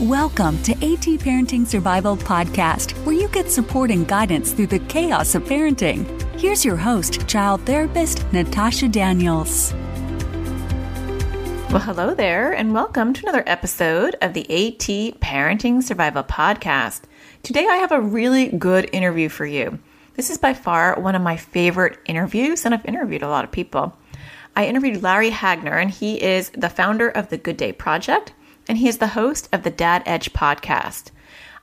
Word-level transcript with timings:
Welcome 0.00 0.62
to 0.64 0.72
AT 0.72 1.06
Parenting 1.20 1.66
Survival 1.66 2.18
Podcast, 2.18 2.92
where 3.06 3.14
you 3.14 3.28
get 3.28 3.50
support 3.50 3.90
and 3.90 4.06
guidance 4.06 4.52
through 4.52 4.66
the 4.66 4.78
chaos 4.80 5.34
of 5.34 5.44
parenting. 5.44 6.04
Here's 6.38 6.66
your 6.66 6.76
host, 6.76 7.26
child 7.26 7.62
therapist 7.62 8.30
Natasha 8.30 8.88
Daniels. 8.88 9.72
Well, 11.70 11.78
hello 11.78 12.12
there, 12.12 12.52
and 12.52 12.74
welcome 12.74 13.14
to 13.14 13.22
another 13.22 13.42
episode 13.46 14.16
of 14.20 14.34
the 14.34 14.42
AT 14.42 15.18
Parenting 15.20 15.82
Survival 15.82 16.24
Podcast. 16.24 17.04
Today, 17.42 17.66
I 17.66 17.76
have 17.76 17.90
a 17.90 17.98
really 17.98 18.48
good 18.48 18.90
interview 18.92 19.30
for 19.30 19.46
you. 19.46 19.78
This 20.12 20.28
is 20.28 20.36
by 20.36 20.52
far 20.52 21.00
one 21.00 21.14
of 21.14 21.22
my 21.22 21.38
favorite 21.38 21.98
interviews, 22.04 22.66
and 22.66 22.74
I've 22.74 22.84
interviewed 22.84 23.22
a 23.22 23.30
lot 23.30 23.44
of 23.44 23.50
people. 23.50 23.96
I 24.54 24.66
interviewed 24.66 25.02
Larry 25.02 25.30
Hagner, 25.30 25.80
and 25.80 25.90
he 25.90 26.22
is 26.22 26.50
the 26.50 26.68
founder 26.68 27.08
of 27.08 27.30
the 27.30 27.38
Good 27.38 27.56
Dad 27.56 27.78
Project, 27.78 28.34
and 28.68 28.78
he 28.78 28.88
is 28.88 28.98
the 28.98 29.08
host 29.08 29.48
of 29.52 29.62
the 29.62 29.70
Dad 29.70 30.02
Edge 30.06 30.32
podcast. 30.32 31.10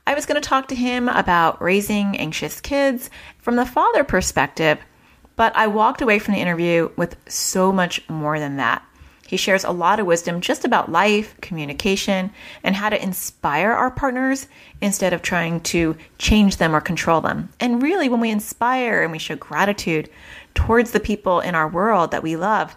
I 0.06 0.14
was 0.14 0.26
going 0.26 0.40
to 0.40 0.46
talk 0.46 0.68
to 0.68 0.74
him 0.74 1.08
about 1.08 1.62
raising 1.62 2.16
anxious 2.18 2.60
kids 2.60 3.08
from 3.38 3.56
the 3.56 3.64
father 3.64 4.04
perspective, 4.04 4.78
but 5.36 5.56
I 5.56 5.66
walked 5.66 6.02
away 6.02 6.18
from 6.18 6.34
the 6.34 6.40
interview 6.40 6.90
with 6.96 7.16
so 7.28 7.72
much 7.72 8.06
more 8.08 8.38
than 8.38 8.56
that. 8.56 8.84
He 9.26 9.38
shares 9.38 9.64
a 9.64 9.70
lot 9.70 10.00
of 10.00 10.06
wisdom 10.06 10.40
just 10.40 10.64
about 10.64 10.92
life, 10.92 11.34
communication, 11.40 12.30
and 12.62 12.76
how 12.76 12.90
to 12.90 13.02
inspire 13.02 13.72
our 13.72 13.90
partners 13.90 14.46
instead 14.80 15.12
of 15.12 15.22
trying 15.22 15.60
to 15.62 15.96
change 16.18 16.58
them 16.58 16.76
or 16.76 16.80
control 16.80 17.20
them. 17.20 17.48
And 17.58 17.82
really, 17.82 18.08
when 18.08 18.20
we 18.20 18.30
inspire 18.30 19.02
and 19.02 19.10
we 19.10 19.18
show 19.18 19.36
gratitude 19.36 20.10
towards 20.54 20.90
the 20.90 21.00
people 21.00 21.40
in 21.40 21.54
our 21.54 21.66
world 21.66 22.10
that 22.10 22.22
we 22.22 22.36
love, 22.36 22.76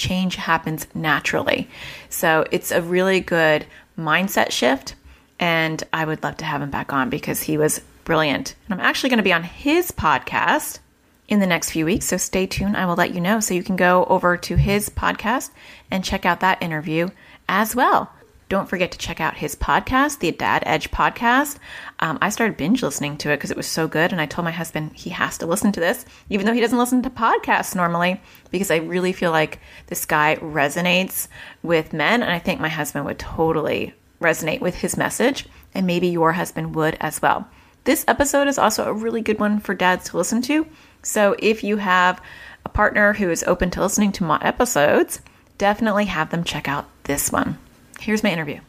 change 0.00 0.34
happens 0.34 0.86
naturally. 0.94 1.68
So 2.08 2.44
it's 2.50 2.72
a 2.72 2.82
really 2.82 3.20
good 3.20 3.66
mindset 3.96 4.50
shift. 4.50 4.96
And 5.38 5.82
I 5.92 6.04
would 6.04 6.22
love 6.22 6.38
to 6.38 6.44
have 6.44 6.60
him 6.60 6.70
back 6.70 6.92
on 6.92 7.08
because 7.08 7.42
he 7.42 7.56
was 7.56 7.80
brilliant. 8.04 8.56
And 8.66 8.74
I'm 8.74 8.84
actually 8.84 9.10
going 9.10 9.18
to 9.18 9.22
be 9.22 9.32
on 9.32 9.44
his 9.44 9.92
podcast 9.92 10.80
in 11.28 11.38
the 11.38 11.46
next 11.46 11.70
few 11.70 11.84
weeks. 11.84 12.06
So 12.06 12.16
stay 12.16 12.46
tuned. 12.46 12.76
I 12.76 12.86
will 12.86 12.96
let 12.96 13.14
you 13.14 13.20
know. 13.20 13.40
So 13.40 13.54
you 13.54 13.62
can 13.62 13.76
go 13.76 14.04
over 14.06 14.36
to 14.36 14.56
his 14.56 14.90
podcast 14.90 15.50
and 15.90 16.04
check 16.04 16.26
out 16.26 16.40
that 16.40 16.62
interview 16.62 17.08
as 17.48 17.76
well. 17.76 18.12
Don't 18.50 18.68
forget 18.68 18.90
to 18.90 18.98
check 18.98 19.20
out 19.20 19.36
his 19.36 19.54
podcast, 19.54 20.18
the 20.18 20.32
Dad 20.32 20.64
Edge 20.66 20.90
podcast. 20.90 21.58
Um, 22.00 22.18
I 22.20 22.30
started 22.30 22.56
binge 22.56 22.82
listening 22.82 23.16
to 23.18 23.30
it 23.30 23.36
because 23.36 23.52
it 23.52 23.56
was 23.56 23.68
so 23.68 23.86
good. 23.86 24.10
And 24.10 24.20
I 24.20 24.26
told 24.26 24.44
my 24.44 24.50
husband 24.50 24.90
he 24.92 25.10
has 25.10 25.38
to 25.38 25.46
listen 25.46 25.70
to 25.70 25.78
this, 25.78 26.04
even 26.28 26.46
though 26.46 26.52
he 26.52 26.60
doesn't 26.60 26.76
listen 26.76 27.00
to 27.02 27.10
podcasts 27.10 27.76
normally, 27.76 28.20
because 28.50 28.72
I 28.72 28.78
really 28.78 29.12
feel 29.12 29.30
like 29.30 29.60
this 29.86 30.04
guy 30.04 30.34
resonates 30.40 31.28
with 31.62 31.92
men. 31.92 32.24
And 32.24 32.32
I 32.32 32.40
think 32.40 32.60
my 32.60 32.68
husband 32.68 33.04
would 33.04 33.20
totally 33.20 33.94
resonate 34.20 34.60
with 34.60 34.74
his 34.74 34.96
message. 34.96 35.46
And 35.72 35.86
maybe 35.86 36.08
your 36.08 36.32
husband 36.32 36.74
would 36.74 36.96
as 37.00 37.22
well. 37.22 37.46
This 37.84 38.04
episode 38.08 38.48
is 38.48 38.58
also 38.58 38.84
a 38.84 38.92
really 38.92 39.20
good 39.20 39.38
one 39.38 39.60
for 39.60 39.74
dads 39.74 40.10
to 40.10 40.16
listen 40.16 40.42
to. 40.42 40.66
So 41.04 41.36
if 41.38 41.62
you 41.62 41.76
have 41.76 42.20
a 42.66 42.68
partner 42.68 43.12
who 43.12 43.30
is 43.30 43.44
open 43.44 43.70
to 43.70 43.80
listening 43.80 44.10
to 44.10 44.24
my 44.24 44.40
episodes, 44.42 45.20
definitely 45.56 46.06
have 46.06 46.30
them 46.30 46.42
check 46.42 46.66
out 46.66 46.88
this 47.04 47.30
one. 47.30 47.56
Here's 48.00 48.22
my 48.22 48.30
interview. 48.30 48.60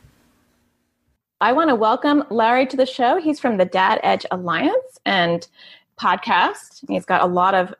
I 1.40 1.54
want 1.54 1.70
to 1.70 1.76
welcome 1.76 2.26
Larry 2.30 2.66
to 2.68 2.76
the 2.76 2.86
show. 2.86 3.18
He's 3.18 3.40
from 3.40 3.56
the 3.56 3.64
Dad 3.64 4.02
Edge 4.04 4.26
Alliance 4.30 5.00
and 5.06 5.48
podcast. 5.98 6.84
He's 6.90 7.06
got 7.06 7.22
a 7.22 7.26
lot 7.26 7.56
of 7.56 7.74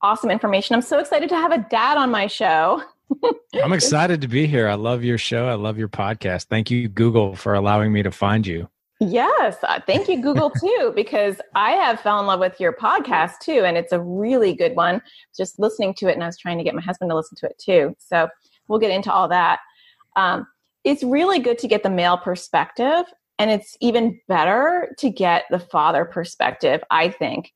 awesome 0.00 0.30
information. 0.30 0.74
I'm 0.74 0.80
so 0.80 0.98
excited 0.98 1.28
to 1.28 1.36
have 1.36 1.52
a 1.52 1.58
dad 1.58 1.98
on 1.98 2.10
my 2.10 2.26
show. 2.26 2.82
I'm 3.62 3.74
excited 3.74 4.22
to 4.22 4.28
be 4.28 4.46
here. 4.46 4.66
I 4.66 4.74
love 4.76 5.04
your 5.04 5.18
show. 5.18 5.46
I 5.46 5.54
love 5.54 5.76
your 5.76 5.88
podcast. 5.88 6.44
Thank 6.44 6.70
you, 6.70 6.88
Google, 6.88 7.36
for 7.36 7.52
allowing 7.52 7.92
me 7.92 8.02
to 8.02 8.10
find 8.10 8.46
you. 8.46 8.66
Yes, 8.98 9.58
uh, 9.64 9.80
thank 9.86 10.08
you, 10.08 10.22
Google, 10.22 10.50
too, 10.60 10.92
because 10.96 11.36
I 11.54 11.72
have 11.72 12.00
fell 12.00 12.18
in 12.18 12.26
love 12.26 12.40
with 12.40 12.58
your 12.58 12.72
podcast 12.72 13.40
too, 13.42 13.62
and 13.66 13.76
it's 13.76 13.92
a 13.92 14.00
really 14.00 14.54
good 14.54 14.74
one. 14.74 15.02
Just 15.36 15.58
listening 15.58 15.92
to 15.98 16.08
it, 16.08 16.14
and 16.14 16.22
I 16.22 16.26
was 16.26 16.38
trying 16.38 16.56
to 16.56 16.64
get 16.64 16.74
my 16.74 16.80
husband 16.80 17.10
to 17.10 17.14
listen 17.14 17.36
to 17.36 17.46
it 17.46 17.58
too. 17.58 17.94
So 17.98 18.26
we'll 18.68 18.78
get 18.78 18.90
into 18.90 19.12
all 19.12 19.28
that. 19.28 19.60
Um, 20.16 20.46
it's 20.84 21.02
really 21.02 21.38
good 21.38 21.58
to 21.58 21.68
get 21.68 21.82
the 21.82 21.90
male 21.90 22.16
perspective 22.16 23.04
and 23.38 23.50
it's 23.50 23.76
even 23.80 24.20
better 24.28 24.94
to 24.98 25.10
get 25.10 25.44
the 25.50 25.58
father 25.58 26.04
perspective 26.04 26.82
i 26.90 27.08
think 27.08 27.52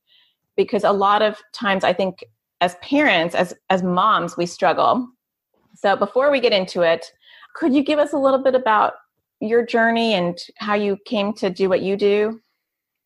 because 0.56 0.84
a 0.84 0.92
lot 0.92 1.22
of 1.22 1.38
times 1.52 1.84
i 1.84 1.92
think 1.92 2.24
as 2.60 2.74
parents 2.76 3.34
as 3.34 3.54
as 3.70 3.82
moms 3.82 4.36
we 4.36 4.46
struggle 4.46 5.08
so 5.74 5.96
before 5.96 6.30
we 6.30 6.40
get 6.40 6.52
into 6.52 6.82
it 6.82 7.12
could 7.54 7.74
you 7.74 7.82
give 7.82 7.98
us 7.98 8.12
a 8.12 8.18
little 8.18 8.42
bit 8.42 8.54
about 8.54 8.94
your 9.40 9.64
journey 9.64 10.14
and 10.14 10.38
how 10.56 10.74
you 10.74 10.96
came 11.04 11.32
to 11.32 11.50
do 11.50 11.68
what 11.68 11.82
you 11.82 11.96
do 11.96 12.40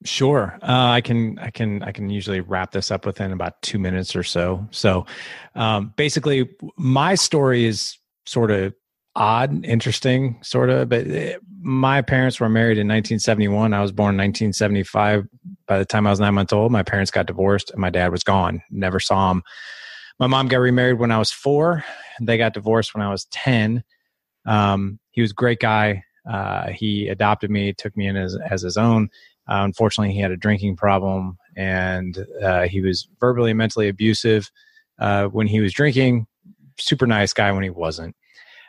Sure, 0.04 0.58
uh, 0.62 0.90
I 0.90 1.00
can. 1.00 1.38
I 1.38 1.50
can. 1.50 1.82
I 1.82 1.90
can 1.90 2.10
usually 2.10 2.40
wrap 2.40 2.70
this 2.70 2.90
up 2.90 3.06
within 3.06 3.32
about 3.32 3.60
two 3.62 3.78
minutes 3.78 4.14
or 4.14 4.22
so. 4.22 4.68
So, 4.70 5.06
um, 5.54 5.94
basically, 5.96 6.50
my 6.76 7.14
story 7.14 7.64
is 7.64 7.96
sort 8.26 8.50
of 8.50 8.74
odd, 9.16 9.64
interesting, 9.64 10.38
sort 10.42 10.70
of. 10.70 10.88
But 10.88 11.06
eh, 11.08 11.36
my 11.60 12.02
parents 12.02 12.38
were 12.38 12.48
married 12.48 12.78
in 12.78 12.86
1971. 12.86 13.72
I 13.72 13.80
was 13.80 13.90
born 13.90 14.14
in 14.14 14.18
1975. 14.18 15.26
By 15.66 15.78
the 15.78 15.84
time 15.84 16.06
I 16.06 16.10
was 16.10 16.20
nine 16.20 16.34
months 16.34 16.52
old, 16.52 16.70
my 16.70 16.82
parents 16.82 17.10
got 17.10 17.26
divorced 17.26 17.70
and 17.70 17.80
my 17.80 17.90
dad 17.90 18.12
was 18.12 18.22
gone. 18.22 18.62
Never 18.70 19.00
saw 19.00 19.32
him. 19.32 19.42
My 20.20 20.26
mom 20.26 20.48
got 20.48 20.58
remarried 20.58 20.98
when 20.98 21.10
I 21.10 21.18
was 21.18 21.32
four. 21.32 21.84
They 22.20 22.38
got 22.38 22.54
divorced 22.54 22.94
when 22.94 23.02
I 23.02 23.10
was 23.10 23.24
10. 23.26 23.82
Um, 24.46 25.00
he 25.10 25.22
was 25.22 25.32
a 25.32 25.34
great 25.34 25.60
guy. 25.60 26.04
Uh, 26.30 26.68
he 26.68 27.08
adopted 27.08 27.50
me, 27.50 27.72
took 27.72 27.96
me 27.96 28.06
in 28.06 28.16
as, 28.16 28.36
as 28.48 28.62
his 28.62 28.76
own. 28.76 29.08
Uh, 29.48 29.62
unfortunately, 29.62 30.12
he 30.12 30.20
had 30.20 30.30
a 30.30 30.36
drinking 30.36 30.76
problem 30.76 31.38
and 31.56 32.26
uh, 32.42 32.62
he 32.62 32.80
was 32.80 33.08
verbally 33.20 33.50
and 33.50 33.58
mentally 33.58 33.88
abusive 33.88 34.50
uh, 34.98 35.26
when 35.26 35.46
he 35.46 35.60
was 35.60 35.72
drinking. 35.72 36.26
Super 36.78 37.06
nice 37.06 37.32
guy 37.32 37.50
when 37.52 37.62
he 37.62 37.70
wasn't. 37.70 38.14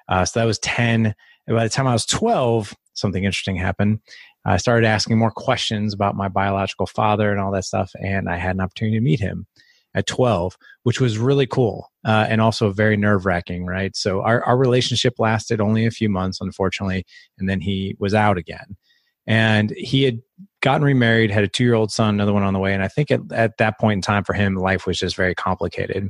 Uh, 0.10 0.26
so 0.26 0.40
that 0.40 0.46
was 0.46 0.60
10. 0.60 1.14
And 1.48 1.56
by 1.56 1.64
the 1.64 1.70
time 1.70 1.88
I 1.88 1.94
was 1.94 2.06
12, 2.06 2.76
something 2.94 3.24
interesting 3.24 3.56
happened. 3.56 4.00
I 4.46 4.58
started 4.58 4.88
asking 4.88 5.18
more 5.18 5.32
questions 5.32 5.94
about 5.94 6.16
my 6.16 6.30
biological 6.30 6.88
father 6.88 7.32
and 7.32 7.40
all 7.40 7.52
that 7.52 7.66
stuff. 7.66 7.92
And 8.02 8.30
I 8.30 8.38
had 8.38 8.56
an 8.56 8.62
opportunity 8.62 8.98
to 8.98 9.04
meet 9.04 9.20
him 9.20 9.46
at 9.94 10.08
12, 10.08 10.58
which 10.84 11.02
was 11.02 11.18
really 11.18 11.48
cool 11.48 11.92
uh, 12.06 12.26
and 12.30 12.40
also 12.40 12.72
very 12.72 12.96
nerve 12.96 13.26
wracking, 13.26 13.66
right? 13.66 13.96
So 13.96 14.22
our, 14.22 14.44
our 14.44 14.58
relationship 14.58 15.16
lasted 15.18 15.60
only 15.60 15.86
a 15.86 15.92
few 15.92 16.08
months, 16.08 16.40
unfortunately. 16.40 17.06
And 17.38 17.50
then 17.50 17.60
he 17.60 17.96
was 18.00 18.14
out 18.14 18.38
again. 18.38 18.78
And 19.26 19.72
he 19.72 20.04
had 20.04 20.22
gotten 20.62 20.86
remarried, 20.86 21.32
had 21.32 21.44
a 21.44 21.50
two 21.50 21.66
year 21.66 21.74
old 21.74 21.92
son, 21.92 22.16
another 22.16 22.32
one 22.32 22.44
on 22.44 22.54
the 22.54 22.60
way. 22.60 22.74
And 22.74 22.84
I 22.84 22.88
think 22.88 23.12
at, 23.12 23.20
at 23.34 23.58
that 23.58 23.80
point 23.80 23.98
in 23.98 24.02
time 24.02 24.24
for 24.24 24.34
him, 24.34 24.56
life 24.56 24.88
was 24.88 24.98
just 24.98 25.18
very 25.18 25.36
complicated. 25.36 26.10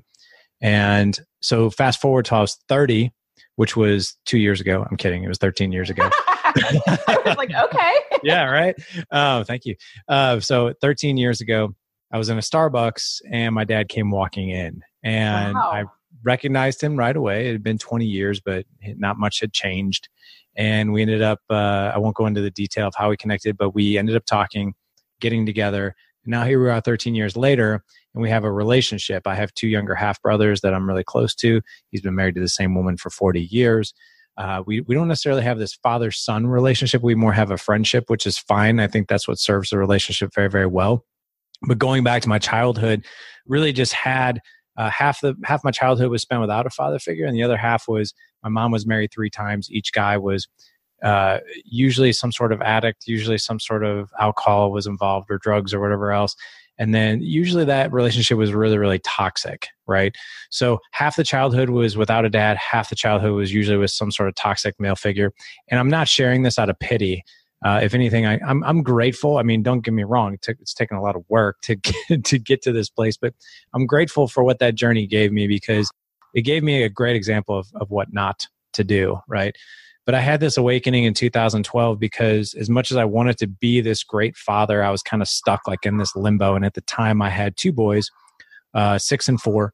And 0.61 1.19
so 1.41 1.69
fast 1.69 1.99
forward 2.01 2.25
to 2.25 2.35
I 2.35 2.41
was 2.41 2.57
30 2.67 3.11
which 3.57 3.75
was 3.75 4.15
two 4.25 4.37
years 4.37 4.61
ago. 4.61 4.85
I'm 4.89 4.97
kidding. 4.97 5.23
It 5.23 5.27
was 5.27 5.39
13 5.39 5.71
years 5.71 5.89
ago. 5.89 6.09
I 6.13 7.21
was 7.25 7.37
like, 7.37 7.51
okay. 7.53 7.93
yeah, 8.23 8.45
right. 8.45 8.75
Oh, 9.11 9.43
thank 9.43 9.65
you. 9.65 9.75
Uh, 10.07 10.39
so 10.39 10.73
13 10.79 11.17
years 11.17 11.41
ago, 11.41 11.75
I 12.11 12.19
was 12.19 12.29
in 12.29 12.37
a 12.37 12.41
Starbucks 12.41 13.21
and 13.31 13.53
my 13.53 13.63
dad 13.63 13.89
came 13.89 14.11
walking 14.11 14.49
in 14.49 14.81
and 15.03 15.55
wow. 15.55 15.71
I 15.73 15.85
recognized 16.23 16.81
him 16.81 16.97
right 16.97 17.15
away. 17.15 17.49
It 17.49 17.53
had 17.53 17.63
been 17.63 17.79
20 17.79 18.05
years, 18.05 18.39
but 18.39 18.65
not 18.83 19.17
much 19.17 19.39
had 19.41 19.53
changed. 19.53 20.07
And 20.55 20.93
we 20.93 21.01
ended 21.01 21.23
up, 21.23 21.39
uh, 21.49 21.91
I 21.93 21.97
won't 21.97 22.15
go 22.15 22.27
into 22.27 22.41
the 22.41 22.51
detail 22.51 22.87
of 22.87 22.93
how 22.95 23.09
we 23.09 23.17
connected, 23.17 23.57
but 23.57 23.73
we 23.73 23.97
ended 23.97 24.15
up 24.15 24.25
talking, 24.25 24.75
getting 25.19 25.47
together. 25.47 25.95
And 26.27 26.31
now 26.33 26.43
here 26.43 26.61
we 26.61 26.69
are 26.69 26.81
13 26.81 27.15
years 27.15 27.37
later 27.37 27.81
and 28.13 28.21
we 28.21 28.29
have 28.29 28.43
a 28.43 28.51
relationship. 28.51 29.25
I 29.25 29.35
have 29.35 29.53
two 29.53 29.69
younger 29.69 29.95
half 29.95 30.21
brothers 30.21 30.59
that 30.59 30.73
I'm 30.73 30.85
really 30.85 31.05
close 31.05 31.33
to. 31.35 31.61
He's 31.89 32.01
been 32.01 32.15
married 32.15 32.35
to 32.35 32.41
the 32.41 32.49
same 32.49 32.75
woman 32.75 32.97
for 32.97 33.09
40 33.09 33.41
years. 33.41 33.93
Uh, 34.35 34.61
we, 34.67 34.81
we 34.81 34.93
don't 34.93 35.07
necessarily 35.07 35.41
have 35.41 35.57
this 35.57 35.75
father 35.75 36.11
son 36.11 36.45
relationship. 36.45 37.01
We 37.01 37.15
more 37.15 37.31
have 37.31 37.49
a 37.49 37.57
friendship, 37.57 38.09
which 38.09 38.27
is 38.27 38.37
fine. 38.37 38.81
I 38.81 38.87
think 38.87 39.07
that's 39.07 39.25
what 39.25 39.39
serves 39.39 39.69
the 39.69 39.77
relationship 39.77 40.31
very, 40.35 40.49
very 40.49 40.67
well. 40.67 41.05
But 41.65 41.79
going 41.79 42.03
back 42.03 42.23
to 42.23 42.29
my 42.29 42.39
childhood, 42.39 43.05
really 43.47 43.71
just 43.71 43.93
had 43.93 44.41
uh, 44.75 44.89
half 44.89 45.21
the 45.21 45.33
half 45.45 45.63
my 45.63 45.71
childhood 45.71 46.11
was 46.11 46.21
spent 46.21 46.41
without 46.41 46.67
a 46.67 46.69
father 46.69 46.99
figure, 46.99 47.25
and 47.25 47.35
the 47.35 47.41
other 47.41 47.57
half 47.57 47.87
was 47.87 48.13
my 48.43 48.49
mom 48.49 48.71
was 48.71 48.85
married 48.85 49.11
three 49.11 49.31
times. 49.31 49.71
Each 49.71 49.91
guy 49.91 50.17
was 50.17 50.47
uh, 51.03 51.39
usually 51.65 52.11
some 52.11 52.31
sort 52.31 52.51
of 52.51 52.61
addict, 52.61 53.07
usually 53.07 53.37
some 53.37 53.59
sort 53.59 53.83
of 53.83 54.11
alcohol 54.19 54.71
was 54.71 54.87
involved 54.87 55.29
or 55.29 55.37
drugs 55.37 55.73
or 55.73 55.79
whatever 55.79 56.11
else. 56.11 56.35
And 56.79 56.93
then 56.93 57.21
usually 57.21 57.65
that 57.65 57.91
relationship 57.91 58.37
was 58.37 58.53
really 58.53 58.77
really 58.77 58.99
toxic 58.99 59.67
right? 59.87 60.15
So 60.49 60.79
half 60.91 61.15
the 61.15 61.23
childhood 61.23 61.69
was 61.69 61.97
without 61.97 62.25
a 62.25 62.29
dad 62.29 62.57
half 62.57 62.89
the 62.89 62.95
childhood 62.95 63.31
was 63.31 63.53
usually 63.53 63.77
with 63.77 63.91
some 63.91 64.11
sort 64.11 64.29
of 64.29 64.35
toxic 64.35 64.75
male 64.79 64.95
figure. 64.95 65.33
And 65.69 65.79
i'm 65.79 65.89
not 65.89 66.07
sharing 66.07 66.43
this 66.43 66.59
out 66.59 66.69
of 66.69 66.77
pity. 66.79 67.23
Uh, 67.65 67.79
if 67.81 67.95
anything 67.95 68.27
I, 68.27 68.39
I'm, 68.45 68.63
I'm 68.63 68.83
grateful. 68.83 69.37
I 69.37 69.43
mean 69.43 69.63
don't 69.63 69.83
get 69.83 69.93
me 69.93 70.03
wrong 70.03 70.35
it 70.35 70.43
took, 70.43 70.59
it's 70.59 70.75
taken 70.75 70.95
a 70.95 71.01
lot 71.01 71.15
of 71.15 71.23
work 71.27 71.59
to 71.63 71.75
get, 72.07 72.23
to 72.25 72.37
get 72.37 72.61
to 72.63 72.71
this 72.71 72.89
place 72.89 73.17
but 73.17 73.33
i'm 73.73 73.87
grateful 73.87 74.27
for 74.27 74.43
what 74.43 74.59
that 74.59 74.75
journey 74.75 75.07
gave 75.07 75.31
me 75.31 75.47
because 75.47 75.89
it 76.35 76.41
gave 76.41 76.61
me 76.61 76.83
a 76.83 76.89
great 76.89 77.15
example 77.15 77.57
of, 77.57 77.67
of 77.75 77.89
what 77.89 78.13
not 78.13 78.45
to 78.73 78.83
do 78.83 79.19
right 79.27 79.55
But 80.07 80.15
I 80.15 80.21
had 80.21 80.39
this 80.39 80.55
awakening 80.55 81.03
in 81.03 81.13
2012 81.13 81.99
because 81.99 82.53
as 82.53 82.69
much 82.69 82.91
as 82.91 82.97
I 82.97 83.03
wanted 83.03 83.37
to 83.39 83.47
be 83.47 83.81
this 83.81 84.05
great 84.05 84.37
father, 84.37 84.81
I 84.81 84.89
was 84.89 85.03
kind 85.03 85.21
of 85.21 85.27
stuck 85.27 85.67
like 85.67 85.85
in 85.85 85.97
this 85.97 86.15
limbo. 86.15 86.55
And 86.55 86.63
at 86.63 86.75
the 86.75 86.81
time, 86.81 87.21
I 87.21 87.29
had 87.29 87.57
two 87.57 87.73
boys, 87.73 88.09
uh, 88.73 88.97
six 88.99 89.27
and 89.27 89.39
four, 89.39 89.73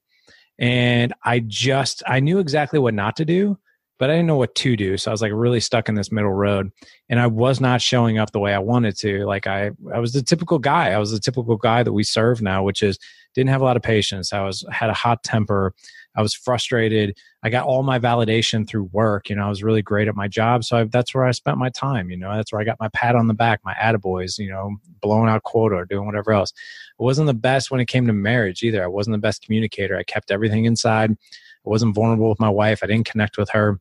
and 0.57 1.13
I 1.23 1.39
just 1.39 2.01
I 2.07 2.19
knew 2.19 2.39
exactly 2.39 2.79
what 2.79 2.95
not 2.95 3.15
to 3.17 3.25
do, 3.25 3.59
but 3.99 4.09
I 4.09 4.13
didn't 4.13 4.25
know 4.25 4.37
what 4.37 4.55
to 4.55 4.75
do. 4.75 4.97
So 4.97 5.11
I 5.11 5.13
was 5.13 5.21
like 5.21 5.31
really 5.35 5.59
stuck 5.59 5.87
in 5.87 5.93
this 5.93 6.11
middle 6.11 6.33
road, 6.33 6.71
and 7.09 7.19
I 7.19 7.27
was 7.27 7.61
not 7.61 7.79
showing 7.79 8.17
up 8.17 8.31
the 8.31 8.39
way 8.39 8.55
I 8.55 8.59
wanted 8.59 8.97
to. 8.97 9.27
Like 9.27 9.45
I 9.45 9.69
I 9.93 9.99
was 9.99 10.13
the 10.13 10.23
typical 10.23 10.57
guy. 10.57 10.93
I 10.93 10.97
was 10.97 11.11
the 11.11 11.19
typical 11.19 11.57
guy 11.57 11.83
that 11.83 11.93
we 11.93 12.03
serve 12.03 12.41
now, 12.41 12.63
which 12.63 12.81
is 12.81 12.97
didn't 13.35 13.51
have 13.51 13.61
a 13.61 13.65
lot 13.65 13.77
of 13.77 13.83
patience. 13.83 14.33
I 14.33 14.43
was 14.43 14.65
had 14.71 14.89
a 14.89 14.93
hot 14.93 15.21
temper. 15.23 15.75
I 16.15 16.21
was 16.21 16.33
frustrated. 16.33 17.17
I 17.43 17.49
got 17.49 17.65
all 17.65 17.83
my 17.83 17.99
validation 17.99 18.67
through 18.67 18.89
work. 18.91 19.29
You 19.29 19.35
know, 19.35 19.45
I 19.45 19.49
was 19.49 19.63
really 19.63 19.81
great 19.81 20.07
at 20.07 20.15
my 20.15 20.27
job. 20.27 20.63
So 20.63 20.77
I, 20.77 20.83
that's 20.83 21.13
where 21.13 21.25
I 21.25 21.31
spent 21.31 21.57
my 21.57 21.69
time. 21.69 22.09
You 22.09 22.17
know, 22.17 22.35
that's 22.35 22.51
where 22.51 22.61
I 22.61 22.65
got 22.65 22.79
my 22.79 22.89
pat 22.89 23.15
on 23.15 23.27
the 23.27 23.33
back, 23.33 23.61
my 23.63 23.73
attaboys, 23.73 24.37
you 24.37 24.49
know, 24.49 24.75
blowing 25.01 25.29
out 25.29 25.43
quota 25.43 25.75
or 25.75 25.85
doing 25.85 26.05
whatever 26.05 26.31
else. 26.31 26.53
I 26.99 27.03
wasn't 27.03 27.27
the 27.27 27.33
best 27.33 27.71
when 27.71 27.81
it 27.81 27.87
came 27.87 28.05
to 28.07 28.13
marriage 28.13 28.63
either. 28.63 28.83
I 28.83 28.87
wasn't 28.87 29.15
the 29.15 29.19
best 29.21 29.43
communicator. 29.43 29.97
I 29.97 30.03
kept 30.03 30.31
everything 30.31 30.65
inside. 30.65 31.11
I 31.11 31.69
wasn't 31.69 31.95
vulnerable 31.95 32.29
with 32.29 32.39
my 32.39 32.49
wife. 32.49 32.81
I 32.83 32.87
didn't 32.87 33.09
connect 33.09 33.37
with 33.37 33.49
her. 33.49 33.79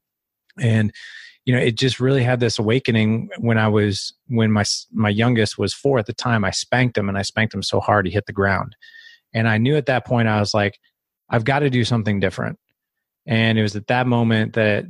And, 0.58 0.92
you 1.44 1.54
know, 1.54 1.60
it 1.60 1.76
just 1.76 2.00
really 2.00 2.22
had 2.22 2.40
this 2.40 2.58
awakening 2.58 3.28
when 3.38 3.58
I 3.58 3.68
was, 3.68 4.14
when 4.28 4.52
my, 4.52 4.64
my 4.92 5.08
youngest 5.08 5.58
was 5.58 5.74
four 5.74 5.98
at 5.98 6.06
the 6.06 6.12
time, 6.12 6.44
I 6.44 6.50
spanked 6.50 6.96
him 6.96 7.08
and 7.08 7.18
I 7.18 7.22
spanked 7.22 7.52
him 7.52 7.62
so 7.62 7.80
hard 7.80 8.06
he 8.06 8.12
hit 8.12 8.26
the 8.26 8.32
ground. 8.32 8.76
And 9.34 9.48
I 9.48 9.58
knew 9.58 9.76
at 9.76 9.86
that 9.86 10.06
point, 10.06 10.28
I 10.28 10.40
was 10.40 10.54
like, 10.54 10.78
I've 11.32 11.44
got 11.44 11.60
to 11.60 11.70
do 11.70 11.84
something 11.84 12.20
different. 12.20 12.58
And 13.26 13.58
it 13.58 13.62
was 13.62 13.74
at 13.74 13.86
that 13.86 14.06
moment 14.06 14.52
that 14.54 14.84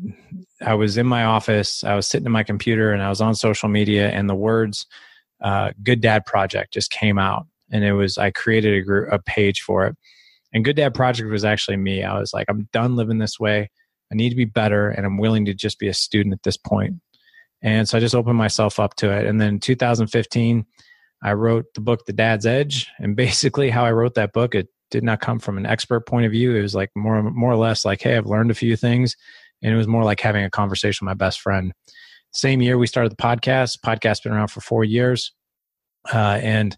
I 0.60 0.74
was 0.74 0.96
in 0.96 1.06
my 1.06 1.24
office, 1.24 1.84
I 1.84 1.94
was 1.94 2.06
sitting 2.06 2.26
in 2.26 2.32
my 2.32 2.42
computer, 2.42 2.92
and 2.92 3.02
I 3.02 3.08
was 3.08 3.20
on 3.20 3.34
social 3.34 3.68
media, 3.68 4.10
and 4.10 4.28
the 4.28 4.34
words 4.34 4.86
uh, 5.42 5.72
"Good 5.82 6.00
Dad 6.00 6.24
Project" 6.26 6.72
just 6.72 6.90
came 6.90 7.18
out, 7.18 7.46
and 7.70 7.84
it 7.84 7.92
was 7.92 8.18
I 8.18 8.30
created 8.30 8.74
a 8.74 8.82
group, 8.82 9.12
a 9.12 9.18
page 9.18 9.60
for 9.60 9.86
it. 9.86 9.96
And 10.52 10.64
Good 10.64 10.76
Dad 10.76 10.94
Project 10.94 11.30
was 11.30 11.44
actually 11.44 11.76
me. 11.76 12.02
I 12.02 12.18
was 12.18 12.34
like, 12.34 12.46
I'm 12.48 12.68
done 12.72 12.96
living 12.96 13.18
this 13.18 13.40
way. 13.40 13.70
I 14.10 14.14
need 14.14 14.30
to 14.30 14.36
be 14.36 14.44
better, 14.44 14.88
and 14.90 15.06
I'm 15.06 15.18
willing 15.18 15.44
to 15.46 15.54
just 15.54 15.78
be 15.78 15.88
a 15.88 15.94
student 15.94 16.32
at 16.34 16.42
this 16.42 16.56
point. 16.56 16.96
And 17.62 17.88
so 17.88 17.96
I 17.96 18.00
just 18.00 18.14
opened 18.14 18.36
myself 18.36 18.80
up 18.80 18.94
to 18.96 19.10
it. 19.10 19.26
And 19.26 19.40
then 19.40 19.60
2015, 19.60 20.66
I 21.22 21.32
wrote 21.34 21.66
the 21.74 21.80
book 21.80 22.06
The 22.06 22.12
Dad's 22.12 22.46
Edge, 22.46 22.88
and 22.98 23.14
basically 23.16 23.70
how 23.70 23.84
I 23.84 23.92
wrote 23.92 24.14
that 24.14 24.32
book, 24.32 24.54
it 24.54 24.68
did 24.92 25.02
not 25.02 25.20
come 25.20 25.40
from 25.40 25.58
an 25.58 25.66
expert 25.66 26.06
point 26.06 26.26
of 26.26 26.30
view. 26.30 26.54
It 26.54 26.62
was 26.62 26.74
like 26.74 26.90
more 26.94 27.20
more 27.22 27.50
or 27.50 27.56
less 27.56 27.84
like, 27.84 28.00
hey, 28.00 28.16
I've 28.16 28.26
learned 28.26 28.52
a 28.52 28.54
few 28.54 28.76
things, 28.76 29.16
and 29.60 29.74
it 29.74 29.76
was 29.76 29.88
more 29.88 30.04
like 30.04 30.20
having 30.20 30.44
a 30.44 30.50
conversation 30.50 31.04
with 31.04 31.10
my 31.10 31.24
best 31.24 31.40
friend. 31.40 31.72
Same 32.32 32.62
year 32.62 32.78
we 32.78 32.86
started 32.86 33.10
the 33.10 33.16
podcast. 33.16 33.78
Podcast's 33.84 34.20
been 34.20 34.32
around 34.32 34.48
for 34.48 34.60
four 34.60 34.84
years, 34.84 35.32
uh, 36.14 36.38
and 36.40 36.76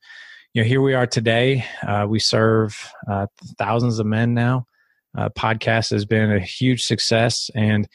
you 0.54 0.62
know 0.62 0.68
here 0.68 0.80
we 0.80 0.94
are 0.94 1.06
today. 1.06 1.66
Uh, 1.86 2.06
we 2.08 2.18
serve 2.18 2.90
uh, 3.10 3.26
thousands 3.58 3.98
of 3.98 4.06
men 4.06 4.32
now. 4.32 4.66
Uh, 5.16 5.28
podcast 5.28 5.90
has 5.90 6.06
been 6.06 6.32
a 6.32 6.40
huge 6.40 6.84
success, 6.84 7.50
and 7.54 7.86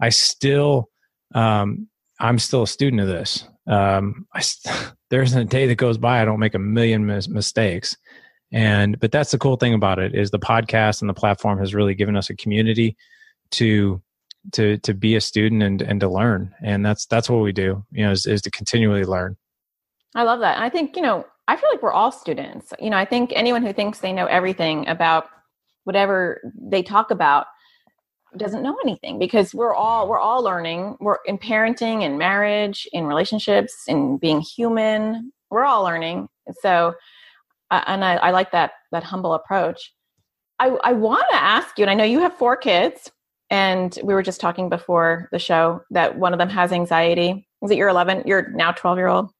I 0.00 0.10
still 0.10 0.90
um, 1.34 1.88
I'm 2.20 2.38
still 2.38 2.64
a 2.64 2.68
student 2.68 3.00
of 3.00 3.08
this. 3.08 3.44
Um, 3.66 4.26
I, 4.34 4.42
there 5.10 5.22
isn't 5.22 5.40
a 5.40 5.44
day 5.44 5.66
that 5.68 5.76
goes 5.76 5.98
by 5.98 6.20
I 6.20 6.24
don't 6.24 6.40
make 6.40 6.54
a 6.54 6.58
million 6.58 7.06
mis- 7.06 7.28
mistakes 7.28 7.96
and 8.52 8.98
but 9.00 9.12
that's 9.12 9.30
the 9.30 9.38
cool 9.38 9.56
thing 9.56 9.74
about 9.74 9.98
it 9.98 10.14
is 10.14 10.30
the 10.30 10.38
podcast 10.38 11.00
and 11.00 11.08
the 11.08 11.14
platform 11.14 11.58
has 11.58 11.74
really 11.74 11.94
given 11.94 12.16
us 12.16 12.30
a 12.30 12.36
community 12.36 12.96
to 13.52 14.00
to 14.52 14.78
to 14.78 14.94
be 14.94 15.16
a 15.16 15.20
student 15.20 15.62
and 15.62 15.82
and 15.82 16.00
to 16.00 16.08
learn. 16.08 16.54
And 16.62 16.84
that's 16.84 17.06
that's 17.06 17.28
what 17.28 17.42
we 17.42 17.52
do 17.52 17.84
you 17.92 18.04
know 18.04 18.12
is, 18.12 18.26
is 18.26 18.42
to 18.42 18.50
continually 18.50 19.04
learn. 19.04 19.36
I 20.14 20.22
love 20.22 20.40
that. 20.40 20.58
I 20.58 20.68
think 20.68 20.96
you 20.96 21.02
know 21.02 21.26
i 21.46 21.56
feel 21.56 21.68
like 21.70 21.82
we're 21.82 21.92
all 21.92 22.12
students. 22.12 22.72
You 22.80 22.90
know 22.90 22.96
i 22.96 23.04
think 23.04 23.32
anyone 23.34 23.62
who 23.62 23.72
thinks 23.72 23.98
they 23.98 24.12
know 24.12 24.26
everything 24.26 24.88
about 24.88 25.28
whatever 25.84 26.40
they 26.60 26.82
talk 26.82 27.10
about 27.10 27.46
doesn't 28.36 28.62
know 28.62 28.76
anything 28.84 29.18
because 29.18 29.54
we're 29.54 29.74
all 29.74 30.08
we're 30.08 30.18
all 30.18 30.42
learning. 30.42 30.96
We're 31.00 31.18
in 31.26 31.38
parenting 31.38 32.02
and 32.02 32.18
marriage 32.18 32.86
in 32.92 33.04
relationships 33.04 33.84
in 33.86 34.18
being 34.18 34.40
human. 34.40 35.32
We're 35.50 35.64
all 35.64 35.82
learning. 35.82 36.28
So 36.60 36.94
and 37.70 38.04
I, 38.04 38.16
I 38.16 38.30
like 38.30 38.52
that 38.52 38.72
that 38.92 39.04
humble 39.04 39.34
approach. 39.34 39.92
I, 40.58 40.68
I 40.82 40.92
want 40.92 41.24
to 41.30 41.36
ask 41.36 41.78
you, 41.78 41.84
and 41.84 41.90
I 41.90 41.94
know 41.94 42.04
you 42.04 42.20
have 42.20 42.36
four 42.36 42.56
kids, 42.56 43.10
and 43.50 43.96
we 44.02 44.12
were 44.12 44.22
just 44.22 44.40
talking 44.40 44.68
before 44.68 45.28
the 45.32 45.38
show 45.38 45.82
that 45.90 46.18
one 46.18 46.32
of 46.32 46.38
them 46.38 46.48
has 46.48 46.72
anxiety. 46.72 47.46
Is 47.62 47.70
it 47.70 47.76
your 47.76 47.88
11? 47.88 48.24
You're 48.26 48.50
now 48.50 48.72
12 48.72 48.98
year 48.98 49.06
old? 49.08 49.30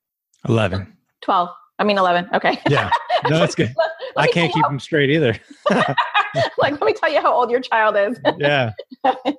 11. 0.48 0.96
12. 1.22 1.48
I 1.78 1.84
mean, 1.84 1.98
11. 1.98 2.28
Okay. 2.34 2.58
Yeah. 2.68 2.90
No, 3.28 3.38
that's 3.38 3.54
good. 3.54 3.72
let, 3.76 3.90
let 4.16 4.28
I 4.28 4.32
can't 4.32 4.52
keep 4.52 4.64
them 4.64 4.80
straight 4.80 5.10
either. 5.10 5.36
like, 5.70 6.72
let 6.72 6.82
me 6.82 6.92
tell 6.92 7.12
you 7.12 7.20
how 7.20 7.32
old 7.32 7.50
your 7.50 7.60
child 7.60 7.96
is. 7.96 8.18
yeah. 8.38 8.72
but 9.02 9.36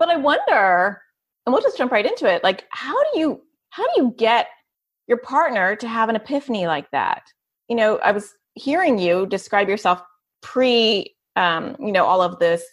I 0.00 0.16
wonder, 0.16 1.00
and 1.46 1.52
we'll 1.52 1.62
just 1.62 1.78
jump 1.78 1.92
right 1.92 2.06
into 2.06 2.32
it. 2.32 2.42
Like, 2.44 2.64
how 2.70 2.94
do 3.12 3.18
you, 3.18 3.42
how 3.70 3.84
do 3.84 4.02
you 4.02 4.14
get 4.16 4.48
your 5.06 5.18
partner 5.18 5.76
to 5.76 5.88
have 5.88 6.08
an 6.08 6.16
epiphany 6.16 6.66
like 6.66 6.90
that? 6.90 7.22
You 7.68 7.76
know, 7.76 7.98
I 7.98 8.12
was 8.12 8.34
hearing 8.54 8.98
you 8.98 9.26
describe 9.26 9.68
yourself 9.68 10.02
pre, 10.40 11.14
um, 11.36 11.76
you 11.80 11.92
know, 11.92 12.04
all 12.04 12.22
of 12.22 12.38
this 12.38 12.64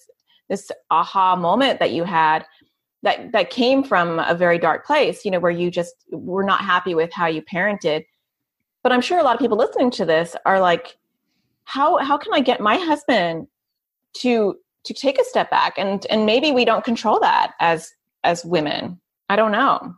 this 0.50 0.70
aha 0.90 1.36
moment 1.36 1.80
that 1.80 1.92
you 1.92 2.04
had 2.04 2.46
that 3.04 3.32
that 3.32 3.50
came 3.50 3.84
from 3.84 4.20
a 4.20 4.36
very 4.36 4.60
dark 4.60 4.86
place, 4.86 5.26
you 5.26 5.32
know, 5.32 5.40
where 5.40 5.52
you 5.52 5.72
just 5.72 5.96
were 6.12 6.44
not 6.44 6.62
happy 6.62 6.94
with 6.94 7.12
how 7.14 7.28
you 7.28 7.42
parented. 7.42 8.06
But 8.84 8.92
I'm 8.92 9.02
sure 9.02 9.20
a 9.20 9.24
lot 9.24 9.36
of 9.36 9.40
people 9.40 9.58
listening 9.58 9.92
to 9.92 10.06
this 10.06 10.36
are 10.46 10.60
like, 10.60 10.98
how 11.64 11.98
how 11.98 12.18
can 12.18 12.34
I 12.34 12.42
get 12.42 12.60
my 12.60 12.76
husband 12.76 13.48
to 14.18 14.56
to 14.84 14.94
take 14.94 15.20
a 15.20 15.26
step 15.26 15.50
back 15.50 15.78
and 15.78 16.06
and 16.10 16.26
maybe 16.26 16.52
we 16.52 16.66
don't 16.66 16.84
control 16.84 17.20
that 17.22 17.54
as 17.60 17.92
as 18.24 18.46
women. 18.46 19.00
I 19.30 19.36
don't 19.36 19.52
know. 19.52 19.96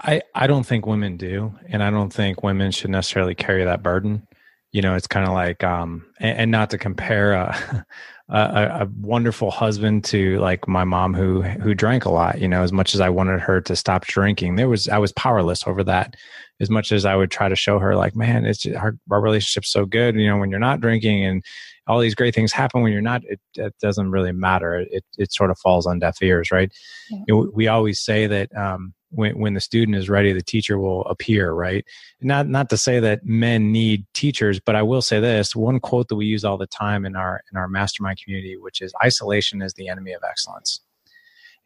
I, 0.00 0.22
I 0.34 0.46
don't 0.46 0.66
think 0.66 0.86
women 0.86 1.16
do, 1.16 1.54
and 1.68 1.82
I 1.82 1.90
don't 1.90 2.12
think 2.12 2.42
women 2.42 2.70
should 2.70 2.90
necessarily 2.90 3.34
carry 3.34 3.64
that 3.64 3.82
burden. 3.82 4.26
You 4.72 4.82
know, 4.82 4.94
it's 4.94 5.06
kind 5.06 5.26
of 5.26 5.32
like, 5.32 5.64
um, 5.64 6.04
and, 6.20 6.38
and, 6.38 6.50
not 6.50 6.70
to 6.70 6.78
compare 6.78 7.32
a, 7.32 7.84
a, 8.28 8.34
a, 8.82 8.88
wonderful 9.00 9.50
husband 9.50 10.04
to 10.06 10.38
like 10.38 10.68
my 10.68 10.84
mom 10.84 11.14
who 11.14 11.40
who 11.40 11.74
drank 11.74 12.04
a 12.04 12.10
lot. 12.10 12.40
You 12.40 12.48
know, 12.48 12.62
as 12.62 12.72
much 12.72 12.94
as 12.94 13.00
I 13.00 13.08
wanted 13.08 13.40
her 13.40 13.60
to 13.62 13.74
stop 13.76 14.06
drinking, 14.06 14.56
there 14.56 14.68
was 14.68 14.88
I 14.88 14.98
was 14.98 15.12
powerless 15.12 15.66
over 15.66 15.82
that. 15.84 16.14
As 16.60 16.68
much 16.70 16.92
as 16.92 17.04
I 17.04 17.14
would 17.16 17.30
try 17.30 17.48
to 17.48 17.56
show 17.56 17.78
her, 17.78 17.96
like, 17.96 18.16
man, 18.16 18.44
it's 18.44 18.60
just, 18.60 18.76
our 18.76 18.98
our 19.10 19.20
relationship's 19.20 19.70
so 19.70 19.86
good. 19.86 20.14
You 20.16 20.28
know, 20.28 20.36
when 20.36 20.50
you're 20.50 20.58
not 20.58 20.80
drinking 20.80 21.24
and 21.24 21.44
all 21.86 22.00
these 22.00 22.16
great 22.16 22.34
things 22.34 22.52
happen 22.52 22.82
when 22.82 22.92
you're 22.92 23.00
not 23.00 23.22
it, 23.24 23.40
it 23.54 23.72
doesn't 23.80 24.10
really 24.10 24.32
matter 24.32 24.84
it, 24.90 25.04
it 25.18 25.32
sort 25.32 25.52
of 25.52 25.58
falls 25.60 25.86
on 25.86 26.00
deaf 26.00 26.20
ears 26.20 26.50
right 26.50 26.72
yeah. 27.10 27.18
you 27.28 27.34
know, 27.34 27.50
we 27.54 27.68
always 27.68 28.00
say 28.00 28.26
that 28.26 28.54
um, 28.56 28.92
when, 29.10 29.38
when 29.38 29.54
the 29.54 29.60
student 29.60 29.96
is 29.96 30.08
ready, 30.08 30.32
the 30.32 30.42
teacher 30.42 30.78
will 30.78 31.02
appear, 31.04 31.52
right? 31.52 31.84
Not 32.20 32.48
not 32.48 32.68
to 32.70 32.76
say 32.76 33.00
that 33.00 33.24
men 33.24 33.72
need 33.72 34.06
teachers, 34.14 34.60
but 34.60 34.76
I 34.76 34.82
will 34.82 35.02
say 35.02 35.20
this: 35.20 35.54
one 35.56 35.80
quote 35.80 36.08
that 36.08 36.16
we 36.16 36.26
use 36.26 36.44
all 36.44 36.58
the 36.58 36.66
time 36.66 37.04
in 37.04 37.16
our 37.16 37.42
in 37.50 37.58
our 37.58 37.68
mastermind 37.68 38.20
community, 38.22 38.56
which 38.56 38.80
is 38.82 38.92
"isolation 39.04 39.62
is 39.62 39.74
the 39.74 39.88
enemy 39.88 40.12
of 40.12 40.22
excellence," 40.28 40.80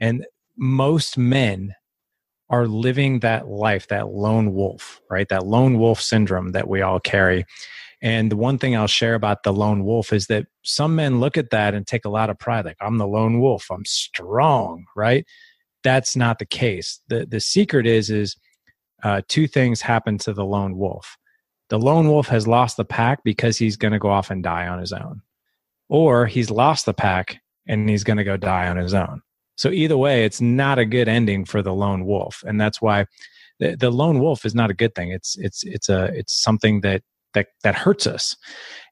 and 0.01 0.27
most 0.57 1.17
men 1.17 1.75
are 2.51 2.67
living 2.67 3.21
that 3.21 3.49
life, 3.49 3.87
that 3.89 4.09
lone 4.09 4.53
wolf, 4.53 5.01
right? 5.09 5.29
That 5.29 5.47
lone 5.47 5.79
wolf 5.79 6.01
syndrome 6.01 6.53
that 6.53 6.69
we 6.69 6.83
all 6.83 7.01
carry. 7.01 7.47
And 8.03 8.33
the 8.33 8.37
one 8.37 8.59
thing 8.59 8.75
I'll 8.75 8.87
share 8.87 9.15
about 9.15 9.43
the 9.43 9.53
lone 9.53 9.85
wolf 9.85 10.13
is 10.13 10.27
that 10.27 10.47
some 10.63 10.97
men 10.97 11.21
look 11.21 11.37
at 11.37 11.51
that 11.51 11.75
and 11.75 11.87
take 11.87 12.05
a 12.05 12.11
lot 12.11 12.31
of 12.31 12.39
pride, 12.39 12.65
like 12.65 12.79
I'm 12.81 12.99
the 12.99 13.07
lone 13.07 13.41
wolf, 13.41 13.71
I'm 13.71 13.85
strong, 13.85 14.87
right? 14.97 15.27
That's 15.83 16.17
not 16.17 16.39
the 16.39 16.47
case. 16.47 17.01
The 17.09 17.27
the 17.27 17.41
secret 17.41 17.87
is 17.87 18.11
is 18.11 18.37
uh, 19.03 19.23
two 19.29 19.47
things 19.47 19.81
happen 19.81 20.19
to 20.19 20.33
the 20.33 20.45
lone 20.45 20.77
wolf. 20.77 21.17
The 21.69 21.79
lone 21.79 22.09
wolf 22.09 22.29
has 22.29 22.49
lost 22.49 22.77
the 22.77 22.85
pack 22.85 23.23
because 23.25 23.57
he's 23.57 23.77
going 23.77 23.93
to 23.93 23.99
go 23.99 24.11
off 24.11 24.31
and 24.31 24.43
die 24.43 24.67
on 24.67 24.79
his 24.79 24.93
own, 24.93 25.23
or 25.89 26.27
he's 26.27 26.51
lost 26.51 26.87
the 26.87 26.95
pack 26.95 27.41
and 27.67 27.89
he's 27.89 28.05
going 28.05 28.17
to 28.17 28.25
go 28.25 28.37
die 28.37 28.69
on 28.69 28.77
his 28.77 28.95
own. 28.95 29.23
So 29.57 29.71
either 29.71 29.97
way, 29.97 30.25
it's 30.25 30.41
not 30.41 30.79
a 30.79 30.87
good 30.87 31.09
ending 31.09 31.45
for 31.45 31.63
the 31.63 31.75
lone 31.75 32.05
wolf, 32.07 32.43
and 32.47 32.61
that's 32.61 32.81
why 32.83 33.07
the, 33.59 33.77
the 33.77 33.91
lone 33.91 34.19
wolf 34.19 34.45
is 34.45 34.55
not 34.55 34.71
a 34.71 34.75
good 34.75 34.95
thing. 34.95 35.11
It's 35.11 35.37
it's 35.39 35.63
it's 35.65 35.89
a 35.89 36.05
it's 36.07 36.43
something 36.43 36.81
that 36.81 37.03
that 37.35 37.49
that 37.63 37.75
hurts 37.75 38.07
us. 38.07 38.37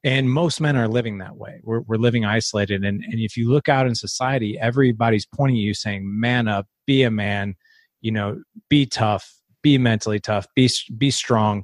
And 0.03 0.29
most 0.29 0.61
men 0.61 0.77
are 0.77 0.87
living 0.87 1.17
that 1.17 1.37
way. 1.37 1.61
We're, 1.63 1.81
we're 1.81 1.97
living 1.97 2.25
isolated. 2.25 2.83
And, 2.83 3.03
and 3.03 3.19
if 3.19 3.35
you 3.35 3.49
look 3.49 3.69
out 3.69 3.87
in 3.87 3.95
society 3.95 4.57
everybody's 4.59 5.25
pointing 5.25 5.57
at 5.57 5.61
you 5.61 5.73
saying 5.73 6.03
man 6.05 6.47
up 6.47 6.67
be 6.85 7.03
a 7.03 7.11
man 7.11 7.55
you 8.01 8.11
know 8.11 8.41
be 8.69 8.85
tough 8.85 9.33
be 9.61 9.77
mentally 9.77 10.19
tough 10.19 10.47
be 10.55 10.69
be 10.97 11.11
strong. 11.11 11.63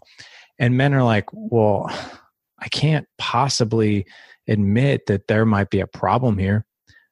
And 0.59 0.77
men 0.77 0.93
are 0.93 1.03
like 1.03 1.25
well 1.33 1.89
i 2.59 2.67
can't 2.69 3.07
possibly 3.17 4.05
admit 4.47 5.07
that 5.07 5.27
there 5.27 5.45
might 5.45 5.69
be 5.69 5.79
a 5.81 5.87
problem 5.87 6.37
here 6.37 6.65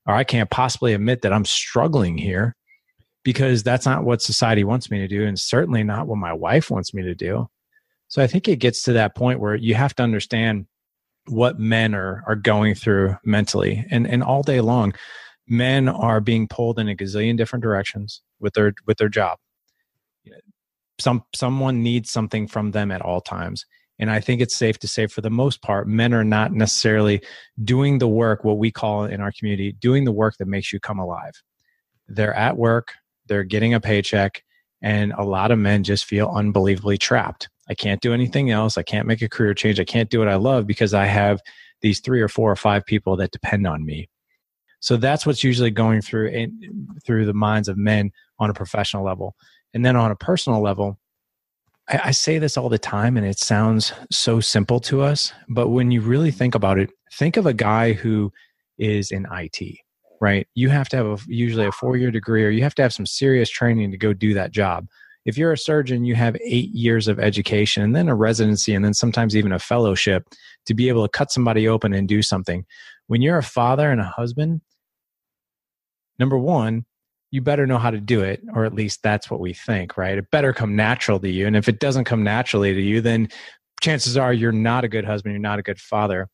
or 0.05 0.13
i 0.13 0.24
can't 0.24 0.50
possibly 0.50 0.93
admit 0.93 1.22
that 1.24 1.34
i'm 1.34 1.43
struggling 1.43 2.17
here 2.17 2.55
because 3.24 3.63
that's 3.63 3.86
not 3.86 4.03
what 4.03 4.22
society 4.22 4.63
wants 4.63 4.91
me 4.91 5.00
to 5.00 5.08
do 5.08 5.25
and 5.25 5.39
certainly 5.39 5.84
not 5.84 6.08
what 6.08 6.17
my 6.17 6.34
wife 6.34 6.70
wants 6.70 6.93
me 6.93 7.01
to 7.03 7.15
do. 7.15 7.48
So 8.13 8.22
I 8.22 8.27
think 8.27 8.48
it 8.48 8.58
gets 8.58 8.84
to 8.84 8.93
that 8.93 9.15
point 9.15 9.39
where 9.39 9.55
you 9.55 9.74
have 9.74 9.96
to 9.96 10.03
understand 10.03 10.67
what 11.29 11.58
men 11.58 11.96
are 11.96 12.24
are 12.27 12.36
going 12.36 12.75
through 12.75 13.17
mentally 13.25 13.88
and 13.89 14.05
and 14.05 14.22
all 14.22 14.43
day 14.43 14.62
long. 14.62 14.93
Men 15.48 15.89
are 15.89 16.22
being 16.22 16.48
pulled 16.48 16.77
in 16.77 16.88
a 16.88 16.96
gazillion 16.96 17.38
different 17.38 17.63
directions 17.63 18.22
with 18.39 18.53
their 18.53 18.75
with 18.86 19.00
their 19.00 19.10
job. 19.10 19.39
Some 21.00 21.24
someone 21.34 21.82
needs 21.82 22.12
something 22.12 22.46
from 22.46 22.70
them 22.70 22.91
at 22.91 23.01
all 23.01 23.20
times. 23.20 23.65
And 23.98 24.12
i 24.12 24.20
think 24.20 24.41
it's 24.41 24.55
safe 24.55 24.77
to 24.79 24.88
say 24.88 25.08
for 25.08 25.22
the 25.22 25.32
most 25.32 25.63
part 25.63 25.88
men 25.88 26.13
are 26.13 26.24
not 26.24 26.51
necessarily 26.51 27.20
doing 27.63 27.98
the 27.98 28.08
work 28.08 28.43
what 28.43 28.60
we 28.60 28.70
call 28.70 29.05
in 29.05 29.22
our 29.22 29.32
community 29.32 29.72
doing 29.72 30.03
the 30.03 30.12
work 30.12 30.36
that 30.38 30.48
makes 30.48 30.72
you 30.72 30.79
come 30.79 31.00
alive. 31.00 31.34
They're 32.08 32.36
at 32.36 32.58
work 32.58 32.93
they're 33.25 33.43
getting 33.43 33.74
a 33.74 33.79
paycheck 33.79 34.43
and 34.84 35.13
a 35.13 35.24
lot 35.24 35.50
of 35.50 35.58
men 35.58 35.84
just 35.84 36.05
feel 36.05 36.29
unbelievably 36.29 37.00
trapped 37.00 37.50
I 37.70 37.74
can't 37.74 38.01
do 38.01 38.13
anything 38.13 38.51
else. 38.51 38.77
I 38.77 38.84
can't 38.84 39.08
make 39.08 39.22
a 39.22 39.29
career 39.29 39.53
change. 39.53 39.79
I 39.79 39.86
can't 39.86 40.10
do 40.10 40.20
what 40.20 40.27
I 40.27 40.36
love 40.36 40.67
because 40.67 40.93
I 40.93 41.05
have 41.05 41.41
these 41.82 42.00
three 42.00 42.22
or 42.22 42.27
four 42.27 42.51
or 42.51 42.55
five 42.55 42.86
people 42.86 43.15
that 43.17 43.32
depend 43.32 43.67
on 43.67 43.86
me. 43.86 44.10
So 44.79 44.98
that's 44.98 45.25
what's 45.25 45.43
usually 45.43 45.72
going 45.72 46.01
through 46.01 46.27
in, 46.27 46.88
through 47.05 47.25
the 47.25 47.34
minds 47.34 47.70
of 47.70 47.77
men 47.77 48.12
on 48.39 48.50
a 48.50 48.53
professional 48.53 49.05
level. 49.05 49.36
And 49.74 49.86
then 49.86 49.96
on 49.96 50.12
a 50.12 50.15
personal 50.15 50.62
level, 50.62 51.00
I, 51.89 52.01
I 52.05 52.12
say 52.12 52.38
this 52.38 52.58
all 52.58 52.70
the 52.70 52.77
time 52.77 53.15
and 53.15 53.25
it 53.25 53.39
sounds 53.39 53.93
so 54.12 54.39
simple 54.39 54.79
to 54.82 55.01
us, 55.01 55.32
but 55.48 55.70
when 55.70 55.91
you 55.91 56.01
really 56.01 56.29
mm-hmm. 56.29 56.38
think 56.38 56.55
about 56.55 56.79
it, 56.79 56.89
think 57.13 57.38
of 57.38 57.46
a 57.46 57.53
guy 57.53 57.93
who 57.93 58.32
is 58.77 59.12
in 59.12 59.25
IT, 59.32 59.77
right? 60.20 60.48
You 60.53 60.70
have 60.70 60.89
to 60.89 60.98
have 60.98 61.05
a, 61.05 61.17
usually 61.27 61.65
a 61.65 61.70
uh-huh. 61.70 61.77
four 61.79 61.98
year 61.98 62.12
degree 62.12 62.43
or 62.46 62.50
you 62.50 62.63
have 62.63 62.75
to 62.75 62.82
have 62.82 62.93
some 62.93 63.05
serious 63.05 63.50
training 63.50 63.91
to 63.91 63.98
go 63.98 64.12
do 64.12 64.34
that 64.34 64.51
job 64.51 64.88
if 65.25 65.38
you're 65.38 65.53
a 65.53 65.58
surgeon, 65.58 66.06
you 66.06 66.15
have 66.15 66.36
eight 66.44 66.70
years 66.72 67.08
of 67.08 67.20
education 67.20 67.84
and 67.84 67.96
then 67.96 68.10
a 68.10 68.15
residency 68.15 68.74
and 68.74 68.84
then 68.84 68.94
sometimes 68.94 69.36
even 69.36 69.53
a 69.53 69.60
fellowship 69.60 70.27
to 70.65 70.74
be 70.74 70.89
able 70.89 71.03
to 71.03 71.10
cut 71.10 71.32
somebody 71.32 71.68
open 71.68 71.94
and 71.94 72.08
do 72.08 72.22
something. 72.22 72.65
When 73.08 73.22
you're 73.22 73.38
a 73.38 73.44
father 73.44 73.89
and 73.89 74.01
a 74.01 74.06
husband, 74.06 74.62
number 76.20 76.38
one, 76.38 76.86
you 77.32 77.42
better 77.42 77.65
know 77.65 77.77
how 77.77 77.89
to 77.89 78.00
do 78.00 78.22
it, 78.22 78.42
or 78.53 78.65
at 78.65 78.75
least 78.75 79.01
that's 79.01 79.32
what 79.32 79.39
we 79.39 79.53
think, 79.53 79.98
right? 79.98 80.18
It 80.18 80.30
better 80.30 80.53
come 80.53 80.75
natural 80.75 81.20
to 81.20 81.30
you. 81.30 81.48
And 81.48 81.56
if 81.56 81.68
it 81.68 81.80
doesn't 81.80 82.03
come 82.03 82.24
naturally 82.24 82.74
to 82.74 82.82
you, 82.82 83.01
then 83.01 83.30
chances 83.82 84.18
are 84.18 84.34
you're 84.34 84.51
not 84.51 84.84
a 84.84 84.88
good 84.88 85.06
husband, 85.06 85.34
you're 85.34 85.42
not 85.42 85.58
a 85.58 85.63
good 85.63 85.80
father. 85.80 86.27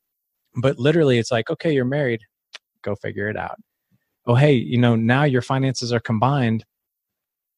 But 0.56 0.78
literally, 0.78 1.18
it's 1.18 1.32
like, 1.32 1.50
okay, 1.50 1.72
you're 1.72 1.86
married, 1.86 2.22
go 2.82 2.96
figure 2.96 3.30
it 3.30 3.38
out. 3.38 3.58
Oh, 4.26 4.36
hey, 4.36 4.54
you 4.54 4.78
know, 4.78 4.96
now 4.96 5.24
your 5.24 5.42
finances 5.42 5.94
are 5.94 6.00
combined, 6.00 6.66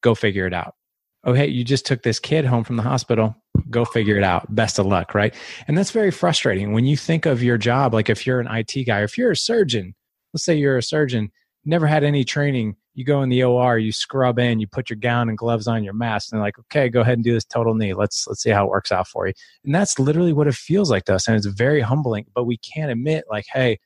go 0.02 0.14
figure 0.14 0.46
it 0.46 0.54
out 0.54 0.76
oh 1.24 1.34
hey 1.34 1.48
you 1.48 1.64
just 1.64 1.86
took 1.86 2.04
this 2.04 2.20
kid 2.20 2.46
home 2.46 2.64
from 2.64 2.78
the 2.78 2.84
hospital. 2.84 3.36
Go 3.70 3.86
figure 3.86 4.18
it 4.18 4.24
out. 4.24 4.54
Best 4.54 4.80
of 4.80 4.86
luck 4.86 5.14
right? 5.14 5.34
And 5.68 5.78
that's 5.78 5.92
very 5.92 6.12
frustrating. 6.12 6.74
When 6.74 6.86
you 6.86 6.98
think 6.98 7.26
of 7.26 7.44
your 7.44 7.58
job 7.58 7.94
like 7.94 8.10
if 8.10 8.26
you're 8.26 8.40
an 8.40 8.48
it 8.48 8.86
guy 8.86 9.00
or 9.00 9.04
if 9.04 9.18
you're 9.18 9.32
a 9.32 9.36
surgeon 9.36 9.96
let's 10.34 10.46
say 10.46 10.56
you're 10.56 10.78
a 10.78 10.84
surgeon 10.84 11.32
never 11.66 11.88
had 11.88 12.04
any 12.04 12.24
training 12.24 12.76
you 12.94 13.06
go 13.06 13.22
in 13.22 13.30
the 13.30 13.44
or 13.44 13.78
you 13.78 13.92
scrub 13.92 14.40
in 14.40 14.60
you 14.60 14.68
put 14.68 14.90
your 14.90 14.98
gown 14.98 15.30
and 15.30 15.38
gloves 15.38 15.68
on 15.68 15.84
your 15.84 15.94
mask 15.94 16.32
and 16.32 16.42
like 16.42 16.58
okay 16.60 16.90
go 16.90 17.02
ahead 17.02 17.14
and 17.14 17.24
do 17.24 17.34
this 17.34 17.46
total 17.46 17.74
knee. 17.74 17.94
Let's 17.94 18.28
let's 18.28 18.42
see 18.42 18.50
how 18.50 18.66
it 18.66 18.70
works 18.70 18.92
out 18.92 19.08
for 19.08 19.28
you. 19.28 19.34
And 19.64 19.74
that's 19.74 20.00
literally 20.00 20.34
what 20.34 20.48
it 20.48 20.56
feels 20.56 20.92
like 20.92 21.06
to 21.06 21.16
us. 21.16 21.28
And 21.28 21.38
it's 21.38 21.46
very 21.46 21.82
humbling 21.82 22.26
but 22.36 22.46
we 22.46 22.58
can't 22.58 22.92
admit 22.92 23.26
like 23.30 23.46
hey 23.52 23.80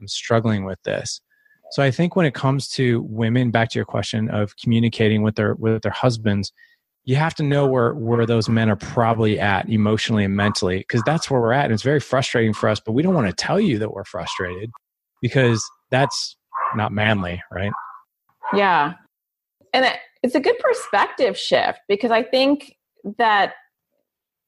i'm 0.00 0.08
struggling 0.08 0.64
with 0.64 0.82
this. 0.82 1.20
So 1.72 1.82
i 1.82 1.90
think 1.90 2.16
when 2.16 2.26
it 2.26 2.34
comes 2.34 2.68
to 2.70 3.02
women 3.02 3.50
back 3.50 3.70
to 3.70 3.78
your 3.78 3.86
question 3.86 4.28
of 4.30 4.56
communicating 4.56 5.22
with 5.22 5.36
their 5.36 5.54
with 5.54 5.82
their 5.82 5.92
husbands 5.92 6.52
you 7.10 7.16
have 7.16 7.34
to 7.34 7.42
know 7.42 7.66
where 7.66 7.92
where 7.94 8.24
those 8.24 8.48
men 8.48 8.70
are 8.70 8.76
probably 8.76 9.36
at 9.40 9.68
emotionally 9.68 10.24
and 10.24 10.36
mentally 10.36 10.78
because 10.78 11.02
that's 11.04 11.28
where 11.28 11.40
we're 11.40 11.52
at 11.52 11.64
and 11.64 11.74
it's 11.74 11.82
very 11.82 11.98
frustrating 11.98 12.54
for 12.54 12.68
us 12.68 12.78
but 12.78 12.92
we 12.92 13.02
don't 13.02 13.16
want 13.16 13.26
to 13.26 13.32
tell 13.32 13.58
you 13.58 13.80
that 13.80 13.92
we're 13.92 14.04
frustrated 14.04 14.70
because 15.20 15.60
that's 15.90 16.36
not 16.76 16.92
manly 16.92 17.42
right? 17.50 17.72
Yeah. 18.54 18.94
And 19.72 19.92
it's 20.22 20.36
a 20.36 20.40
good 20.40 20.56
perspective 20.60 21.36
shift 21.36 21.80
because 21.88 22.12
i 22.12 22.22
think 22.22 22.76
that 23.18 23.54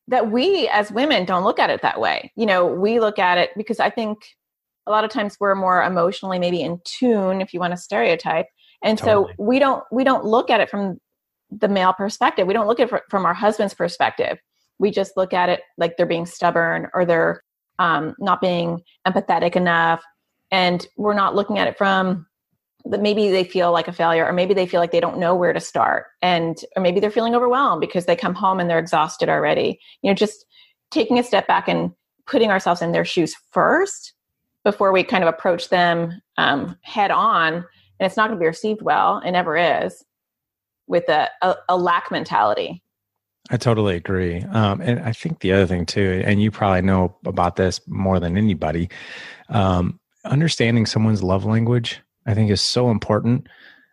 that 0.06 0.30
we 0.30 0.68
as 0.68 0.92
women 0.92 1.24
don't 1.24 1.42
look 1.42 1.58
at 1.58 1.70
it 1.70 1.82
that 1.82 2.00
way. 2.00 2.30
You 2.36 2.46
know 2.46 2.64
we 2.64 3.00
look 3.00 3.18
at 3.18 3.38
it 3.38 3.50
because 3.56 3.80
i 3.80 3.90
think 3.90 4.18
a 4.86 4.92
lot 4.92 5.02
of 5.02 5.10
times 5.10 5.36
we're 5.40 5.56
more 5.56 5.82
emotionally 5.82 6.38
maybe 6.38 6.62
in 6.62 6.80
tune 6.84 7.40
if 7.40 7.52
you 7.52 7.58
want 7.58 7.72
to 7.72 7.76
stereotype 7.76 8.46
and 8.84 8.98
totally. 8.98 9.32
so 9.36 9.44
we 9.44 9.58
don't 9.58 9.82
we 9.90 10.04
don't 10.04 10.24
look 10.24 10.48
at 10.48 10.60
it 10.60 10.70
from 10.70 10.98
the 11.58 11.68
male 11.68 11.92
perspective. 11.92 12.46
We 12.46 12.54
don't 12.54 12.66
look 12.66 12.80
at 12.80 12.92
it 12.92 13.02
from 13.10 13.26
our 13.26 13.34
husband's 13.34 13.74
perspective. 13.74 14.38
We 14.78 14.90
just 14.90 15.16
look 15.16 15.32
at 15.32 15.48
it 15.48 15.60
like 15.78 15.96
they're 15.96 16.06
being 16.06 16.26
stubborn 16.26 16.88
or 16.94 17.04
they're 17.04 17.42
um, 17.78 18.14
not 18.18 18.40
being 18.40 18.82
empathetic 19.06 19.56
enough. 19.56 20.02
And 20.50 20.86
we're 20.96 21.14
not 21.14 21.34
looking 21.34 21.58
at 21.58 21.68
it 21.68 21.78
from 21.78 22.26
that 22.84 23.00
maybe 23.00 23.30
they 23.30 23.44
feel 23.44 23.72
like 23.72 23.88
a 23.88 23.92
failure 23.92 24.26
or 24.26 24.32
maybe 24.32 24.54
they 24.54 24.66
feel 24.66 24.80
like 24.80 24.90
they 24.90 25.00
don't 25.00 25.18
know 25.18 25.34
where 25.34 25.52
to 25.52 25.60
start 25.60 26.06
and 26.20 26.64
or 26.76 26.82
maybe 26.82 26.98
they're 26.98 27.10
feeling 27.10 27.34
overwhelmed 27.34 27.80
because 27.80 28.06
they 28.06 28.16
come 28.16 28.34
home 28.34 28.58
and 28.58 28.68
they're 28.68 28.78
exhausted 28.78 29.28
already 29.28 29.78
you 30.02 30.10
know 30.10 30.14
just 30.14 30.44
taking 30.90 31.18
a 31.18 31.22
step 31.22 31.46
back 31.46 31.68
and 31.68 31.92
putting 32.26 32.50
ourselves 32.50 32.82
in 32.82 32.92
their 32.92 33.04
shoes 33.04 33.34
first 33.52 34.14
before 34.64 34.92
we 34.92 35.04
kind 35.04 35.22
of 35.22 35.28
approach 35.32 35.68
them 35.68 36.20
um, 36.38 36.76
head 36.82 37.10
on 37.10 37.54
and 37.54 37.64
it's 38.00 38.16
not 38.16 38.28
going 38.28 38.38
to 38.38 38.42
be 38.42 38.46
received 38.46 38.82
well 38.82 39.20
it 39.24 39.30
never 39.30 39.56
is 39.56 40.04
with 40.92 41.08
a, 41.08 41.28
a, 41.40 41.56
a 41.70 41.76
lack 41.76 42.10
mentality. 42.10 42.82
I 43.50 43.56
totally 43.56 43.96
agree. 43.96 44.42
Um, 44.42 44.80
and 44.80 45.00
I 45.00 45.12
think 45.12 45.40
the 45.40 45.52
other 45.52 45.66
thing 45.66 45.86
too, 45.86 46.22
and 46.24 46.40
you 46.40 46.50
probably 46.50 46.82
know 46.82 47.16
about 47.26 47.56
this 47.56 47.80
more 47.88 48.20
than 48.20 48.36
anybody, 48.36 48.88
um, 49.48 49.98
understanding 50.24 50.86
someone's 50.86 51.22
love 51.22 51.44
language, 51.44 52.00
I 52.26 52.34
think 52.34 52.50
is 52.50 52.60
so 52.60 52.90
important. 52.90 53.48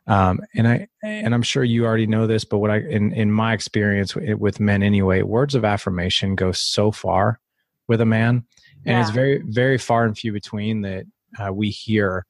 Um, 0.07 0.41
and 0.55 0.67
I 0.67 0.87
and 1.03 1.33
I'm 1.33 1.41
sure 1.41 1.63
you 1.63 1.85
already 1.85 2.07
know 2.07 2.27
this, 2.27 2.43
but 2.43 2.57
what 2.57 2.69
I 2.69 2.79
in 2.79 3.13
in 3.13 3.31
my 3.31 3.53
experience 3.53 4.15
with, 4.15 4.59
men 4.59 4.83
anyway, 4.83 5.21
words 5.21 5.55
of 5.55 5.63
affirmation 5.63 6.35
go 6.35 6.51
so 6.51 6.91
far 6.91 7.39
with 7.87 8.01
a 8.01 8.05
man, 8.05 8.43
and 8.85 8.97
yeah. 8.97 9.01
it's 9.01 9.11
very 9.11 9.43
very 9.45 9.77
far 9.77 10.05
and 10.05 10.17
few 10.17 10.33
between 10.33 10.81
that 10.81 11.05
uh, 11.39 11.53
we 11.53 11.69
hear, 11.69 12.25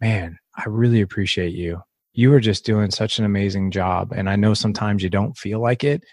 "Man, 0.00 0.38
I 0.54 0.64
really 0.66 1.02
appreciate 1.02 1.52
you," 1.52 1.82
you 2.20 2.34
are 2.34 2.40
just 2.40 2.66
doing 2.66 2.90
such 2.90 3.18
an 3.18 3.24
amazing 3.24 3.70
job. 3.70 4.12
And 4.14 4.28
I 4.28 4.36
know 4.36 4.52
sometimes 4.52 5.02
you 5.02 5.08
don't 5.08 5.38
feel 5.38 5.58
like 5.58 5.82
it, 5.82 6.04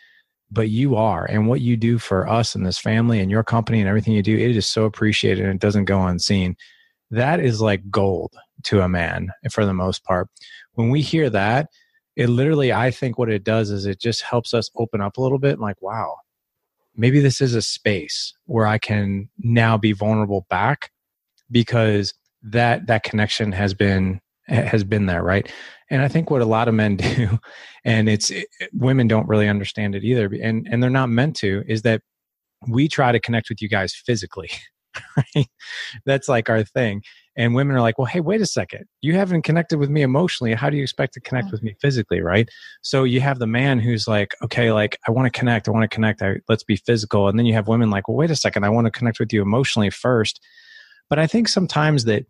but 0.50 0.70
you 0.70 0.96
are. 0.96 1.26
And 1.26 1.50
what 1.50 1.60
you 1.60 1.76
do 1.76 1.98
for 1.98 2.26
us 2.30 2.56
and 2.56 2.66
this 2.66 2.80
family 2.80 3.20
and 3.20 3.30
your 3.30 3.44
company 3.44 3.82
and 3.82 3.90
everything 3.90 4.14
you 4.14 4.24
do, 4.24 4.38
it 4.38 4.56
is 4.56 4.66
so 4.66 4.86
appreciated 4.86 5.44
and 5.44 5.56
it 5.56 5.60
doesn't 5.60 5.84
go 5.84 6.08
unseen. 6.08 6.56
That 7.12 7.42
is 7.42 7.60
like 7.60 7.92
gold 7.92 8.34
to 8.64 8.80
a 8.80 8.88
man 8.88 9.32
for 9.52 9.66
the 9.66 9.74
most 9.74 10.06
part. 10.06 10.30
When 10.76 10.92
we 10.92 11.02
hear 11.02 11.30
that, 11.30 11.68
it 12.16 12.30
literally, 12.30 12.72
I 12.72 12.90
think 12.90 13.18
what 13.18 13.30
it 13.30 13.44
does 13.44 13.70
is 13.70 13.86
it 13.86 14.00
just 14.00 14.22
helps 14.22 14.54
us 14.54 14.70
open 14.78 15.02
up 15.02 15.18
a 15.18 15.22
little 15.22 15.40
bit. 15.40 15.60
like, 15.60 15.82
wow, 15.82 16.16
maybe 16.96 17.20
this 17.20 17.42
is 17.42 17.54
a 17.54 17.62
space 17.62 18.34
where 18.46 18.66
I 18.66 18.78
can 18.78 19.28
now 19.40 19.78
be 19.78 19.92
vulnerable 19.92 20.46
back 20.50 20.90
because 21.52 22.14
that 22.44 22.88
that 22.88 23.04
connection 23.04 23.52
has 23.52 23.74
been 23.74 24.22
has 24.48 24.86
been 24.86 25.06
there, 25.06 25.24
right? 25.24 25.52
And 25.89 26.01
I 26.01 26.08
think 26.08 26.29
what 26.29 26.41
a 26.41 26.46
lot 26.46 26.67
of 26.67 26.74
men 26.74 26.96
do, 26.98 27.39
and 27.86 28.10
it's 28.10 28.29
it, 28.32 28.48
women 28.74 29.08
don't 29.08 29.27
really 29.27 29.48
understand 29.48 29.96
it 29.96 30.03
either, 30.03 30.29
and 30.41 30.67
and 30.70 30.82
they're 30.82 30.89
not 30.89 31.10
meant 31.10 31.36
to, 31.38 31.63
is 31.67 31.84
that 31.84 32.01
we 32.67 32.88
try 32.88 33.12
to 33.12 33.20
connect 33.20 33.50
with 33.50 33.62
you 33.62 33.70
guys 33.70 33.94
physically. 33.94 34.50
Right? 35.15 35.48
That's 36.08 36.27
like 36.27 36.50
our 36.50 36.63
thing. 36.63 37.03
And 37.36 37.53
women 37.53 37.75
are 37.75 37.82
like, 37.82 38.00
well, 38.00 38.06
hey, 38.06 38.20
wait 38.20 38.41
a 38.41 38.48
second. 38.48 38.86
You 39.01 39.13
haven't 39.13 39.44
connected 39.44 39.77
with 39.77 39.91
me 39.91 40.01
emotionally. 40.01 40.56
How 40.56 40.72
do 40.72 40.77
you 40.77 40.82
expect 40.82 41.13
to 41.13 41.22
connect 41.22 41.51
with 41.51 41.62
me 41.62 41.75
physically? 41.79 42.20
Right. 42.20 42.50
So 42.82 43.03
you 43.03 43.22
have 43.22 43.38
the 43.38 43.46
man 43.46 43.79
who's 43.79 44.08
like, 44.08 44.34
okay, 44.44 44.72
like, 44.72 44.98
I 45.08 45.12
want 45.12 45.32
to 45.32 45.39
connect. 45.39 45.67
I 45.67 45.72
want 45.72 45.84
to 45.84 45.94
connect. 45.94 46.24
I, 46.24 46.38
let's 46.50 46.63
be 46.63 46.77
physical. 46.77 47.27
And 47.27 47.38
then 47.38 47.46
you 47.46 47.53
have 47.53 47.67
women 47.67 47.91
like, 47.91 48.08
well, 48.08 48.17
wait 48.17 48.32
a 48.32 48.36
second. 48.36 48.63
I 48.63 48.70
want 48.70 48.86
to 48.86 48.91
connect 48.91 49.20
with 49.20 49.32
you 49.32 49.44
emotionally 49.44 49.91
first. 49.91 50.44
But 51.12 51.20
I 51.20 51.27
think 51.27 51.48
sometimes 51.48 52.06
that 52.06 52.25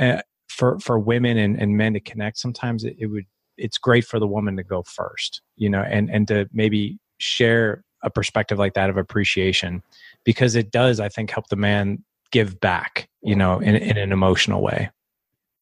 uh, 0.00 0.22
for 0.56 0.78
for 0.80 0.98
women 0.98 1.36
and, 1.36 1.60
and 1.60 1.76
men 1.76 1.92
to 1.92 2.00
connect 2.00 2.38
sometimes 2.38 2.82
it, 2.82 2.96
it, 2.98 3.06
would 3.06 3.26
it's 3.58 3.76
great 3.76 4.04
for 4.04 4.18
the 4.18 4.26
woman 4.26 4.56
to 4.56 4.62
go 4.62 4.82
first 4.82 5.42
you 5.56 5.68
know 5.68 5.82
and 5.82 6.10
and 6.10 6.26
to 6.26 6.48
maybe 6.52 6.98
share 7.18 7.84
a 8.02 8.10
perspective 8.10 8.58
like 8.58 8.74
that 8.74 8.88
of 8.88 8.96
appreciation 8.96 9.82
because 10.24 10.56
it 10.56 10.70
does 10.70 10.98
i 10.98 11.08
think 11.08 11.30
help 11.30 11.46
the 11.48 11.56
man 11.56 12.02
give 12.32 12.58
back 12.58 13.08
you 13.22 13.36
know 13.36 13.58
in, 13.58 13.76
in 13.76 13.98
an 13.98 14.12
emotional 14.12 14.62
way 14.62 14.90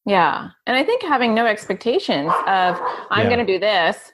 yeah 0.07 0.51
and 0.67 0.77
i 0.77 0.85
think 0.85 1.03
having 1.03 1.35
no 1.35 1.45
expectations 1.45 2.33
of 2.47 2.79
i'm 3.11 3.25
yeah. 3.25 3.35
going 3.35 3.45
to 3.45 3.53
do 3.53 3.59
this 3.59 4.13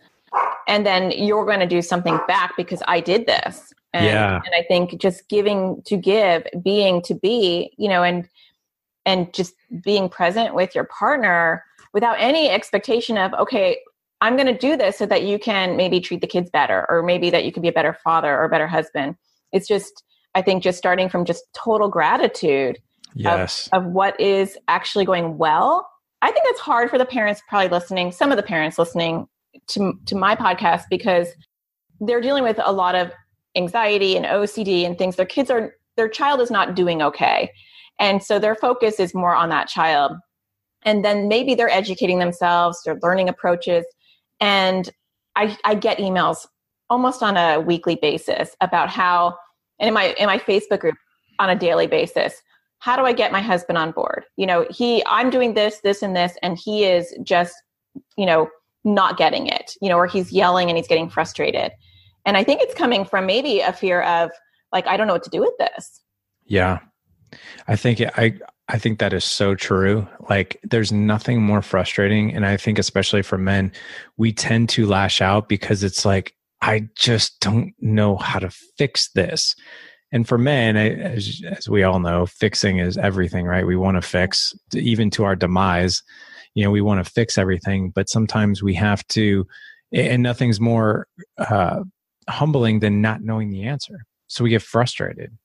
and 0.66 0.86
then 0.86 1.10
you're 1.10 1.44
going 1.44 1.60
to 1.60 1.66
do 1.66 1.82
something 1.82 2.18
back 2.26 2.52
because 2.56 2.82
i 2.88 3.00
did 3.00 3.26
this 3.26 3.72
and, 3.92 4.06
yeah. 4.06 4.36
and 4.36 4.54
i 4.56 4.62
think 4.66 4.98
just 4.98 5.28
giving 5.28 5.82
to 5.84 5.96
give 5.96 6.46
being 6.62 7.02
to 7.02 7.14
be 7.14 7.70
you 7.76 7.88
know 7.88 8.02
and 8.02 8.26
and 9.10 9.32
just 9.34 9.54
being 9.82 10.08
present 10.08 10.54
with 10.54 10.74
your 10.74 10.84
partner 10.84 11.64
without 11.92 12.16
any 12.18 12.48
expectation 12.48 13.18
of 13.18 13.32
okay 13.34 13.78
I'm 14.20 14.36
going 14.36 14.46
to 14.46 14.56
do 14.56 14.76
this 14.76 14.98
so 14.98 15.06
that 15.06 15.22
you 15.22 15.38
can 15.38 15.76
maybe 15.76 16.00
treat 16.00 16.20
the 16.20 16.26
kids 16.26 16.50
better, 16.50 16.86
or 16.88 17.02
maybe 17.02 17.30
that 17.30 17.44
you 17.44 17.52
can 17.52 17.62
be 17.62 17.68
a 17.68 17.72
better 17.72 17.96
father 18.04 18.34
or 18.36 18.44
a 18.44 18.48
better 18.48 18.66
husband. 18.66 19.16
It's 19.52 19.66
just, 19.66 20.04
I 20.34 20.42
think, 20.42 20.62
just 20.62 20.78
starting 20.78 21.08
from 21.08 21.24
just 21.24 21.44
total 21.54 21.88
gratitude 21.88 22.78
yes. 23.14 23.68
of, 23.72 23.82
of 23.84 23.92
what 23.92 24.20
is 24.20 24.58
actually 24.68 25.06
going 25.06 25.38
well. 25.38 25.88
I 26.22 26.30
think 26.30 26.44
it's 26.48 26.60
hard 26.60 26.90
for 26.90 26.98
the 26.98 27.06
parents 27.06 27.40
probably 27.48 27.68
listening, 27.68 28.12
some 28.12 28.30
of 28.30 28.36
the 28.36 28.42
parents 28.42 28.78
listening 28.78 29.26
to, 29.68 29.98
to 30.04 30.14
my 30.14 30.36
podcast, 30.36 30.82
because 30.90 31.28
they're 32.00 32.20
dealing 32.20 32.44
with 32.44 32.60
a 32.62 32.72
lot 32.72 32.94
of 32.94 33.12
anxiety 33.56 34.16
and 34.16 34.26
OCD 34.26 34.84
and 34.84 34.98
things. 34.98 35.16
Their 35.16 35.26
kids 35.26 35.50
are, 35.50 35.74
their 35.96 36.08
child 36.08 36.42
is 36.42 36.50
not 36.50 36.74
doing 36.74 37.00
okay. 37.00 37.50
And 37.98 38.22
so 38.22 38.38
their 38.38 38.54
focus 38.54 38.98
is 38.98 39.14
more 39.14 39.34
on 39.34 39.48
that 39.50 39.68
child. 39.68 40.12
And 40.82 41.04
then 41.04 41.28
maybe 41.28 41.54
they're 41.54 41.70
educating 41.70 42.18
themselves, 42.18 42.80
they're 42.84 42.98
learning 43.02 43.28
approaches. 43.28 43.84
And 44.40 44.90
I, 45.36 45.56
I 45.64 45.74
get 45.74 45.98
emails 45.98 46.46
almost 46.88 47.22
on 47.22 47.36
a 47.36 47.60
weekly 47.60 47.96
basis 47.96 48.56
about 48.60 48.88
how, 48.88 49.36
and 49.78 49.88
in 49.88 49.94
my 49.94 50.14
in 50.18 50.26
my 50.26 50.38
Facebook 50.38 50.80
group 50.80 50.96
on 51.38 51.50
a 51.50 51.56
daily 51.56 51.86
basis, 51.86 52.34
how 52.78 52.96
do 52.96 53.04
I 53.04 53.12
get 53.12 53.32
my 53.32 53.40
husband 53.40 53.78
on 53.78 53.92
board? 53.92 54.24
You 54.36 54.46
know, 54.46 54.66
he 54.70 55.02
I'm 55.06 55.30
doing 55.30 55.54
this, 55.54 55.80
this, 55.82 56.02
and 56.02 56.16
this, 56.16 56.36
and 56.42 56.58
he 56.58 56.84
is 56.84 57.14
just, 57.22 57.54
you 58.16 58.26
know, 58.26 58.48
not 58.84 59.16
getting 59.18 59.46
it, 59.46 59.74
you 59.80 59.88
know, 59.88 59.96
or 59.96 60.06
he's 60.06 60.32
yelling 60.32 60.68
and 60.68 60.76
he's 60.76 60.88
getting 60.88 61.10
frustrated. 61.10 61.72
And 62.26 62.36
I 62.36 62.44
think 62.44 62.60
it's 62.62 62.74
coming 62.74 63.04
from 63.04 63.26
maybe 63.26 63.60
a 63.60 63.72
fear 63.72 64.02
of 64.02 64.30
like, 64.72 64.86
I 64.86 64.96
don't 64.96 65.06
know 65.06 65.12
what 65.12 65.24
to 65.24 65.30
do 65.30 65.40
with 65.40 65.56
this. 65.58 66.00
Yeah. 66.46 66.80
I 67.68 67.76
think 67.76 68.00
I 68.00 68.34
I 68.68 68.78
think 68.78 68.98
that 68.98 69.12
is 69.12 69.24
so 69.24 69.54
true. 69.54 70.06
Like 70.28 70.60
there's 70.62 70.92
nothing 70.92 71.42
more 71.42 71.62
frustrating 71.62 72.34
and 72.34 72.46
I 72.46 72.56
think 72.56 72.78
especially 72.78 73.22
for 73.22 73.38
men, 73.38 73.72
we 74.16 74.32
tend 74.32 74.68
to 74.70 74.86
lash 74.86 75.20
out 75.20 75.48
because 75.48 75.82
it's 75.82 76.04
like 76.04 76.34
I 76.62 76.88
just 76.94 77.40
don't 77.40 77.72
know 77.80 78.16
how 78.16 78.38
to 78.38 78.50
fix 78.50 79.10
this. 79.12 79.54
And 80.12 80.26
for 80.26 80.38
men, 80.38 80.76
as, 80.76 81.40
as 81.48 81.68
we 81.68 81.82
all 81.82 82.00
know, 82.00 82.26
fixing 82.26 82.78
is 82.78 82.98
everything, 82.98 83.46
right? 83.46 83.66
We 83.66 83.76
want 83.76 83.96
to 83.96 84.06
fix 84.06 84.52
even 84.74 85.08
to 85.10 85.24
our 85.24 85.36
demise. 85.36 86.02
You 86.54 86.64
know, 86.64 86.70
we 86.70 86.80
want 86.80 87.04
to 87.04 87.10
fix 87.10 87.38
everything, 87.38 87.90
but 87.90 88.08
sometimes 88.08 88.62
we 88.62 88.74
have 88.74 89.06
to, 89.08 89.46
and 89.92 90.22
nothing's 90.22 90.60
more 90.60 91.06
uh, 91.38 91.84
humbling 92.28 92.80
than 92.80 93.00
not 93.00 93.22
knowing 93.22 93.50
the 93.50 93.62
answer. 93.62 94.04
So 94.26 94.42
we 94.44 94.50
get 94.50 94.62
frustrated. 94.62 95.36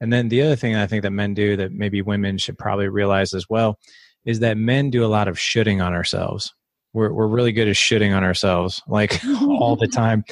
And 0.00 0.12
then 0.12 0.28
the 0.28 0.42
other 0.42 0.56
thing 0.56 0.74
I 0.76 0.86
think 0.86 1.02
that 1.02 1.10
men 1.10 1.34
do 1.34 1.56
that 1.56 1.72
maybe 1.72 2.02
women 2.02 2.38
should 2.38 2.58
probably 2.58 2.88
realize 2.88 3.34
as 3.34 3.48
well 3.48 3.78
is 4.24 4.40
that 4.40 4.56
men 4.56 4.90
do 4.90 5.04
a 5.04 5.08
lot 5.08 5.28
of 5.28 5.38
shooting 5.38 5.80
on 5.80 5.92
ourselves. 5.92 6.52
We're, 6.92 7.12
we're 7.12 7.28
really 7.28 7.52
good 7.52 7.68
at 7.68 7.76
shitting 7.76 8.16
on 8.16 8.24
ourselves 8.24 8.82
like 8.88 9.20
all 9.42 9.76
the 9.76 9.86
time. 9.86 10.24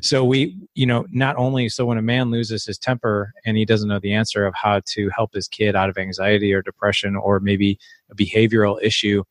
So 0.00 0.24
we, 0.24 0.56
you 0.74 0.86
know, 0.86 1.06
not 1.10 1.36
only 1.36 1.68
so 1.68 1.84
when 1.84 1.98
a 1.98 2.02
man 2.02 2.30
loses 2.30 2.64
his 2.64 2.78
temper 2.78 3.34
and 3.44 3.56
he 3.56 3.66
doesn't 3.66 3.88
know 3.88 3.98
the 3.98 4.14
answer 4.14 4.46
of 4.46 4.54
how 4.54 4.80
to 4.86 5.10
help 5.10 5.34
his 5.34 5.46
kid 5.46 5.76
out 5.76 5.90
of 5.90 5.98
anxiety 5.98 6.54
or 6.54 6.62
depression 6.62 7.16
or 7.16 7.38
maybe 7.40 7.78
a 8.10 8.14
behavioral 8.14 8.78
issue, 8.82 9.24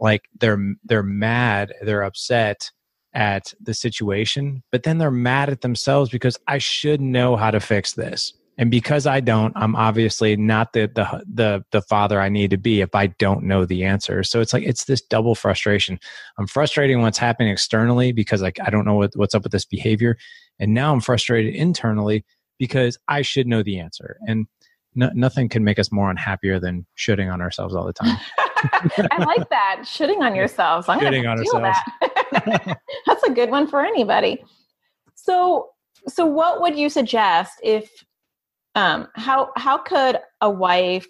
like 0.00 0.28
they're 0.40 0.74
they're 0.84 1.02
mad, 1.02 1.72
they're 1.82 2.02
upset 2.02 2.70
at 3.14 3.54
the 3.60 3.72
situation, 3.72 4.62
but 4.72 4.82
then 4.82 4.98
they're 4.98 5.10
mad 5.10 5.48
at 5.48 5.62
themselves 5.62 6.10
because 6.10 6.36
I 6.48 6.58
should 6.58 7.00
know 7.00 7.36
how 7.36 7.50
to 7.50 7.60
fix 7.60 7.92
this 7.92 8.34
and 8.58 8.70
because 8.70 9.06
i 9.06 9.20
don't 9.20 9.52
i'm 9.56 9.76
obviously 9.76 10.36
not 10.36 10.72
the 10.72 10.90
the 10.94 11.24
the, 11.32 11.64
the 11.72 11.82
father 11.82 12.20
i 12.20 12.28
need 12.28 12.50
to 12.50 12.56
be 12.56 12.80
if 12.80 12.94
i 12.94 13.06
don't 13.06 13.42
know 13.44 13.64
the 13.64 13.84
answer. 13.84 14.22
So 14.22 14.40
it's 14.40 14.52
like 14.52 14.64
it's 14.64 14.84
this 14.84 15.00
double 15.00 15.34
frustration. 15.34 15.98
I'm 16.38 16.46
frustrating 16.46 17.00
what's 17.00 17.18
happening 17.18 17.52
externally 17.52 18.12
because 18.12 18.42
like 18.42 18.58
i 18.64 18.70
don't 18.70 18.84
know 18.84 18.94
what, 18.94 19.12
what's 19.14 19.34
up 19.34 19.42
with 19.42 19.52
this 19.52 19.64
behavior. 19.64 20.16
And 20.58 20.74
now 20.74 20.92
i'm 20.92 21.00
frustrated 21.00 21.54
internally 21.54 22.24
because 22.58 22.98
i 23.08 23.22
should 23.22 23.46
know 23.46 23.62
the 23.62 23.78
answer. 23.78 24.18
And 24.26 24.46
no, 24.94 25.10
nothing 25.14 25.48
can 25.48 25.62
make 25.62 25.78
us 25.78 25.92
more 25.92 26.10
unhappier 26.10 26.58
than 26.58 26.86
shooting 26.94 27.28
on 27.28 27.42
ourselves 27.42 27.74
all 27.74 27.84
the 27.84 27.92
time. 27.92 28.16
I 28.38 29.22
like 29.24 29.48
that. 29.50 29.84
Shooting 29.86 30.22
on 30.22 30.34
yourselves. 30.34 30.88
I'm 30.88 30.98
shooting 30.98 31.26
on 31.26 31.38
ourselves 31.38 31.78
that. 32.30 32.78
that's 33.06 33.22
a 33.24 33.30
good 33.30 33.50
one 33.50 33.66
for 33.66 33.84
anybody. 33.84 34.42
So 35.14 35.70
so 36.08 36.24
what 36.24 36.60
would 36.60 36.78
you 36.78 36.88
suggest 36.88 37.60
if 37.62 37.90
um, 38.76 39.08
how 39.14 39.50
how 39.56 39.78
could 39.78 40.18
a 40.40 40.50
wife 40.50 41.06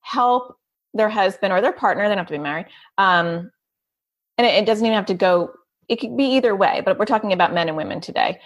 help 0.00 0.56
their 0.94 1.10
husband 1.10 1.52
or 1.52 1.60
their 1.60 1.72
partner? 1.72 2.02
They 2.04 2.08
don't 2.08 2.18
have 2.18 2.26
to 2.26 2.32
be 2.32 2.38
married. 2.38 2.66
Um, 2.96 3.50
and 4.38 4.46
it, 4.46 4.54
it 4.54 4.66
doesn't 4.66 4.84
even 4.84 4.96
have 4.96 5.06
to 5.06 5.14
go. 5.14 5.52
It 5.88 5.96
could 5.96 6.16
be 6.16 6.24
either 6.24 6.56
way. 6.56 6.82
But 6.84 6.98
we're 6.98 7.04
talking 7.04 7.32
about 7.32 7.52
men 7.52 7.68
and 7.68 7.76
women 7.76 8.00
today. 8.00 8.40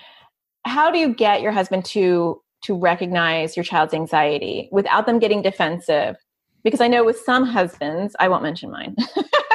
How 0.65 0.91
do 0.91 0.99
you 0.99 1.15
get 1.15 1.41
your 1.41 1.53
husband 1.53 1.85
to 1.87 2.43
to 2.65 2.77
recognize 2.77 3.57
your 3.57 3.65
child's 3.65 3.95
anxiety 3.95 4.69
without 4.73 5.07
them 5.07 5.21
getting 5.21 5.41
defensive? 5.41 6.17
Because 6.65 6.81
I 6.81 6.89
know 6.89 7.05
with 7.05 7.19
some 7.19 7.45
husbands, 7.45 8.15
I 8.21 8.29
won't 8.29 8.43
mention 8.43 8.71
mine. 8.71 8.97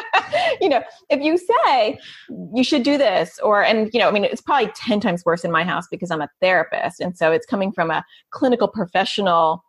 you 0.62 0.70
know, 0.70 0.84
if 1.10 1.22
you 1.22 1.38
say 1.38 2.00
you 2.54 2.64
should 2.64 2.84
do 2.84 2.98
this, 2.98 3.40
or, 3.44 3.64
and, 3.64 3.90
you 3.94 4.00
know, 4.00 4.08
I 4.08 4.12
mean, 4.12 4.24
it's 4.24 4.42
probably 4.42 4.72
10 4.76 5.00
times 5.00 5.26
worse 5.26 5.44
in 5.44 5.52
my 5.52 5.64
house 5.64 5.88
because 5.90 6.12
I'm 6.12 6.22
a 6.22 6.30
therapist. 6.42 7.00
And 7.00 7.18
so 7.18 7.32
it's 7.32 7.46
coming 7.46 7.72
from 7.72 7.92
a 7.92 8.04
clinical 8.32 8.68
professional 8.68 9.64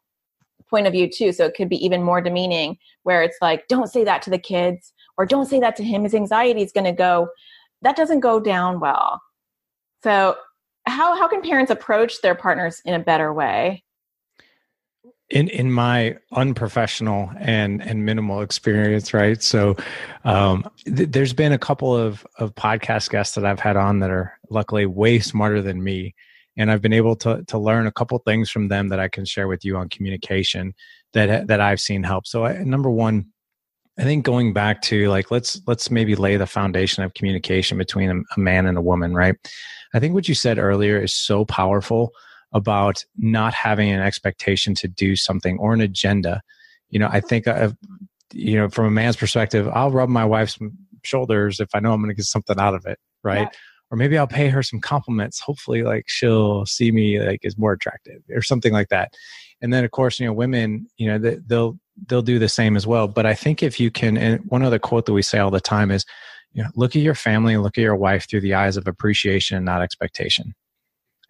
point 0.68 0.86
of 0.86 0.92
view, 0.92 1.08
too. 1.10 1.32
So 1.32 1.46
it 1.46 1.54
could 1.54 1.68
be 1.68 1.82
even 1.84 2.02
more 2.02 2.20
demeaning 2.20 2.76
where 3.04 3.22
it's 3.22 3.38
like, 3.40 3.66
don't 3.68 3.88
say 3.88 4.04
that 4.04 4.22
to 4.22 4.30
the 4.30 4.38
kids, 4.38 4.92
or 5.16 5.26
don't 5.26 5.46
say 5.46 5.60
that 5.60 5.76
to 5.76 5.84
him. 5.84 6.04
His 6.04 6.14
anxiety 6.14 6.62
is 6.62 6.72
going 6.72 6.84
to 6.84 6.92
go. 6.92 7.28
That 7.82 7.96
doesn't 7.96 8.20
go 8.20 8.40
down 8.40 8.80
well. 8.80 9.20
So, 10.02 10.36
how, 10.86 11.16
how 11.16 11.28
can 11.28 11.42
parents 11.42 11.70
approach 11.70 12.22
their 12.22 12.34
partners 12.34 12.80
in 12.86 12.94
a 12.94 12.98
better 12.98 13.32
way? 13.32 13.84
In 15.30 15.48
in 15.48 15.70
my 15.70 16.16
unprofessional 16.32 17.30
and 17.38 17.82
and 17.82 18.04
minimal 18.04 18.40
experience 18.40 19.12
right? 19.12 19.42
So 19.42 19.76
um 20.24 20.68
th- 20.84 21.10
there's 21.10 21.34
been 21.34 21.52
a 21.52 21.58
couple 21.58 21.94
of 21.94 22.26
of 22.38 22.54
podcast 22.54 23.10
guests 23.10 23.34
that 23.34 23.44
i've 23.44 23.60
had 23.60 23.76
on 23.76 24.00
that 24.00 24.10
are 24.10 24.38
luckily 24.50 24.86
way 24.86 25.18
smarter 25.18 25.60
than 25.60 25.82
me. 25.82 26.14
And 26.56 26.70
i've 26.70 26.82
been 26.82 26.94
able 26.94 27.14
to 27.16 27.44
to 27.44 27.58
learn 27.58 27.86
a 27.86 27.92
couple 27.92 28.18
things 28.20 28.50
from 28.50 28.68
them 28.68 28.88
that 28.88 29.00
i 29.00 29.08
can 29.08 29.24
share 29.24 29.48
with 29.48 29.64
you 29.64 29.76
on 29.76 29.88
communication 29.90 30.74
that 31.12 31.46
that 31.46 31.60
i've 31.60 31.80
seen 31.80 32.02
help. 32.02 32.26
So 32.26 32.46
I, 32.46 32.62
number 32.62 32.90
one 32.90 33.26
i 33.98 34.04
think 34.04 34.24
going 34.24 34.52
back 34.54 34.80
to 34.82 35.08
like 35.10 35.30
let's 35.30 35.60
let's 35.66 35.90
maybe 35.90 36.14
lay 36.14 36.36
the 36.38 36.46
foundation 36.46 37.02
of 37.02 37.14
communication 37.14 37.76
between 37.76 38.10
a, 38.10 38.20
a 38.36 38.40
man 38.40 38.66
and 38.66 38.78
a 38.78 38.82
woman 38.82 39.14
right? 39.14 39.36
I 39.94 40.00
think 40.00 40.14
what 40.14 40.28
you 40.28 40.34
said 40.34 40.58
earlier 40.58 40.98
is 40.98 41.14
so 41.14 41.44
powerful 41.44 42.12
about 42.52 43.04
not 43.16 43.54
having 43.54 43.90
an 43.90 44.00
expectation 44.00 44.74
to 44.74 44.88
do 44.88 45.16
something 45.16 45.58
or 45.58 45.74
an 45.74 45.80
agenda. 45.80 46.40
You 46.90 46.98
know, 46.98 47.08
I 47.10 47.20
think, 47.20 47.46
of, 47.46 47.76
you 48.32 48.56
know, 48.56 48.68
from 48.68 48.86
a 48.86 48.90
man's 48.90 49.16
perspective, 49.16 49.68
I'll 49.72 49.90
rub 49.90 50.08
my 50.08 50.24
wife's 50.24 50.58
shoulders 51.04 51.60
if 51.60 51.68
I 51.74 51.80
know 51.80 51.92
I'm 51.92 52.00
going 52.00 52.10
to 52.10 52.14
get 52.14 52.24
something 52.24 52.58
out 52.58 52.74
of 52.74 52.86
it, 52.86 52.98
right? 53.22 53.42
Yeah. 53.42 53.58
Or 53.90 53.96
maybe 53.96 54.18
I'll 54.18 54.26
pay 54.26 54.48
her 54.48 54.62
some 54.62 54.80
compliments. 54.80 55.40
Hopefully, 55.40 55.82
like 55.82 56.04
she'll 56.06 56.66
see 56.66 56.92
me 56.92 57.20
like 57.20 57.44
as 57.44 57.56
more 57.56 57.72
attractive 57.72 58.20
or 58.30 58.42
something 58.42 58.72
like 58.72 58.88
that. 58.88 59.14
And 59.62 59.72
then, 59.72 59.84
of 59.84 59.90
course, 59.90 60.20
you 60.20 60.26
know, 60.26 60.32
women, 60.32 60.86
you 60.98 61.08
know, 61.08 61.18
they, 61.18 61.38
they'll 61.46 61.78
they'll 62.06 62.22
do 62.22 62.38
the 62.38 62.50
same 62.50 62.76
as 62.76 62.86
well. 62.86 63.08
But 63.08 63.24
I 63.26 63.34
think 63.34 63.62
if 63.62 63.80
you 63.80 63.90
can, 63.90 64.16
and 64.18 64.40
one 64.46 64.62
other 64.62 64.78
quote 64.78 65.06
that 65.06 65.14
we 65.14 65.22
say 65.22 65.38
all 65.38 65.50
the 65.50 65.60
time 65.60 65.90
is, 65.90 66.04
you 66.52 66.62
know, 66.62 66.68
look 66.76 66.94
at 66.96 67.02
your 67.02 67.14
family 67.14 67.54
and 67.54 67.62
look 67.62 67.78
at 67.78 67.82
your 67.82 67.96
wife 67.96 68.28
through 68.28 68.42
the 68.42 68.54
eyes 68.54 68.76
of 68.76 68.86
appreciation 68.86 69.56
and 69.56 69.66
not 69.66 69.82
expectation 69.82 70.54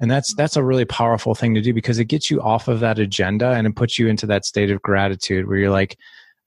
and 0.01 0.11
that's 0.11 0.35
that's 0.35 0.57
a 0.57 0.63
really 0.63 0.85
powerful 0.85 1.35
thing 1.35 1.55
to 1.55 1.61
do 1.61 1.75
because 1.75 1.99
it 1.99 2.07
gets 2.07 2.31
you 2.31 2.41
off 2.41 2.69
of 2.69 2.81
that 2.81 2.99
agenda 2.99 3.51
and 3.51 3.67
it 3.67 3.77
puts 3.77 3.99
you 3.99 4.09
into 4.09 4.27
that 4.27 4.45
state 4.45 4.71
of 4.71 4.83
gratitude 4.83 5.49
where 5.49 5.59
you're 5.59 5.71
like 5.71 5.99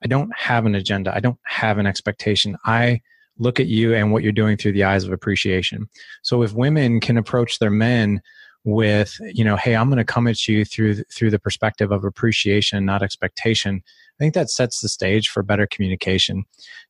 i 0.03 0.07
don't 0.07 0.33
have 0.35 0.65
an 0.65 0.75
agenda. 0.75 1.15
I 1.15 1.19
don't 1.19 1.39
have 1.43 1.77
an 1.77 1.85
expectation. 1.85 2.57
I 2.65 3.01
look 3.37 3.59
at 3.59 3.67
you 3.67 3.93
and 3.93 4.11
what 4.11 4.23
you're 4.23 4.31
doing 4.31 4.57
through 4.57 4.73
the 4.73 4.83
eyes 4.83 5.03
of 5.03 5.11
appreciation. 5.11 5.89
So 6.21 6.43
if 6.43 6.53
women 6.53 6.99
can 6.99 7.17
approach 7.17 7.59
their 7.59 7.71
men 7.71 8.21
with 8.63 9.17
you 9.33 9.43
know 9.43 9.55
hey 9.55 9.75
i'm 9.75 9.89
going 9.89 9.97
to 9.97 10.03
come 10.03 10.27
at 10.27 10.47
you 10.47 10.63
through 10.63 10.93
through 11.05 11.31
the 11.31 11.39
perspective 11.39 11.91
of 11.91 12.03
appreciation 12.03 12.85
not 12.85 13.01
expectation 13.01 13.81
i 14.19 14.23
think 14.23 14.33
that 14.33 14.49
sets 14.49 14.81
the 14.81 14.89
stage 14.89 15.29
for 15.29 15.43
better 15.43 15.67
communication. 15.67 16.43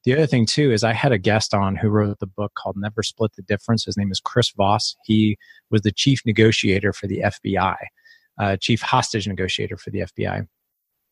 The 0.03 0.13
other 0.13 0.27
thing 0.27 0.45
too 0.45 0.71
is 0.71 0.83
i 0.83 0.93
had 0.93 1.11
a 1.11 1.17
guest 1.17 1.53
on 1.53 1.75
who 1.75 1.89
wrote 1.89 2.19
the 2.19 2.27
book 2.27 2.53
called 2.55 2.75
never 2.77 3.03
split 3.03 3.31
the 3.35 3.43
difference. 3.43 3.85
His 3.85 3.97
name 3.97 4.11
is 4.11 4.19
chris 4.19 4.51
voss. 4.51 4.95
He 5.05 5.37
was 5.69 5.81
the 5.81 5.91
chief 5.91 6.21
negotiator 6.25 6.93
for 6.93 7.07
the 7.07 7.19
fbi 7.19 7.75
uh, 8.39 8.57
chief 8.57 8.81
hostage 8.81 9.27
negotiator 9.27 9.77
for 9.77 9.89
the 9.89 9.99
fbi 9.99 10.47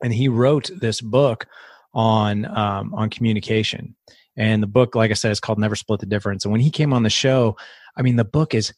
and 0.03 0.13
he 0.13 0.27
wrote 0.27 0.69
this 0.79 1.01
book 1.01 1.45
on 1.93 2.45
um, 2.45 2.93
on 2.93 3.09
communication. 3.09 3.95
And 4.37 4.61
the 4.63 4.67
book 4.67 4.95
like 4.95 5.11
i 5.11 5.15
said 5.15 5.31
is 5.31 5.39
called 5.39 5.59
never 5.59 5.75
split 5.75 5.99
the 5.99 6.05
difference. 6.05 6.45
And 6.45 6.51
when 6.51 6.61
he 6.61 6.71
came 6.71 6.93
on 6.93 7.03
the 7.03 7.09
show 7.09 7.57
i 7.97 8.01
mean 8.01 8.15
the 8.15 8.25
book 8.25 8.53
is 8.53 8.73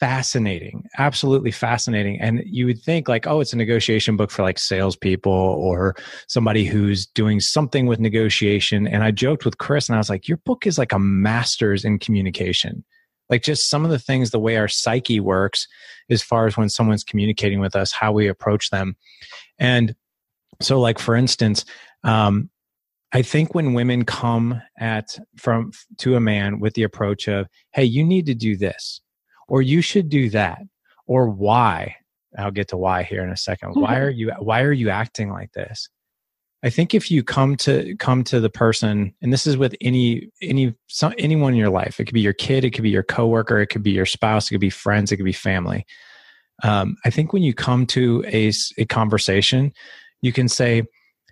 fascinating, 0.00 0.84
absolutely 0.98 1.50
fascinating. 1.50 2.20
And 2.20 2.42
you 2.46 2.66
would 2.66 2.80
think 2.82 3.08
like, 3.08 3.26
oh, 3.26 3.40
it's 3.40 3.52
a 3.52 3.56
negotiation 3.56 4.16
book 4.16 4.30
for 4.30 4.42
like 4.42 4.58
salespeople 4.58 5.32
or 5.32 5.94
somebody 6.28 6.64
who's 6.64 7.06
doing 7.06 7.40
something 7.40 7.86
with 7.86 8.00
negotiation. 8.00 8.86
And 8.86 9.02
I 9.04 9.10
joked 9.10 9.44
with 9.44 9.58
Chris 9.58 9.88
and 9.88 9.96
I 9.96 9.98
was 9.98 10.10
like, 10.10 10.28
your 10.28 10.38
book 10.38 10.66
is 10.66 10.78
like 10.78 10.92
a 10.92 10.98
master's 10.98 11.84
in 11.84 11.98
communication. 11.98 12.84
like 13.30 13.42
just 13.42 13.68
some 13.68 13.84
of 13.84 13.90
the 13.90 13.98
things 13.98 14.30
the 14.30 14.38
way 14.38 14.56
our 14.56 14.68
psyche 14.68 15.20
works 15.20 15.66
as 16.10 16.22
far 16.22 16.46
as 16.46 16.56
when 16.56 16.68
someone's 16.68 17.04
communicating 17.04 17.60
with 17.60 17.74
us 17.74 17.92
how 17.92 18.12
we 18.12 18.28
approach 18.28 18.70
them 18.70 18.96
and 19.58 19.94
so 20.60 20.80
like 20.80 20.98
for 20.98 21.14
instance 21.14 21.64
um, 22.04 22.50
i 23.12 23.22
think 23.22 23.54
when 23.54 23.74
women 23.74 24.04
come 24.04 24.60
at 24.78 25.18
from 25.36 25.72
to 25.98 26.16
a 26.16 26.20
man 26.20 26.60
with 26.60 26.74
the 26.74 26.82
approach 26.82 27.28
of 27.28 27.46
hey 27.72 27.84
you 27.84 28.04
need 28.04 28.26
to 28.26 28.34
do 28.34 28.56
this 28.56 29.00
or 29.48 29.62
you 29.62 29.80
should 29.80 30.08
do 30.08 30.30
that 30.30 30.62
or 31.06 31.28
why? 31.28 31.96
I'll 32.36 32.50
get 32.50 32.68
to 32.68 32.76
why 32.76 33.04
here 33.04 33.22
in 33.22 33.30
a 33.30 33.36
second. 33.36 33.74
Why 33.74 33.98
are 33.98 34.10
you 34.10 34.32
why 34.38 34.62
are 34.62 34.72
you 34.72 34.90
acting 34.90 35.30
like 35.30 35.52
this? 35.52 35.88
I 36.64 36.70
think 36.70 36.94
if 36.94 37.10
you 37.10 37.22
come 37.22 37.56
to 37.58 37.94
come 37.98 38.24
to 38.24 38.40
the 38.40 38.50
person, 38.50 39.14
and 39.22 39.32
this 39.32 39.46
is 39.46 39.56
with 39.56 39.76
any 39.80 40.30
any 40.42 40.74
some, 40.88 41.14
anyone 41.18 41.52
in 41.52 41.58
your 41.58 41.70
life, 41.70 42.00
it 42.00 42.06
could 42.06 42.14
be 42.14 42.22
your 42.22 42.32
kid, 42.32 42.64
it 42.64 42.70
could 42.70 42.82
be 42.82 42.90
your 42.90 43.02
coworker, 43.02 43.60
it 43.60 43.68
could 43.68 43.82
be 43.82 43.92
your 43.92 44.06
spouse, 44.06 44.46
it 44.46 44.54
could 44.54 44.60
be 44.60 44.70
friends, 44.70 45.12
it 45.12 45.16
could 45.16 45.24
be 45.24 45.32
family. 45.32 45.86
Um, 46.62 46.96
I 47.04 47.10
think 47.10 47.32
when 47.32 47.42
you 47.42 47.52
come 47.52 47.86
to 47.88 48.24
a, 48.26 48.50
a 48.78 48.86
conversation, 48.86 49.72
you 50.22 50.32
can 50.32 50.48
say, 50.48 50.84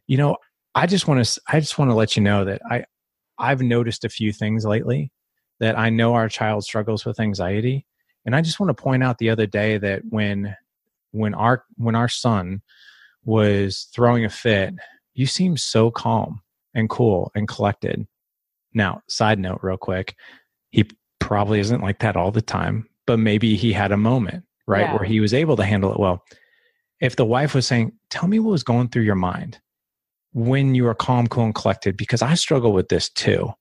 you 0.06 0.18
know, 0.18 0.36
I 0.74 0.86
just 0.86 1.08
want 1.08 1.24
to 1.24 1.40
I 1.48 1.60
just 1.60 1.78
want 1.78 1.90
to 1.90 1.94
let 1.94 2.16
you 2.16 2.22
know 2.22 2.44
that 2.44 2.60
I 2.70 2.84
I've 3.38 3.62
noticed 3.62 4.04
a 4.04 4.10
few 4.10 4.32
things 4.32 4.64
lately 4.64 5.10
that 5.60 5.78
I 5.78 5.90
know 5.90 6.14
our 6.14 6.28
child 6.28 6.64
struggles 6.64 7.04
with 7.04 7.18
anxiety, 7.18 7.86
and 8.24 8.36
I 8.36 8.40
just 8.40 8.60
want 8.60 8.76
to 8.76 8.82
point 8.82 9.02
out 9.02 9.18
the 9.18 9.30
other 9.30 9.46
day 9.46 9.78
that 9.78 10.02
when 10.08 10.56
when 11.10 11.34
our 11.34 11.64
when 11.76 11.94
our 11.94 12.08
son 12.08 12.62
was 13.24 13.88
throwing 13.92 14.24
a 14.24 14.30
fit 14.30 14.74
you 15.14 15.26
seem 15.26 15.56
so 15.56 15.90
calm 15.90 16.40
and 16.74 16.88
cool 16.88 17.30
and 17.34 17.48
collected. 17.48 18.06
Now, 18.74 19.02
side 19.08 19.38
note, 19.38 19.60
real 19.62 19.76
quick, 19.76 20.16
he 20.70 20.86
probably 21.18 21.60
isn't 21.60 21.82
like 21.82 21.98
that 22.00 22.16
all 22.16 22.30
the 22.30 22.42
time, 22.42 22.88
but 23.06 23.18
maybe 23.18 23.56
he 23.56 23.72
had 23.72 23.92
a 23.92 23.96
moment, 23.96 24.44
right, 24.66 24.82
yeah. 24.82 24.94
where 24.94 25.04
he 25.04 25.20
was 25.20 25.34
able 25.34 25.56
to 25.56 25.64
handle 25.64 25.92
it 25.92 26.00
well. 26.00 26.24
If 27.00 27.16
the 27.16 27.24
wife 27.24 27.54
was 27.54 27.66
saying, 27.66 27.92
Tell 28.10 28.28
me 28.28 28.38
what 28.38 28.52
was 28.52 28.62
going 28.62 28.88
through 28.88 29.02
your 29.02 29.14
mind 29.14 29.58
when 30.32 30.74
you 30.74 30.84
were 30.84 30.94
calm, 30.94 31.26
cool, 31.26 31.44
and 31.44 31.54
collected, 31.54 31.96
because 31.96 32.22
I 32.22 32.34
struggle 32.34 32.72
with 32.72 32.88
this 32.88 33.10
too. 33.10 33.52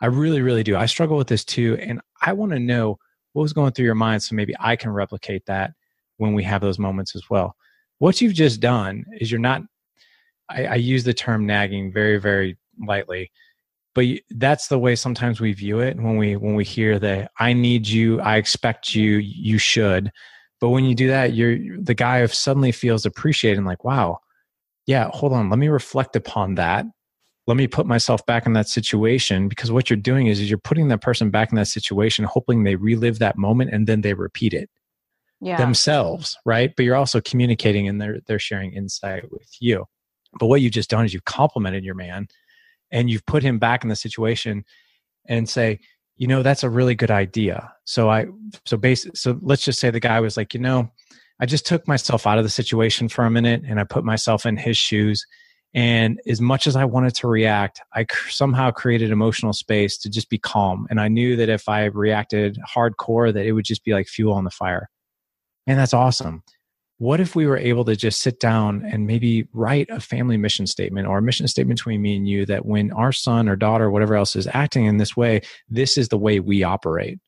I 0.00 0.06
really, 0.06 0.40
really 0.40 0.62
do. 0.62 0.76
I 0.76 0.86
struggle 0.86 1.16
with 1.16 1.26
this 1.28 1.44
too. 1.44 1.76
And 1.80 2.00
I 2.22 2.32
want 2.32 2.52
to 2.52 2.58
know 2.58 2.98
what 3.32 3.42
was 3.42 3.52
going 3.52 3.72
through 3.72 3.84
your 3.84 3.94
mind 3.94 4.22
so 4.22 4.34
maybe 4.34 4.54
I 4.58 4.76
can 4.76 4.90
replicate 4.90 5.46
that 5.46 5.72
when 6.16 6.34
we 6.34 6.42
have 6.44 6.60
those 6.60 6.78
moments 6.78 7.14
as 7.14 7.28
well. 7.30 7.54
What 7.98 8.20
you've 8.20 8.34
just 8.34 8.60
done 8.60 9.04
is 9.20 9.30
you're 9.30 9.40
not 9.40 9.62
I, 10.48 10.64
I 10.64 10.74
use 10.76 11.04
the 11.04 11.14
term 11.14 11.46
nagging 11.46 11.92
very, 11.92 12.18
very 12.18 12.56
lightly, 12.80 13.30
but 13.94 14.06
that's 14.30 14.68
the 14.68 14.78
way 14.78 14.94
sometimes 14.96 15.40
we 15.40 15.52
view 15.52 15.80
it 15.80 15.96
when 15.96 16.16
we 16.16 16.36
when 16.36 16.54
we 16.54 16.64
hear 16.64 16.98
that 16.98 17.30
I 17.38 17.52
need 17.52 17.88
you, 17.88 18.20
I 18.20 18.36
expect 18.36 18.94
you, 18.94 19.16
you 19.16 19.58
should. 19.58 20.10
But 20.60 20.70
when 20.70 20.84
you 20.84 20.94
do 20.94 21.08
that, 21.08 21.34
you're 21.34 21.58
the 21.80 21.94
guy 21.94 22.24
suddenly 22.26 22.72
feels 22.72 23.06
appreciated 23.06 23.58
and 23.58 23.66
like, 23.66 23.84
wow, 23.84 24.18
yeah, 24.86 25.10
hold 25.12 25.32
on, 25.32 25.50
let 25.50 25.58
me 25.58 25.68
reflect 25.68 26.16
upon 26.16 26.54
that. 26.56 26.86
Let 27.48 27.56
me 27.56 27.66
put 27.66 27.86
myself 27.86 28.24
back 28.26 28.46
in 28.46 28.52
that 28.52 28.68
situation 28.68 29.48
because 29.48 29.72
what 29.72 29.90
you're 29.90 29.96
doing 29.96 30.28
is, 30.28 30.38
is 30.38 30.48
you're 30.48 30.58
putting 30.58 30.88
that 30.88 31.00
person 31.00 31.30
back 31.30 31.50
in 31.50 31.56
that 31.56 31.66
situation, 31.66 32.24
hoping 32.24 32.62
they 32.62 32.76
relive 32.76 33.18
that 33.18 33.36
moment 33.36 33.70
and 33.72 33.86
then 33.86 34.02
they 34.02 34.14
repeat 34.14 34.54
it 34.54 34.70
yeah. 35.40 35.56
themselves, 35.56 36.36
right? 36.44 36.72
But 36.76 36.84
you're 36.84 36.96
also 36.96 37.20
communicating 37.20 37.88
and 37.88 38.00
they're 38.00 38.20
they're 38.26 38.38
sharing 38.38 38.72
insight 38.72 39.30
with 39.30 39.48
you. 39.60 39.86
But 40.38 40.46
what 40.46 40.60
you've 40.60 40.72
just 40.72 40.90
done 40.90 41.04
is 41.04 41.14
you've 41.14 41.24
complimented 41.24 41.84
your 41.84 41.94
man 41.94 42.28
and 42.90 43.10
you've 43.10 43.26
put 43.26 43.42
him 43.42 43.58
back 43.58 43.82
in 43.82 43.88
the 43.88 43.96
situation 43.96 44.64
and 45.26 45.48
say, 45.48 45.80
you 46.16 46.26
know, 46.26 46.42
that's 46.42 46.64
a 46.64 46.70
really 46.70 46.94
good 46.94 47.10
idea. 47.10 47.72
So 47.84 48.10
I, 48.10 48.26
so 48.66 48.76
base 48.76 49.06
so 49.14 49.38
let's 49.40 49.64
just 49.64 49.80
say 49.80 49.90
the 49.90 50.00
guy 50.00 50.20
was 50.20 50.36
like, 50.36 50.54
you 50.54 50.60
know, 50.60 50.90
I 51.40 51.46
just 51.46 51.66
took 51.66 51.86
myself 51.86 52.26
out 52.26 52.38
of 52.38 52.44
the 52.44 52.50
situation 52.50 53.08
for 53.08 53.24
a 53.24 53.30
minute 53.30 53.62
and 53.66 53.78
I 53.78 53.84
put 53.84 54.04
myself 54.04 54.44
in 54.44 54.56
his 54.56 54.76
shoes. 54.76 55.24
And 55.74 56.20
as 56.26 56.40
much 56.40 56.66
as 56.66 56.76
I 56.76 56.84
wanted 56.86 57.14
to 57.16 57.28
react, 57.28 57.82
I 57.94 58.06
somehow 58.30 58.70
created 58.70 59.10
emotional 59.10 59.52
space 59.52 59.98
to 59.98 60.08
just 60.08 60.30
be 60.30 60.38
calm. 60.38 60.86
And 60.90 61.00
I 61.00 61.08
knew 61.08 61.36
that 61.36 61.48
if 61.48 61.68
I 61.68 61.84
reacted 61.84 62.58
hardcore, 62.66 63.32
that 63.32 63.44
it 63.44 63.52
would 63.52 63.66
just 63.66 63.84
be 63.84 63.92
like 63.92 64.08
fuel 64.08 64.32
on 64.32 64.44
the 64.44 64.50
fire. 64.50 64.88
And 65.66 65.78
that's 65.78 65.94
awesome 65.94 66.42
what 66.98 67.20
if 67.20 67.36
we 67.36 67.46
were 67.46 67.56
able 67.56 67.84
to 67.84 67.94
just 67.94 68.20
sit 68.20 68.40
down 68.40 68.84
and 68.84 69.06
maybe 69.06 69.48
write 69.52 69.88
a 69.88 70.00
family 70.00 70.36
mission 70.36 70.66
statement 70.66 71.06
or 71.06 71.18
a 71.18 71.22
mission 71.22 71.46
statement 71.46 71.78
between 71.78 72.02
me 72.02 72.16
and 72.16 72.28
you 72.28 72.44
that 72.44 72.66
when 72.66 72.92
our 72.92 73.12
son 73.12 73.48
or 73.48 73.56
daughter 73.56 73.84
or 73.84 73.90
whatever 73.90 74.16
else 74.16 74.36
is 74.36 74.48
acting 74.48 74.84
in 74.84 74.98
this 74.98 75.16
way 75.16 75.40
this 75.68 75.96
is 75.96 76.08
the 76.08 76.18
way 76.18 76.40
we 76.40 76.62
operate 76.62 77.18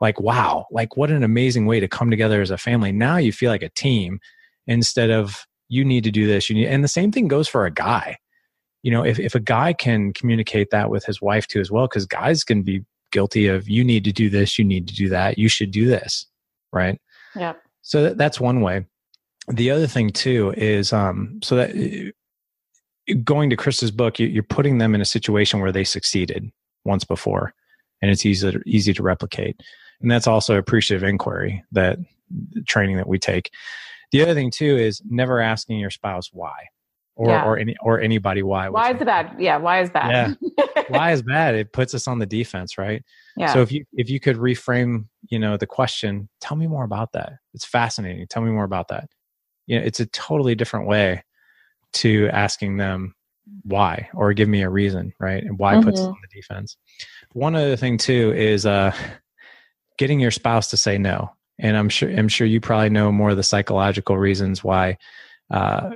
like 0.00 0.20
wow 0.20 0.66
like 0.70 0.96
what 0.96 1.10
an 1.10 1.22
amazing 1.22 1.66
way 1.66 1.80
to 1.80 1.88
come 1.88 2.10
together 2.10 2.42
as 2.42 2.50
a 2.50 2.58
family 2.58 2.92
now 2.92 3.16
you 3.16 3.32
feel 3.32 3.50
like 3.50 3.62
a 3.62 3.70
team 3.70 4.18
instead 4.66 5.10
of 5.10 5.46
you 5.68 5.84
need 5.84 6.04
to 6.04 6.10
do 6.10 6.26
this 6.26 6.48
you 6.48 6.54
need 6.54 6.66
and 6.66 6.84
the 6.84 6.88
same 6.88 7.12
thing 7.12 7.28
goes 7.28 7.48
for 7.48 7.66
a 7.66 7.70
guy 7.70 8.16
you 8.82 8.90
know 8.90 9.04
if, 9.04 9.18
if 9.18 9.34
a 9.34 9.40
guy 9.40 9.72
can 9.72 10.12
communicate 10.12 10.70
that 10.70 10.90
with 10.90 11.04
his 11.04 11.20
wife 11.20 11.46
too 11.46 11.60
as 11.60 11.70
well 11.70 11.86
because 11.86 12.06
guys 12.06 12.44
can 12.44 12.62
be 12.62 12.84
guilty 13.12 13.46
of 13.46 13.68
you 13.68 13.84
need 13.84 14.04
to 14.04 14.12
do 14.12 14.28
this 14.28 14.58
you 14.58 14.64
need 14.64 14.86
to 14.88 14.94
do 14.94 15.08
that 15.08 15.38
you 15.38 15.48
should 15.48 15.70
do 15.70 15.86
this 15.86 16.26
right 16.72 17.00
yeah 17.34 17.54
so 17.82 18.02
that, 18.02 18.18
that's 18.18 18.40
one 18.40 18.60
way 18.60 18.84
the 19.48 19.70
other 19.70 19.86
thing 19.86 20.10
too 20.10 20.52
is 20.56 20.92
um, 20.92 21.38
so 21.42 21.56
that 21.56 21.70
uh, 21.70 23.14
going 23.24 23.50
to 23.50 23.56
chris's 23.56 23.90
book, 23.90 24.18
you, 24.18 24.40
are 24.40 24.44
putting 24.44 24.78
them 24.78 24.94
in 24.94 25.00
a 25.00 25.06
situation 25.06 25.60
where 25.60 25.72
they 25.72 25.84
succeeded 25.84 26.50
once 26.84 27.04
before, 27.04 27.54
and 28.02 28.10
it's 28.10 28.26
easy 28.26 28.50
to, 28.50 28.60
easy 28.66 28.92
to 28.92 29.02
replicate. 29.02 29.60
And 30.00 30.10
that's 30.10 30.26
also 30.26 30.56
appreciative 30.56 31.08
inquiry 31.08 31.64
that 31.72 31.98
training 32.66 32.96
that 32.96 33.08
we 33.08 33.18
take. 33.18 33.50
The 34.16 34.30
other 34.30 34.34
thing 34.34 34.50
too 34.50 34.76
is 34.76 35.02
never 35.08 35.40
asking 35.40 35.78
your 35.78 35.90
spouse 35.90 36.30
why, 36.32 36.54
or 37.14 37.28
yeah. 37.28 37.44
or 37.44 37.58
any 37.58 37.76
or 37.80 38.00
anybody 38.00 38.42
why. 38.42 38.68
Why 38.68 38.92
is 38.92 39.00
it 39.00 39.04
bad? 39.04 39.36
Yeah, 39.38 39.56
why 39.56 39.80
is 39.80 39.90
bad? 39.90 40.36
Yeah, 40.58 40.62
why 40.88 41.12
is 41.12 41.22
bad? 41.22 41.54
It 41.54 41.72
puts 41.72 41.94
us 41.94 42.06
on 42.08 42.18
the 42.18 42.26
defense, 42.26 42.78
right? 42.78 43.02
Yeah. 43.36 43.52
So 43.52 43.62
if 43.62 43.72
you 43.72 43.84
if 43.92 44.08
you 44.10 44.20
could 44.20 44.36
reframe, 44.36 45.06
you 45.28 45.38
know, 45.38 45.56
the 45.56 45.66
question, 45.66 46.28
tell 46.40 46.56
me 46.56 46.66
more 46.66 46.84
about 46.84 47.12
that. 47.12 47.34
It's 47.54 47.64
fascinating. 47.64 48.26
Tell 48.28 48.42
me 48.42 48.50
more 48.50 48.64
about 48.64 48.88
that 48.88 49.08
you 49.66 49.78
know 49.78 49.84
it's 49.84 50.00
a 50.00 50.06
totally 50.06 50.54
different 50.54 50.86
way 50.86 51.22
to 51.92 52.28
asking 52.32 52.76
them 52.76 53.14
why 53.62 54.08
or 54.14 54.32
give 54.32 54.48
me 54.48 54.62
a 54.62 54.70
reason 54.70 55.12
right 55.20 55.44
and 55.44 55.58
why 55.58 55.74
mm-hmm. 55.74 55.84
puts 55.84 56.00
on 56.00 56.16
the 56.22 56.36
defense 56.40 56.76
one 57.32 57.54
other 57.54 57.76
thing 57.76 57.96
too 57.96 58.32
is 58.34 58.66
uh 58.66 58.92
getting 59.98 60.18
your 60.18 60.30
spouse 60.30 60.68
to 60.70 60.76
say 60.76 60.98
no 60.98 61.30
and 61.58 61.76
i'm 61.76 61.88
sure 61.88 62.10
i'm 62.10 62.28
sure 62.28 62.46
you 62.46 62.60
probably 62.60 62.90
know 62.90 63.10
more 63.10 63.30
of 63.30 63.36
the 63.36 63.42
psychological 63.42 64.18
reasons 64.18 64.62
why 64.62 64.96
uh 65.50 65.90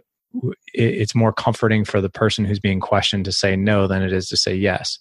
it's 0.75 1.15
more 1.15 1.33
comforting 1.33 1.85
for 1.85 2.01
the 2.01 2.09
person 2.09 2.45
who's 2.45 2.61
being 2.61 2.79
questioned 2.79 3.25
to 3.25 3.33
say 3.33 3.57
no 3.57 3.87
than 3.89 4.03
it 4.03 4.13
is 4.13 4.29
to 4.29 4.37
say 4.37 4.55
yes 4.55 4.99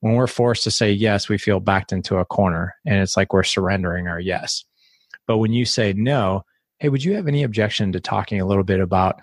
when 0.00 0.14
we're 0.14 0.26
forced 0.26 0.64
to 0.64 0.70
say 0.70 0.90
yes 0.90 1.28
we 1.28 1.38
feel 1.38 1.60
backed 1.60 1.92
into 1.92 2.16
a 2.16 2.24
corner 2.24 2.74
and 2.84 2.96
it's 2.96 3.16
like 3.16 3.32
we're 3.32 3.44
surrendering 3.44 4.08
our 4.08 4.18
yes 4.18 4.64
but 5.26 5.38
when 5.38 5.52
you 5.52 5.64
say 5.64 5.92
no 5.92 6.44
hey, 6.82 6.88
would 6.88 7.04
you 7.04 7.14
have 7.14 7.28
any 7.28 7.44
objection 7.44 7.92
to 7.92 8.00
talking 8.00 8.40
a 8.40 8.44
little 8.44 8.64
bit 8.64 8.80
about 8.80 9.20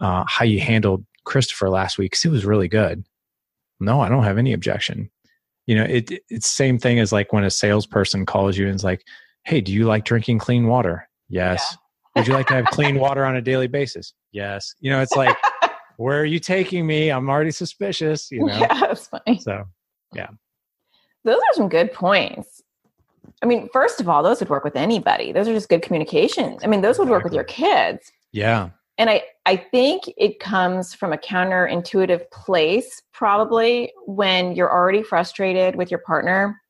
uh, 0.00 0.24
how 0.26 0.42
you 0.42 0.58
handled 0.58 1.04
Christopher 1.24 1.68
last 1.68 1.98
week? 1.98 2.12
Because 2.12 2.24
it 2.24 2.30
was 2.30 2.46
really 2.46 2.66
good. 2.66 3.04
No, 3.78 4.00
I 4.00 4.08
don't 4.08 4.24
have 4.24 4.38
any 4.38 4.54
objection. 4.54 5.10
You 5.66 5.76
know, 5.76 5.84
it 5.84 6.10
it's 6.30 6.48
same 6.48 6.78
thing 6.78 6.98
as 6.98 7.12
like 7.12 7.30
when 7.30 7.44
a 7.44 7.50
salesperson 7.50 8.24
calls 8.24 8.56
you 8.56 8.66
and 8.66 8.74
is 8.74 8.84
like, 8.84 9.04
hey, 9.44 9.60
do 9.60 9.72
you 9.72 9.84
like 9.84 10.04
drinking 10.04 10.38
clean 10.38 10.66
water? 10.66 11.08
Yes. 11.28 11.62
Yeah. 11.70 11.76
Would 12.20 12.28
you 12.28 12.34
like 12.34 12.46
to 12.48 12.54
have 12.54 12.66
clean 12.66 12.98
water 12.98 13.24
on 13.24 13.36
a 13.36 13.42
daily 13.42 13.66
basis? 13.66 14.14
Yes. 14.32 14.74
You 14.80 14.90
know, 14.90 15.00
it's 15.00 15.16
like, 15.16 15.36
where 15.96 16.20
are 16.20 16.24
you 16.24 16.38
taking 16.38 16.86
me? 16.86 17.10
I'm 17.10 17.28
already 17.28 17.50
suspicious. 17.50 18.30
You 18.30 18.46
know. 18.46 18.56
Yeah, 18.56 18.80
that's 18.80 19.08
funny. 19.08 19.38
So, 19.38 19.64
yeah. 20.14 20.28
Those 21.24 21.36
are 21.36 21.54
some 21.54 21.68
good 21.68 21.92
points. 21.92 22.62
I 23.42 23.46
mean, 23.46 23.68
first 23.72 24.00
of 24.00 24.08
all, 24.08 24.22
those 24.22 24.40
would 24.40 24.48
work 24.48 24.64
with 24.64 24.76
anybody. 24.76 25.32
Those 25.32 25.48
are 25.48 25.52
just 25.52 25.68
good 25.68 25.82
communication. 25.82 26.58
I 26.62 26.66
mean, 26.66 26.82
those 26.82 26.98
would 26.98 27.08
work 27.08 27.24
with 27.24 27.32
your 27.32 27.44
kids. 27.44 28.12
Yeah. 28.32 28.70
And 28.96 29.10
I, 29.10 29.22
I 29.44 29.56
think 29.56 30.04
it 30.16 30.38
comes 30.38 30.94
from 30.94 31.12
a 31.12 31.18
counterintuitive 31.18 32.30
place, 32.30 33.02
probably 33.12 33.92
when 34.06 34.54
you're 34.54 34.70
already 34.70 35.02
frustrated 35.02 35.74
with 35.74 35.90
your 35.90 36.00
partner 36.00 36.60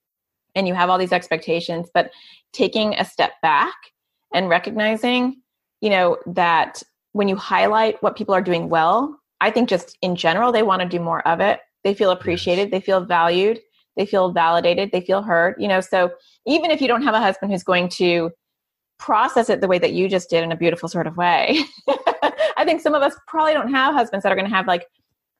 and 0.55 0.69
you 0.69 0.75
have 0.75 0.91
all 0.91 0.99
these 0.99 1.13
expectations, 1.13 1.89
but 1.93 2.11
taking 2.53 2.95
a 2.95 3.05
step 3.05 3.33
back 3.43 3.75
and 4.33 4.49
recognizing, 4.49 5.41
you 5.81 5.91
know, 5.91 6.17
that 6.27 6.83
when 7.13 7.29
you 7.29 7.37
highlight 7.37 8.03
what 8.03 8.17
people 8.17 8.35
are 8.35 8.43
doing 8.43 8.69
well, 8.69 9.19
I 9.41 9.51
think 9.51 9.69
just 9.69 9.97
in 10.03 10.17
general, 10.17 10.53
they 10.53 10.63
want 10.63 10.83
to 10.83 10.89
do 10.89 11.01
more 11.01 11.27
of 11.27 11.41
it. 11.41 11.61
They 11.83 11.95
feel 11.95 12.11
appreciated, 12.11 12.65
yes. 12.65 12.71
they 12.71 12.81
feel 12.81 13.05
valued 13.05 13.61
they 13.97 14.07
feel 14.07 14.33
validated, 14.33 14.91
they 14.93 15.01
feel 15.01 15.23
heard, 15.23 15.55
you 15.59 15.69
know. 15.69 15.81
So 15.81 16.11
even 16.47 16.71
if 16.71 16.81
you 16.81 16.89
don't 16.89 17.03
have 17.03 17.15
a 17.15 17.21
husband 17.21 17.53
who's 17.53 17.63
going 17.63 17.89
to 17.91 18.31
process 18.99 19.49
it 19.51 19.61
the 19.61 19.69
way 19.69 19.79
that 19.79 19.93
you 19.93 20.09
just 20.09 20.31
did 20.31 20.43
in 20.43 20.53
a 20.53 20.57
beautiful 20.57 20.89
sort 20.89 21.07
of 21.07 21.17
way, 21.17 21.61
I 22.57 22.65
think 22.65 22.81
some 22.81 22.95
of 22.95 23.03
us 23.03 23.15
probably 23.27 23.53
don't 23.53 23.71
have 23.71 23.95
husbands 23.95 24.23
that 24.23 24.33
are 24.33 24.37
going 24.37 24.49
to 24.49 24.55
have 24.55 24.67
like 24.67 24.87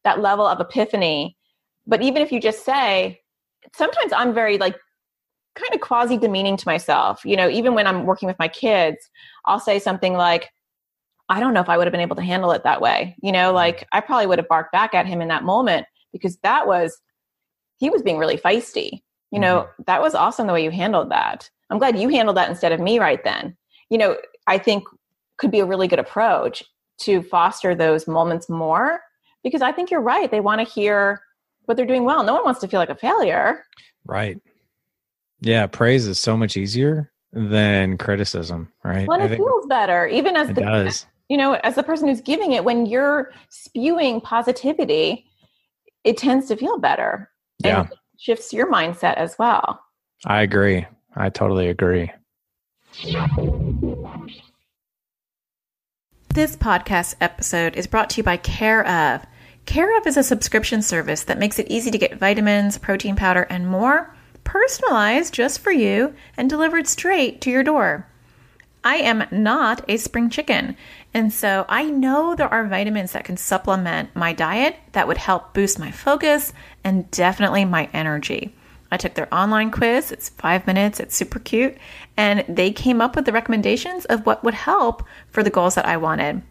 that 0.05 0.21
level 0.21 0.47
of 0.47 0.61
epiphany. 0.61 1.37
But 1.87 2.03
even 2.03 2.23
if 2.23 2.31
you 2.33 2.41
just 2.41 2.65
say, 2.65 3.21
sometimes 3.75 4.13
I'm 4.13 4.35
very 4.35 4.59
like 4.59 4.77
kind 5.55 5.75
of 5.75 5.81
quasi 5.81 6.17
demeaning 6.17 6.57
to 6.57 6.69
myself. 6.69 7.25
You 7.25 7.37
know, 7.37 7.49
even 7.49 7.75
when 7.75 7.87
I'm 7.87 8.07
working 8.07 8.27
with 8.27 8.39
my 8.39 8.49
kids, 8.49 9.09
I'll 9.45 9.61
say 9.61 9.79
something 9.79 10.15
like, 10.15 10.51
I 11.29 11.41
don't 11.41 11.55
know 11.55 11.61
if 11.61 11.69
I 11.69 11.77
would 11.77 11.87
have 11.87 11.93
been 11.93 12.01
able 12.01 12.17
to 12.17 12.23
handle 12.23 12.51
it 12.53 12.65
that 12.65 12.81
way. 12.81 13.17
You 13.23 13.33
know, 13.33 13.53
like 13.53 13.87
I 13.93 14.01
probably 14.01 14.27
would 14.27 14.39
have 14.39 14.49
barked 14.49 14.73
back 14.73 14.95
at 14.95 15.07
him 15.07 15.21
in 15.21 15.29
that 15.29 15.45
moment 15.45 15.87
because 16.13 16.37
that 16.39 16.67
was, 16.67 17.01
he 17.79 17.89
was 17.89 18.03
being 18.03 18.19
really 18.19 18.37
feisty. 18.37 19.03
You 19.31 19.41
know, 19.41 19.61
mm-hmm. 19.63 19.83
that 19.87 20.03
was 20.03 20.15
awesome 20.15 20.47
the 20.47 20.53
way 20.53 20.63
you 20.63 20.71
handled 20.71 21.11
that. 21.11 21.49
I'm 21.71 21.79
glad 21.79 21.99
you 21.99 22.09
handled 22.09 22.37
that 22.37 22.51
instead 22.51 22.73
of 22.73 22.81
me 22.81 22.99
right 22.99 23.23
then. 23.25 23.57
You 23.91 23.99
know, 23.99 24.17
I 24.47 24.59
think 24.59 24.85
could 25.39 25.51
be 25.51 25.61
a 25.61 25.65
really 25.65 25.89
good 25.89 25.99
approach 25.99 26.63
to 27.01 27.23
foster 27.23 27.75
those 27.75 28.07
moments 28.07 28.49
more 28.49 29.01
because 29.43 29.63
I 29.63 29.73
think 29.73 29.91
you're 29.91 30.01
right. 30.01 30.31
They 30.31 30.41
want 30.41 30.61
to 30.61 30.73
hear 30.73 31.21
what 31.65 31.77
they're 31.77 31.87
doing 31.87 32.05
well. 32.05 32.23
No 32.23 32.35
one 32.35 32.45
wants 32.45 32.61
to 32.61 32.69
feel 32.69 32.79
like 32.79 32.91
a 32.91 32.95
failure. 32.95 33.65
Right. 34.05 34.39
Yeah, 35.45 35.67
praise 35.67 36.07
is 36.07 36.19
so 36.19 36.39
much 36.39 36.57
easier 36.57 37.13
than 37.33 37.99
criticism, 37.99 38.73
right? 38.83 39.07
Well, 39.07 39.21
it 39.21 39.37
feels 39.37 39.67
better, 39.67 40.07
even 40.07 40.37
as 40.37 40.49
it 40.49 40.55
the 40.55 40.63
does. 40.63 41.05
you 41.29 41.37
know, 41.37 41.55
as 41.63 41.75
the 41.75 41.83
person 41.83 42.09
who's 42.09 42.23
giving 42.23 42.53
it. 42.53 42.65
When 42.65 42.87
you're 42.87 43.31
spewing 43.51 44.23
positivity, 44.23 45.27
it 46.03 46.17
tends 46.17 46.49
to 46.49 46.57
feel 46.57 46.79
better. 46.79 47.31
Yeah, 47.59 47.89
shifts 48.19 48.55
your 48.55 48.73
mindset 48.73 49.17
as 49.17 49.37
well. 49.39 49.81
I 50.25 50.41
agree. 50.41 50.87
I 51.15 51.29
totally 51.29 51.69
agree. 51.69 52.11
This 56.33 56.57
podcast 56.57 57.17
episode 57.21 57.77
is 57.77 57.87
brought 57.87 58.09
to 58.11 58.17
you 58.17 58.23
by 58.23 58.39
Care 58.39 58.87
of. 58.87 59.27
Care 59.67 59.97
of 59.99 60.07
is 60.07 60.17
a 60.17 60.23
subscription 60.23 60.81
service 60.81 61.25
that 61.25 61.39
makes 61.39 61.59
it 61.59 61.69
easy 61.69 61.91
to 61.91 61.99
get 61.99 62.19
vitamins, 62.19 62.79
protein 62.79 63.15
powder, 63.15 63.43
and 63.43 63.69
more 63.69 64.15
personalized 64.45 65.35
just 65.35 65.59
for 65.59 65.73
you 65.73 66.15
and 66.37 66.49
delivered 66.49 66.87
straight 66.87 67.41
to 67.41 67.51
your 67.51 67.65
door. 67.65 68.07
I 68.85 68.97
am 68.97 69.27
not 69.31 69.83
a 69.89 69.97
spring 69.97 70.29
chicken, 70.29 70.77
and 71.15 71.33
so 71.33 71.65
I 71.69 71.85
know 71.85 72.35
there 72.35 72.53
are 72.53 72.67
vitamins 72.67 73.13
that 73.13 73.25
can 73.25 73.39
supplement 73.39 74.15
my 74.15 74.35
diet 74.35 74.77
that 74.93 75.09
would 75.09 75.17
help 75.17 75.55
boost 75.55 75.79
my 75.79 75.91
focus 75.91 76.53
and 76.85 77.11
definitely 77.11 77.65
my 77.65 77.89
energy. 77.95 78.55
I 78.91 78.99
took 78.99 79.15
their 79.15 79.33
online 79.35 79.71
quiz, 79.71 80.13
it's 80.13 80.29
five 80.29 80.67
minutes, 80.67 81.01
it's 81.01 81.17
super 81.17 81.39
cute, 81.39 81.77
and 82.17 82.45
they 82.47 82.71
came 82.71 83.01
up 83.01 83.17
with 83.17 83.25
the 83.25 83.33
recommendations 83.33 84.05
of 84.05 84.27
what 84.27 84.45
would 84.45 84.55
help 84.55 85.03
for 85.31 85.43
the 85.43 85.51
goals 85.51 85.75
that 85.77 85.87
I 85.87 85.97
wanted. 85.97 86.43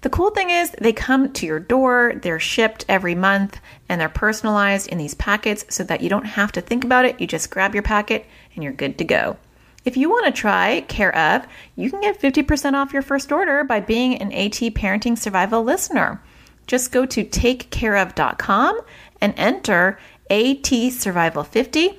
The 0.00 0.10
cool 0.10 0.30
thing 0.30 0.50
is, 0.50 0.70
they 0.80 0.92
come 0.92 1.32
to 1.32 1.46
your 1.46 1.58
door, 1.58 2.14
they're 2.22 2.38
shipped 2.38 2.84
every 2.88 3.16
month, 3.16 3.60
and 3.88 4.00
they're 4.00 4.08
personalized 4.08 4.86
in 4.86 4.98
these 4.98 5.14
packets 5.14 5.64
so 5.70 5.82
that 5.84 6.00
you 6.00 6.08
don't 6.08 6.24
have 6.24 6.52
to 6.52 6.60
think 6.60 6.84
about 6.84 7.04
it. 7.04 7.20
You 7.20 7.26
just 7.26 7.50
grab 7.50 7.74
your 7.74 7.82
packet 7.82 8.24
and 8.54 8.62
you're 8.62 8.72
good 8.72 8.96
to 8.98 9.04
go. 9.04 9.38
If 9.84 9.96
you 9.96 10.08
want 10.08 10.26
to 10.26 10.40
try 10.40 10.82
Care 10.82 11.14
of, 11.16 11.46
you 11.74 11.90
can 11.90 12.00
get 12.00 12.20
50% 12.20 12.74
off 12.74 12.92
your 12.92 13.02
first 13.02 13.32
order 13.32 13.64
by 13.64 13.80
being 13.80 14.18
an 14.18 14.32
AT 14.32 14.60
Parenting 14.74 15.18
Survival 15.18 15.64
listener. 15.64 16.22
Just 16.66 16.92
go 16.92 17.06
to 17.06 17.24
takecareof.com 17.24 18.80
and 19.20 19.34
enter 19.36 19.98
AT 20.30 20.66
Survival 20.66 21.42
50 21.42 21.98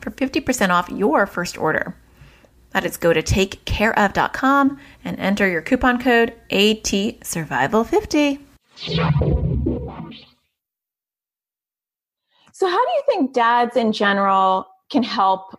for 0.00 0.10
50% 0.10 0.68
off 0.68 0.88
your 0.90 1.26
first 1.26 1.56
order. 1.58 1.96
That 2.74 2.84
is 2.84 2.96
go 2.96 3.12
to 3.12 3.22
takecareof.com 3.22 4.78
and 5.04 5.20
enter 5.20 5.48
your 5.48 5.62
coupon 5.62 6.02
code 6.02 6.34
ATSurvival50. 6.50 8.40
So, 12.52 12.68
how 12.68 12.84
do 12.84 12.90
you 12.90 13.02
think 13.06 13.32
dads 13.32 13.76
in 13.76 13.92
general 13.92 14.66
can 14.90 15.04
help 15.04 15.56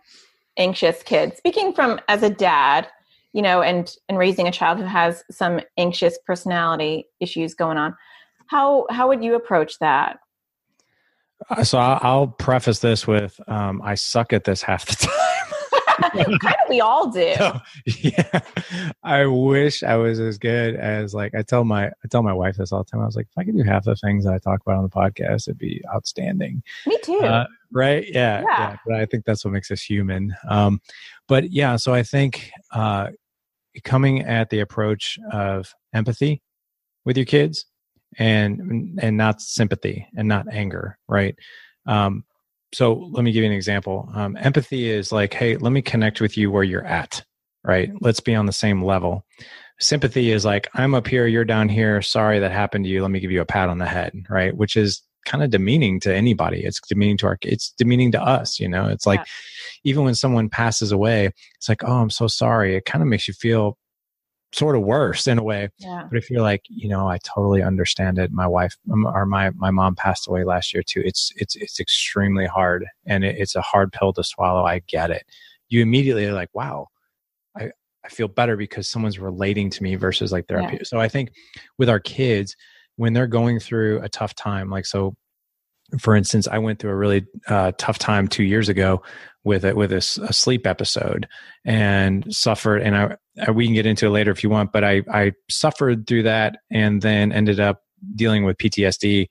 anxious 0.58 1.02
kids? 1.02 1.38
Speaking 1.38 1.72
from 1.72 2.00
as 2.08 2.22
a 2.22 2.28
dad, 2.28 2.86
you 3.32 3.40
know, 3.40 3.62
and 3.62 3.96
and 4.10 4.18
raising 4.18 4.46
a 4.46 4.52
child 4.52 4.76
who 4.78 4.84
has 4.84 5.24
some 5.30 5.60
anxious 5.78 6.18
personality 6.26 7.06
issues 7.20 7.54
going 7.54 7.78
on, 7.78 7.96
how 8.48 8.86
how 8.90 9.08
would 9.08 9.24
you 9.24 9.34
approach 9.36 9.78
that? 9.78 10.18
Uh, 11.48 11.64
so 11.64 11.78
I'll, 11.78 11.98
I'll 12.02 12.26
preface 12.26 12.80
this 12.80 13.06
with 13.06 13.40
um, 13.48 13.80
I 13.82 13.94
suck 13.94 14.34
at 14.34 14.44
this 14.44 14.60
half 14.60 14.84
the 14.84 14.96
time. 15.06 15.25
kind 16.40 16.56
of 16.62 16.68
we 16.68 16.80
all 16.80 17.10
do. 17.10 17.34
So, 17.36 17.60
yeah. 17.86 18.40
I 19.02 19.26
wish 19.26 19.82
I 19.82 19.96
was 19.96 20.18
as 20.18 20.38
good 20.38 20.74
as 20.76 21.14
like 21.14 21.34
I 21.34 21.42
tell 21.42 21.64
my 21.64 21.86
I 21.86 22.08
tell 22.10 22.22
my 22.22 22.32
wife 22.32 22.56
this 22.56 22.72
all 22.72 22.82
the 22.82 22.90
time. 22.90 23.00
I 23.00 23.06
was 23.06 23.16
like, 23.16 23.26
if 23.26 23.38
I 23.38 23.44
could 23.44 23.56
do 23.56 23.62
half 23.62 23.84
the 23.84 23.96
things 23.96 24.24
that 24.24 24.32
I 24.32 24.38
talk 24.38 24.60
about 24.62 24.76
on 24.76 24.82
the 24.82 24.88
podcast, 24.88 25.48
it'd 25.48 25.58
be 25.58 25.82
outstanding. 25.94 26.62
Me 26.86 26.98
too. 27.02 27.20
Uh, 27.20 27.46
right? 27.72 28.04
Yeah, 28.08 28.40
yeah. 28.40 28.44
Yeah. 28.48 28.76
But 28.86 28.96
I 28.96 29.06
think 29.06 29.24
that's 29.24 29.44
what 29.44 29.52
makes 29.52 29.70
us 29.70 29.82
human. 29.82 30.34
Um, 30.48 30.80
but 31.28 31.50
yeah, 31.50 31.76
so 31.76 31.94
I 31.94 32.02
think 32.02 32.50
uh, 32.72 33.08
coming 33.84 34.22
at 34.22 34.50
the 34.50 34.60
approach 34.60 35.18
of 35.32 35.74
empathy 35.92 36.42
with 37.04 37.16
your 37.16 37.26
kids 37.26 37.66
and 38.18 38.98
and 39.02 39.16
not 39.16 39.40
sympathy 39.40 40.06
and 40.16 40.28
not 40.28 40.46
anger, 40.52 40.98
right? 41.08 41.36
Um, 41.86 42.24
so 42.72 42.94
let 43.12 43.24
me 43.24 43.32
give 43.32 43.42
you 43.42 43.50
an 43.50 43.56
example. 43.56 44.08
Um, 44.14 44.36
empathy 44.40 44.90
is 44.90 45.12
like, 45.12 45.32
hey, 45.32 45.56
let 45.56 45.72
me 45.72 45.82
connect 45.82 46.20
with 46.20 46.36
you 46.36 46.50
where 46.50 46.64
you're 46.64 46.84
at, 46.84 47.24
right? 47.64 47.90
Let's 48.00 48.20
be 48.20 48.34
on 48.34 48.46
the 48.46 48.52
same 48.52 48.82
level. 48.82 49.24
Sympathy 49.78 50.32
is 50.32 50.44
like, 50.44 50.68
I'm 50.74 50.94
up 50.94 51.06
here, 51.06 51.26
you're 51.26 51.44
down 51.44 51.68
here. 51.68 52.00
Sorry 52.02 52.38
that 52.38 52.52
happened 52.52 52.84
to 52.84 52.90
you. 52.90 53.02
Let 53.02 53.10
me 53.10 53.20
give 53.20 53.30
you 53.30 53.40
a 53.40 53.46
pat 53.46 53.68
on 53.68 53.78
the 53.78 53.86
head, 53.86 54.12
right? 54.28 54.56
Which 54.56 54.76
is 54.76 55.02
kind 55.26 55.44
of 55.44 55.50
demeaning 55.50 56.00
to 56.00 56.14
anybody. 56.14 56.64
It's 56.64 56.80
demeaning 56.80 57.18
to 57.18 57.26
our, 57.26 57.38
it's 57.42 57.70
demeaning 57.72 58.12
to 58.12 58.22
us. 58.22 58.58
You 58.58 58.68
know, 58.68 58.88
it's 58.88 59.06
like, 59.06 59.20
yeah. 59.20 59.24
even 59.84 60.04
when 60.04 60.14
someone 60.14 60.48
passes 60.48 60.92
away, 60.92 61.30
it's 61.56 61.68
like, 61.68 61.84
oh, 61.84 61.98
I'm 61.98 62.10
so 62.10 62.26
sorry. 62.26 62.76
It 62.76 62.84
kind 62.84 63.02
of 63.02 63.08
makes 63.08 63.28
you 63.28 63.34
feel 63.34 63.76
sort 64.56 64.76
of 64.76 64.82
worse 64.82 65.26
in 65.26 65.38
a 65.38 65.42
way. 65.42 65.68
Yeah. 65.78 66.04
But 66.08 66.16
if 66.16 66.30
you're 66.30 66.42
like, 66.42 66.62
you 66.68 66.88
know, 66.88 67.08
I 67.08 67.18
totally 67.18 67.62
understand 67.62 68.18
it. 68.18 68.32
My 68.32 68.46
wife 68.46 68.76
or 68.88 69.26
my 69.26 69.50
my 69.50 69.70
mom 69.70 69.94
passed 69.94 70.26
away 70.26 70.44
last 70.44 70.72
year 70.72 70.82
too. 70.82 71.02
It's 71.04 71.32
it's 71.36 71.56
it's 71.56 71.78
extremely 71.78 72.46
hard, 72.46 72.86
and 73.04 73.24
it, 73.24 73.36
it's 73.38 73.54
a 73.54 73.60
hard 73.60 73.92
pill 73.92 74.12
to 74.14 74.24
swallow. 74.24 74.64
I 74.64 74.80
get 74.86 75.10
it. 75.10 75.24
You 75.68 75.82
immediately 75.82 76.24
are 76.26 76.32
like, 76.32 76.50
wow, 76.54 76.88
I 77.56 77.70
I 78.04 78.08
feel 78.08 78.28
better 78.28 78.56
because 78.56 78.88
someone's 78.88 79.18
relating 79.18 79.70
to 79.70 79.82
me 79.82 79.94
versus 79.96 80.32
like 80.32 80.48
therapy. 80.48 80.76
Yeah. 80.78 80.84
So 80.84 81.00
I 81.00 81.08
think 81.08 81.32
with 81.78 81.88
our 81.88 82.00
kids 82.00 82.56
when 82.96 83.12
they're 83.12 83.26
going 83.26 83.60
through 83.60 84.00
a 84.00 84.08
tough 84.08 84.34
time, 84.34 84.70
like 84.70 84.86
so. 84.86 85.14
For 86.00 86.16
instance, 86.16 86.48
I 86.48 86.58
went 86.58 86.80
through 86.80 86.90
a 86.90 86.96
really 86.96 87.26
uh, 87.46 87.70
tough 87.78 87.96
time 87.96 88.26
two 88.26 88.42
years 88.42 88.68
ago 88.68 89.04
with 89.44 89.64
it 89.64 89.76
with 89.76 89.92
a, 89.92 89.98
a, 89.98 90.32
sleep 90.32 90.66
episode 90.66 91.28
and 91.64 92.26
suffered 92.34 92.82
and 92.82 92.96
I, 92.96 93.16
we 93.54 93.66
can 93.66 93.74
get 93.74 93.86
into 93.86 94.06
it 94.06 94.10
later 94.10 94.30
if 94.30 94.42
you 94.42 94.50
want 94.50 94.72
but 94.72 94.84
I 94.84 95.02
I 95.12 95.32
suffered 95.50 96.06
through 96.06 96.24
that 96.24 96.58
and 96.70 97.02
then 97.02 97.32
ended 97.32 97.60
up 97.60 97.82
dealing 98.14 98.44
with 98.44 98.58
PTSD 98.58 99.28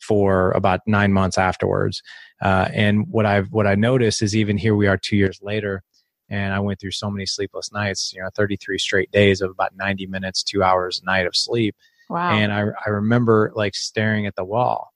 for 0.00 0.52
about 0.52 0.80
nine 0.86 1.12
months 1.12 1.38
afterwards. 1.38 2.02
Uh, 2.42 2.68
and 2.72 3.06
what 3.08 3.24
I've 3.24 3.50
what 3.50 3.66
I 3.66 3.74
noticed 3.74 4.22
is 4.22 4.36
even 4.36 4.58
here 4.58 4.74
we 4.74 4.86
are 4.86 4.98
two 4.98 5.16
years 5.16 5.38
later 5.42 5.82
and 6.28 6.52
I 6.52 6.60
went 6.60 6.80
through 6.80 6.90
so 6.90 7.10
many 7.10 7.24
sleepless 7.24 7.72
nights 7.72 8.12
you 8.14 8.22
know 8.22 8.28
33 8.34 8.78
straight 8.78 9.10
days 9.10 9.40
of 9.40 9.50
about 9.50 9.76
90 9.76 10.06
minutes 10.06 10.42
two 10.42 10.62
hours 10.62 11.00
a 11.00 11.06
night 11.06 11.26
of 11.26 11.34
sleep. 11.34 11.76
Wow. 12.10 12.32
And 12.32 12.52
I 12.52 12.66
I 12.84 12.90
remember 12.90 13.52
like 13.54 13.74
staring 13.74 14.26
at 14.26 14.36
the 14.36 14.44
wall. 14.44 14.92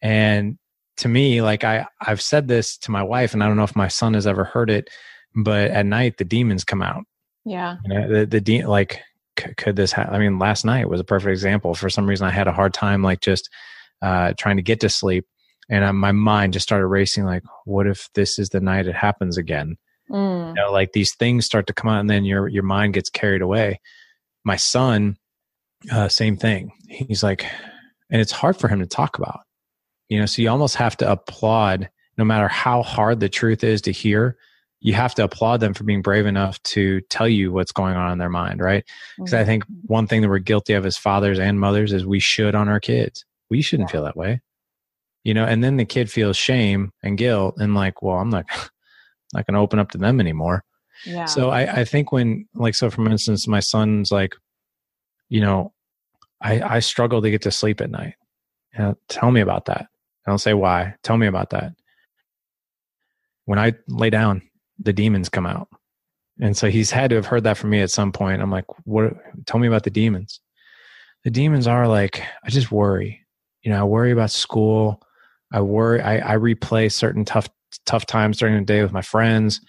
And 0.00 0.58
to 0.98 1.08
me, 1.08 1.42
like 1.42 1.64
I, 1.64 1.86
I've 2.00 2.20
said 2.20 2.48
this 2.48 2.76
to 2.78 2.90
my 2.90 3.02
wife, 3.02 3.32
and 3.32 3.42
I 3.42 3.46
don't 3.46 3.56
know 3.56 3.64
if 3.64 3.76
my 3.76 3.88
son 3.88 4.14
has 4.14 4.26
ever 4.26 4.44
heard 4.44 4.68
it, 4.70 4.90
but 5.34 5.70
at 5.70 5.86
night 5.86 6.18
the 6.18 6.24
demons 6.24 6.64
come 6.64 6.82
out. 6.82 7.04
Yeah. 7.48 7.76
You 7.84 7.94
know, 7.94 8.08
the 8.08 8.26
the 8.26 8.40
de- 8.40 8.66
like 8.66 9.00
c- 9.38 9.54
could 9.56 9.76
this? 9.76 9.92
Ha- 9.92 10.08
I 10.10 10.18
mean, 10.18 10.38
last 10.38 10.64
night 10.64 10.88
was 10.88 11.00
a 11.00 11.04
perfect 11.04 11.30
example. 11.30 11.74
For 11.74 11.90
some 11.90 12.06
reason, 12.06 12.26
I 12.26 12.30
had 12.30 12.48
a 12.48 12.52
hard 12.52 12.74
time 12.74 13.02
like 13.02 13.20
just 13.20 13.48
uh, 14.02 14.34
trying 14.38 14.56
to 14.56 14.62
get 14.62 14.80
to 14.80 14.88
sleep, 14.88 15.26
and 15.68 15.96
my 15.98 16.12
mind 16.12 16.52
just 16.52 16.64
started 16.64 16.86
racing. 16.86 17.24
Like, 17.24 17.42
what 17.64 17.86
if 17.86 18.08
this 18.14 18.38
is 18.38 18.50
the 18.50 18.60
night 18.60 18.86
it 18.86 18.94
happens 18.94 19.36
again? 19.36 19.76
Mm. 20.10 20.48
You 20.48 20.54
know, 20.54 20.72
like 20.72 20.92
these 20.92 21.14
things 21.14 21.46
start 21.46 21.66
to 21.68 21.72
come 21.72 21.90
out, 21.90 22.00
and 22.00 22.10
then 22.10 22.24
your 22.24 22.48
your 22.48 22.62
mind 22.62 22.94
gets 22.94 23.10
carried 23.10 23.42
away. 23.42 23.80
My 24.44 24.56
son, 24.56 25.16
uh, 25.90 26.08
same 26.08 26.36
thing. 26.36 26.72
He's 26.88 27.22
like, 27.22 27.44
and 28.10 28.20
it's 28.20 28.32
hard 28.32 28.56
for 28.56 28.68
him 28.68 28.80
to 28.80 28.86
talk 28.86 29.18
about 29.18 29.40
you 30.08 30.18
know, 30.18 30.26
so 30.26 30.42
you 30.42 30.50
almost 30.50 30.76
have 30.76 30.96
to 30.98 31.10
applaud, 31.10 31.88
no 32.16 32.24
matter 32.24 32.48
how 32.48 32.82
hard 32.82 33.20
the 33.20 33.28
truth 33.28 33.62
is 33.62 33.82
to 33.82 33.92
hear, 33.92 34.36
you 34.80 34.92
have 34.92 35.14
to 35.16 35.24
applaud 35.24 35.58
them 35.58 35.74
for 35.74 35.84
being 35.84 36.02
brave 36.02 36.26
enough 36.26 36.62
to 36.62 37.00
tell 37.02 37.28
you 37.28 37.50
what's 37.52 37.72
going 37.72 37.96
on 37.96 38.12
in 38.12 38.18
their 38.18 38.28
mind, 38.28 38.60
right? 38.60 38.84
Because 39.16 39.32
mm-hmm. 39.32 39.42
I 39.42 39.44
think 39.44 39.64
one 39.86 40.06
thing 40.06 40.22
that 40.22 40.28
we're 40.28 40.38
guilty 40.38 40.74
of 40.74 40.86
as 40.86 40.96
fathers 40.96 41.38
and 41.38 41.58
mothers 41.58 41.92
is 41.92 42.06
we 42.06 42.20
should 42.20 42.54
on 42.54 42.68
our 42.68 42.78
kids. 42.78 43.24
We 43.50 43.60
shouldn't 43.60 43.88
yeah. 43.88 43.92
feel 43.92 44.04
that 44.04 44.16
way, 44.16 44.40
you 45.24 45.34
know. 45.34 45.44
And 45.44 45.64
then 45.64 45.78
the 45.78 45.84
kid 45.84 46.10
feels 46.10 46.36
shame 46.36 46.92
and 47.02 47.18
guilt, 47.18 47.56
and 47.58 47.74
like, 47.74 48.02
well, 48.02 48.18
I'm 48.18 48.30
not 48.30 48.44
not 49.34 49.46
going 49.46 49.54
to 49.54 49.60
open 49.60 49.78
up 49.78 49.90
to 49.92 49.98
them 49.98 50.20
anymore. 50.20 50.64
Yeah. 51.04 51.26
So 51.26 51.50
I, 51.50 51.80
I 51.80 51.84
think 51.84 52.12
when, 52.12 52.48
like, 52.54 52.74
so 52.74 52.90
for 52.90 53.08
instance, 53.08 53.46
my 53.46 53.60
son's 53.60 54.10
like, 54.10 54.34
you 55.28 55.40
know, 55.40 55.72
I 56.42 56.60
I 56.60 56.78
struggle 56.80 57.22
to 57.22 57.30
get 57.30 57.42
to 57.42 57.50
sleep 57.50 57.80
at 57.80 57.90
night. 57.90 58.14
You 58.74 58.80
know, 58.80 58.98
tell 59.08 59.30
me 59.30 59.40
about 59.40 59.64
that. 59.64 59.88
I 60.26 60.30
don't 60.30 60.38
say 60.38 60.54
why. 60.54 60.94
Tell 61.02 61.16
me 61.16 61.26
about 61.26 61.50
that. 61.50 61.72
When 63.46 63.58
I 63.58 63.72
lay 63.88 64.10
down 64.10 64.42
the 64.78 64.92
demons 64.92 65.28
come 65.28 65.46
out. 65.46 65.68
And 66.40 66.56
so 66.56 66.68
he's 66.70 66.90
had 66.90 67.10
to 67.10 67.16
have 67.16 67.26
heard 67.26 67.44
that 67.44 67.56
from 67.56 67.70
me 67.70 67.80
at 67.80 67.90
some 67.90 68.12
point. 68.12 68.40
I'm 68.40 68.50
like, 68.50 68.66
what? 68.86 69.12
Tell 69.46 69.58
me 69.58 69.66
about 69.66 69.82
the 69.82 69.90
demons. 69.90 70.40
The 71.24 71.30
demons 71.30 71.66
are 71.66 71.88
like, 71.88 72.22
I 72.44 72.50
just 72.50 72.70
worry. 72.70 73.26
You 73.62 73.72
know, 73.72 73.80
I 73.80 73.84
worry 73.84 74.12
about 74.12 74.30
school. 74.30 75.02
I 75.52 75.60
worry. 75.60 76.00
I, 76.00 76.34
I 76.34 76.36
replay 76.36 76.92
certain 76.92 77.24
tough 77.24 77.48
tough 77.86 78.06
times 78.06 78.38
during 78.38 78.54
the 78.54 78.64
day 78.64 78.82
with 78.82 78.92
my 78.92 79.02
friends. 79.02 79.60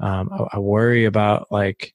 Um, 0.00 0.30
I, 0.32 0.56
I 0.56 0.58
worry 0.58 1.04
about 1.04 1.50
like, 1.50 1.94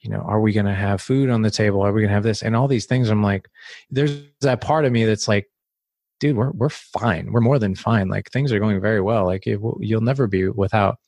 you 0.00 0.10
know, 0.10 0.20
are 0.20 0.40
we 0.40 0.52
going 0.52 0.66
to 0.66 0.74
have 0.74 1.00
food 1.00 1.30
on 1.30 1.42
the 1.42 1.50
table? 1.50 1.80
Are 1.80 1.92
we 1.92 2.02
going 2.02 2.10
to 2.10 2.14
have 2.14 2.22
this? 2.22 2.42
And 2.42 2.54
all 2.54 2.68
these 2.68 2.86
things. 2.86 3.08
I'm 3.08 3.22
like, 3.22 3.48
there's 3.90 4.20
that 4.42 4.60
part 4.60 4.84
of 4.84 4.92
me 4.92 5.04
that's 5.04 5.28
like, 5.28 5.48
dude, 6.20 6.36
we're 6.36 6.50
we're 6.52 6.68
fine. 6.68 7.32
We're 7.32 7.40
more 7.40 7.58
than 7.58 7.74
fine. 7.74 8.08
Like 8.08 8.30
things 8.30 8.52
are 8.52 8.60
going 8.60 8.80
very 8.80 9.00
well. 9.00 9.24
Like 9.24 9.46
it, 9.46 9.60
you'll 9.80 10.02
never 10.02 10.26
be 10.26 10.48
without. 10.48 10.98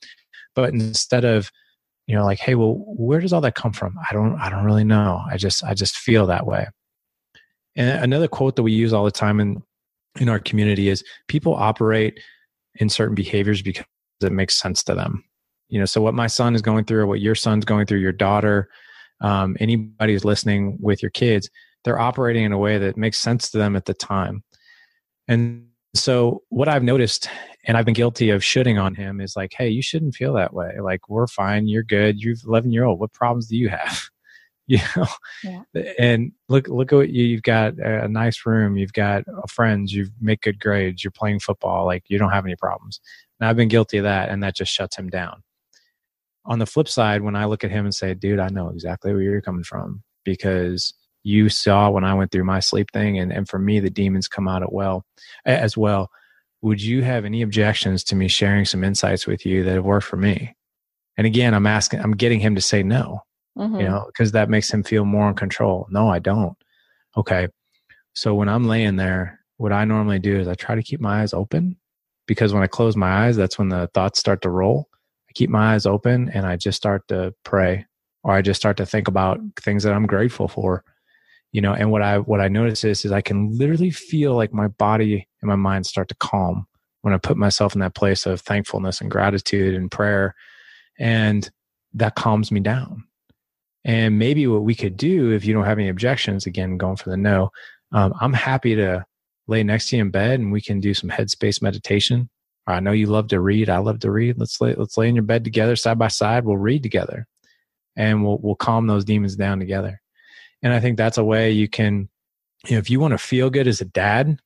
But 0.54 0.72
instead 0.72 1.24
of 1.24 1.50
you 2.06 2.14
know 2.14 2.24
like 2.24 2.38
hey 2.38 2.54
well 2.54 2.74
where 2.86 3.20
does 3.20 3.32
all 3.32 3.40
that 3.42 3.54
come 3.54 3.72
from? 3.72 3.96
I 4.10 4.12
don't 4.12 4.38
i 4.38 4.50
don't 4.50 4.64
really 4.64 4.84
know. 4.84 5.22
I 5.30 5.36
just 5.36 5.64
i 5.64 5.74
just 5.74 5.96
feel 5.96 6.26
that 6.26 6.46
way. 6.46 6.66
And 7.76 8.04
another 8.04 8.28
quote 8.28 8.56
that 8.56 8.62
we 8.62 8.72
use 8.72 8.92
all 8.92 9.04
the 9.04 9.10
time 9.10 9.40
in 9.40 9.62
in 10.20 10.28
our 10.28 10.38
community 10.38 10.88
is 10.88 11.02
people 11.28 11.54
operate 11.54 12.20
in 12.76 12.88
certain 12.88 13.14
behaviors 13.14 13.62
because 13.62 13.84
it 14.20 14.32
makes 14.32 14.56
sense 14.56 14.84
to 14.84 14.94
them. 14.94 15.24
You 15.68 15.80
know 15.80 15.86
so 15.86 16.00
what 16.00 16.14
my 16.14 16.26
son 16.26 16.54
is 16.54 16.62
going 16.62 16.84
through 16.84 17.00
or 17.00 17.06
what 17.06 17.20
your 17.20 17.34
son's 17.34 17.64
going 17.64 17.86
through 17.86 18.00
your 18.00 18.12
daughter 18.12 18.68
um, 19.20 19.56
anybody 19.60 20.12
who's 20.12 20.24
listening 20.24 20.76
with 20.80 21.02
your 21.02 21.10
kids 21.10 21.48
they're 21.84 21.98
operating 21.98 22.44
in 22.44 22.52
a 22.52 22.58
way 22.58 22.78
that 22.78 22.96
makes 22.96 23.18
sense 23.18 23.50
to 23.50 23.58
them 23.58 23.76
at 23.76 23.84
the 23.84 23.94
time. 23.94 24.42
And 25.28 25.68
so 25.94 26.42
what 26.48 26.68
I've 26.68 26.82
noticed, 26.82 27.28
and 27.64 27.76
I've 27.76 27.84
been 27.84 27.94
guilty 27.94 28.30
of 28.30 28.44
shooting 28.44 28.78
on 28.78 28.94
him, 28.94 29.20
is 29.20 29.36
like, 29.36 29.52
hey, 29.56 29.68
you 29.68 29.82
shouldn't 29.82 30.14
feel 30.14 30.34
that 30.34 30.52
way. 30.52 30.78
Like 30.80 31.08
we're 31.08 31.26
fine, 31.26 31.68
you're 31.68 31.82
good. 31.82 32.20
You're 32.20 32.36
11 32.44 32.72
year 32.72 32.84
old. 32.84 33.00
What 33.00 33.12
problems 33.12 33.48
do 33.48 33.56
you 33.56 33.68
have? 33.68 34.08
you 34.66 34.78
know, 34.96 35.06
yeah. 35.42 35.92
and 35.98 36.32
look 36.48 36.68
look 36.68 36.90
at 36.90 36.96
what 36.96 37.10
you, 37.10 37.24
you've 37.24 37.42
got 37.42 37.78
a 37.78 38.08
nice 38.08 38.46
room. 38.46 38.78
You've 38.78 38.94
got 38.94 39.24
uh, 39.28 39.42
friends. 39.46 39.92
You 39.92 40.08
make 40.22 40.40
good 40.40 40.58
grades. 40.58 41.04
You're 41.04 41.10
playing 41.10 41.40
football. 41.40 41.84
Like 41.84 42.04
you 42.08 42.16
don't 42.16 42.30
have 42.30 42.46
any 42.46 42.56
problems. 42.56 42.98
And 43.38 43.46
I've 43.46 43.56
been 43.56 43.68
guilty 43.68 43.98
of 43.98 44.04
that, 44.04 44.30
and 44.30 44.42
that 44.42 44.56
just 44.56 44.72
shuts 44.72 44.96
him 44.96 45.10
down. 45.10 45.42
On 46.46 46.58
the 46.58 46.66
flip 46.66 46.88
side, 46.88 47.20
when 47.20 47.36
I 47.36 47.44
look 47.44 47.62
at 47.62 47.70
him 47.70 47.84
and 47.84 47.94
say, 47.94 48.14
dude, 48.14 48.38
I 48.38 48.48
know 48.48 48.70
exactly 48.70 49.12
where 49.12 49.20
you're 49.20 49.42
coming 49.42 49.64
from 49.64 50.02
because 50.24 50.94
you 51.24 51.48
saw 51.48 51.90
when 51.90 52.04
I 52.04 52.14
went 52.14 52.30
through 52.30 52.44
my 52.44 52.60
sleep 52.60 52.90
thing, 52.92 53.18
and, 53.18 53.32
and 53.32 53.48
for 53.48 53.58
me, 53.58 53.80
the 53.80 53.90
demons 53.90 54.28
come 54.28 54.46
out 54.46 54.62
at 54.62 54.72
well 54.72 55.04
as 55.44 55.76
well. 55.76 56.10
Would 56.62 56.82
you 56.82 57.02
have 57.02 57.24
any 57.24 57.42
objections 57.42 58.04
to 58.04 58.16
me 58.16 58.28
sharing 58.28 58.64
some 58.64 58.84
insights 58.84 59.26
with 59.26 59.44
you 59.44 59.64
that 59.64 59.74
have 59.74 59.84
worked 59.84 60.06
for 60.06 60.16
me? 60.16 60.54
And 61.16 61.26
again, 61.26 61.54
I'm 61.54 61.66
asking, 61.66 62.00
I'm 62.00 62.12
getting 62.12 62.40
him 62.40 62.54
to 62.54 62.60
say 62.60 62.82
no, 62.82 63.22
mm-hmm. 63.56 63.80
you 63.80 63.84
know, 63.84 64.04
because 64.06 64.32
that 64.32 64.50
makes 64.50 64.70
him 64.70 64.82
feel 64.82 65.04
more 65.04 65.28
in 65.28 65.34
control. 65.34 65.86
No, 65.90 66.08
I 66.08 66.18
don't. 66.18 66.56
Okay. 67.16 67.48
So 68.14 68.34
when 68.34 68.48
I'm 68.48 68.64
laying 68.64 68.96
there, 68.96 69.40
what 69.56 69.72
I 69.72 69.84
normally 69.84 70.18
do 70.18 70.38
is 70.38 70.48
I 70.48 70.54
try 70.54 70.74
to 70.74 70.82
keep 70.82 71.00
my 71.00 71.22
eyes 71.22 71.32
open 71.32 71.76
because 72.26 72.52
when 72.52 72.62
I 72.62 72.66
close 72.66 72.96
my 72.96 73.26
eyes, 73.26 73.36
that's 73.36 73.58
when 73.58 73.68
the 73.68 73.88
thoughts 73.94 74.18
start 74.18 74.42
to 74.42 74.50
roll. 74.50 74.88
I 75.28 75.32
keep 75.34 75.50
my 75.50 75.74
eyes 75.74 75.86
open 75.86 76.28
and 76.30 76.46
I 76.46 76.56
just 76.56 76.76
start 76.76 77.06
to 77.08 77.34
pray 77.44 77.86
or 78.24 78.32
I 78.32 78.42
just 78.42 78.60
start 78.60 78.76
to 78.78 78.86
think 78.86 79.06
about 79.06 79.40
things 79.60 79.84
that 79.84 79.92
I'm 79.92 80.06
grateful 80.06 80.48
for 80.48 80.84
you 81.54 81.60
know 81.60 81.72
and 81.72 81.90
what 81.90 82.02
i 82.02 82.18
what 82.18 82.40
i 82.40 82.48
notice 82.48 82.84
is 82.84 83.04
is 83.04 83.12
i 83.12 83.22
can 83.22 83.56
literally 83.56 83.90
feel 83.90 84.34
like 84.34 84.52
my 84.52 84.66
body 84.66 85.26
and 85.40 85.48
my 85.48 85.54
mind 85.54 85.86
start 85.86 86.08
to 86.08 86.16
calm 86.16 86.66
when 87.02 87.14
i 87.14 87.18
put 87.18 87.36
myself 87.36 87.74
in 87.74 87.80
that 87.80 87.94
place 87.94 88.26
of 88.26 88.40
thankfulness 88.40 89.00
and 89.00 89.10
gratitude 89.10 89.74
and 89.74 89.90
prayer. 89.90 90.34
And 90.98 91.48
that 91.94 92.14
calms 92.16 92.50
me 92.50 92.60
down. 92.60 93.04
And 93.84 94.18
maybe 94.18 94.46
what 94.46 94.62
we 94.62 94.74
could 94.74 94.96
do 94.96 95.30
if 95.32 95.44
you 95.44 95.54
don't 95.54 95.64
have 95.64 95.78
any 95.78 95.88
objections 95.88 96.46
again 96.46 96.76
going 96.76 96.96
for 96.96 97.10
the 97.10 97.16
no 97.16 97.50
um, 97.92 98.12
i'm 98.20 98.32
happy 98.32 98.74
to 98.74 99.04
lay 99.46 99.62
next 99.62 99.88
to 99.88 99.96
you 99.96 100.02
in 100.02 100.10
bed 100.10 100.40
and 100.40 100.50
we 100.50 100.60
can 100.60 100.80
do 100.80 100.94
some 100.94 101.10
headspace 101.10 101.62
meditation. 101.62 102.30
I 102.66 102.80
know 102.80 102.92
you 102.92 103.06
love 103.06 103.28
to 103.28 103.40
read. 103.40 103.68
I 103.68 103.78
love 103.78 104.00
to 104.00 104.10
read. 104.10 104.38
Let's 104.38 104.60
lay 104.60 104.74
let's 104.74 104.96
lay 104.96 105.08
in 105.08 105.14
your 105.14 105.24
bed 105.24 105.44
together 105.44 105.76
side 105.76 105.98
by 105.98 106.08
side. 106.08 106.44
We'll 106.44 106.56
read 106.56 106.82
together. 106.82 107.26
And 107.94 108.24
we'll 108.24 108.38
we'll 108.38 108.56
calm 108.56 108.86
those 108.86 109.04
demons 109.04 109.36
down 109.36 109.60
together 109.60 110.00
and 110.64 110.72
I 110.72 110.80
think 110.80 110.96
that's 110.96 111.18
a 111.18 111.24
way 111.24 111.52
you 111.52 111.68
can, 111.68 112.08
you 112.66 112.72
know, 112.72 112.78
if 112.78 112.88
you 112.88 112.98
want 112.98 113.12
to 113.12 113.18
feel 113.18 113.50
good 113.50 113.68
as 113.68 113.82
a 113.82 113.84
dad, 113.84 114.40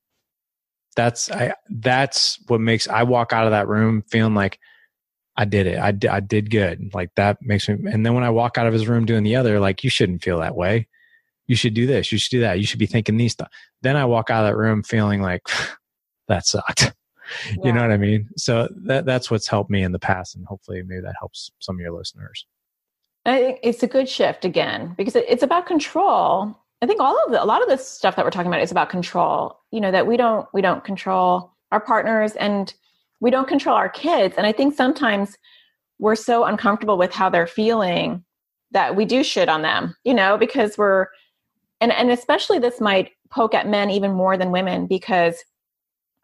that's 0.96 1.30
I 1.30 1.54
that's 1.70 2.40
what 2.48 2.60
makes 2.60 2.88
I 2.88 3.04
walk 3.04 3.32
out 3.32 3.46
of 3.46 3.52
that 3.52 3.68
room 3.68 4.02
feeling 4.10 4.34
like 4.34 4.58
I 5.36 5.44
did 5.44 5.68
it. 5.68 5.78
I, 5.78 5.96
I 6.10 6.18
did 6.18 6.50
good. 6.50 6.92
Like 6.92 7.14
that 7.14 7.38
makes 7.40 7.68
me. 7.68 7.76
And 7.90 8.04
then 8.04 8.14
when 8.14 8.24
I 8.24 8.30
walk 8.30 8.58
out 8.58 8.66
of 8.66 8.72
his 8.72 8.88
room 8.88 9.06
doing 9.06 9.22
the 9.22 9.36
other, 9.36 9.60
like 9.60 9.84
you 9.84 9.90
shouldn't 9.90 10.24
feel 10.24 10.40
that 10.40 10.56
way. 10.56 10.88
You 11.46 11.54
should 11.54 11.74
do 11.74 11.86
this. 11.86 12.10
You 12.10 12.18
should 12.18 12.32
do 12.32 12.40
that. 12.40 12.58
You 12.58 12.66
should 12.66 12.80
be 12.80 12.86
thinking 12.86 13.16
these 13.16 13.32
stuff. 13.32 13.48
Then 13.82 13.96
I 13.96 14.04
walk 14.04 14.28
out 14.28 14.44
of 14.44 14.50
that 14.50 14.56
room 14.56 14.82
feeling 14.82 15.22
like 15.22 15.48
that 16.28 16.46
sucked. 16.46 16.82
Yeah. 16.82 16.90
You 17.62 17.74
know 17.74 17.82
what 17.82 17.92
I 17.92 17.98
mean? 17.98 18.30
So 18.38 18.70
that 18.86 19.04
that's 19.04 19.30
what's 19.30 19.48
helped 19.48 19.68
me 19.68 19.82
in 19.82 19.92
the 19.92 19.98
past, 19.98 20.34
and 20.34 20.46
hopefully 20.46 20.82
maybe 20.82 21.02
that 21.02 21.16
helps 21.18 21.50
some 21.58 21.76
of 21.76 21.80
your 21.80 21.92
listeners. 21.92 22.46
I 23.30 23.40
think 23.40 23.58
it's 23.62 23.82
a 23.82 23.86
good 23.86 24.08
shift 24.08 24.44
again 24.44 24.94
because 24.96 25.16
it's 25.16 25.42
about 25.42 25.66
control. 25.66 26.56
I 26.80 26.86
think 26.86 27.00
all 27.00 27.18
of 27.24 27.32
the, 27.32 27.42
a 27.42 27.44
lot 27.44 27.62
of 27.62 27.68
this 27.68 27.88
stuff 27.88 28.16
that 28.16 28.24
we're 28.24 28.30
talking 28.30 28.50
about 28.50 28.62
is 28.62 28.70
about 28.70 28.90
control. 28.90 29.58
You 29.70 29.80
know 29.80 29.90
that 29.90 30.06
we 30.06 30.16
don't 30.16 30.46
we 30.52 30.62
don't 30.62 30.84
control 30.84 31.52
our 31.72 31.80
partners 31.80 32.32
and 32.36 32.72
we 33.20 33.30
don't 33.30 33.48
control 33.48 33.76
our 33.76 33.88
kids. 33.88 34.34
And 34.38 34.46
I 34.46 34.52
think 34.52 34.74
sometimes 34.74 35.36
we're 35.98 36.16
so 36.16 36.44
uncomfortable 36.44 36.96
with 36.96 37.12
how 37.12 37.28
they're 37.28 37.46
feeling 37.46 38.24
that 38.70 38.94
we 38.94 39.04
do 39.04 39.24
shit 39.24 39.48
on 39.48 39.62
them. 39.62 39.96
You 40.04 40.14
know 40.14 40.38
because 40.38 40.78
we're 40.78 41.08
and 41.80 41.92
and 41.92 42.10
especially 42.10 42.58
this 42.58 42.80
might 42.80 43.12
poke 43.30 43.54
at 43.54 43.68
men 43.68 43.90
even 43.90 44.12
more 44.12 44.36
than 44.36 44.52
women 44.52 44.86
because 44.86 45.44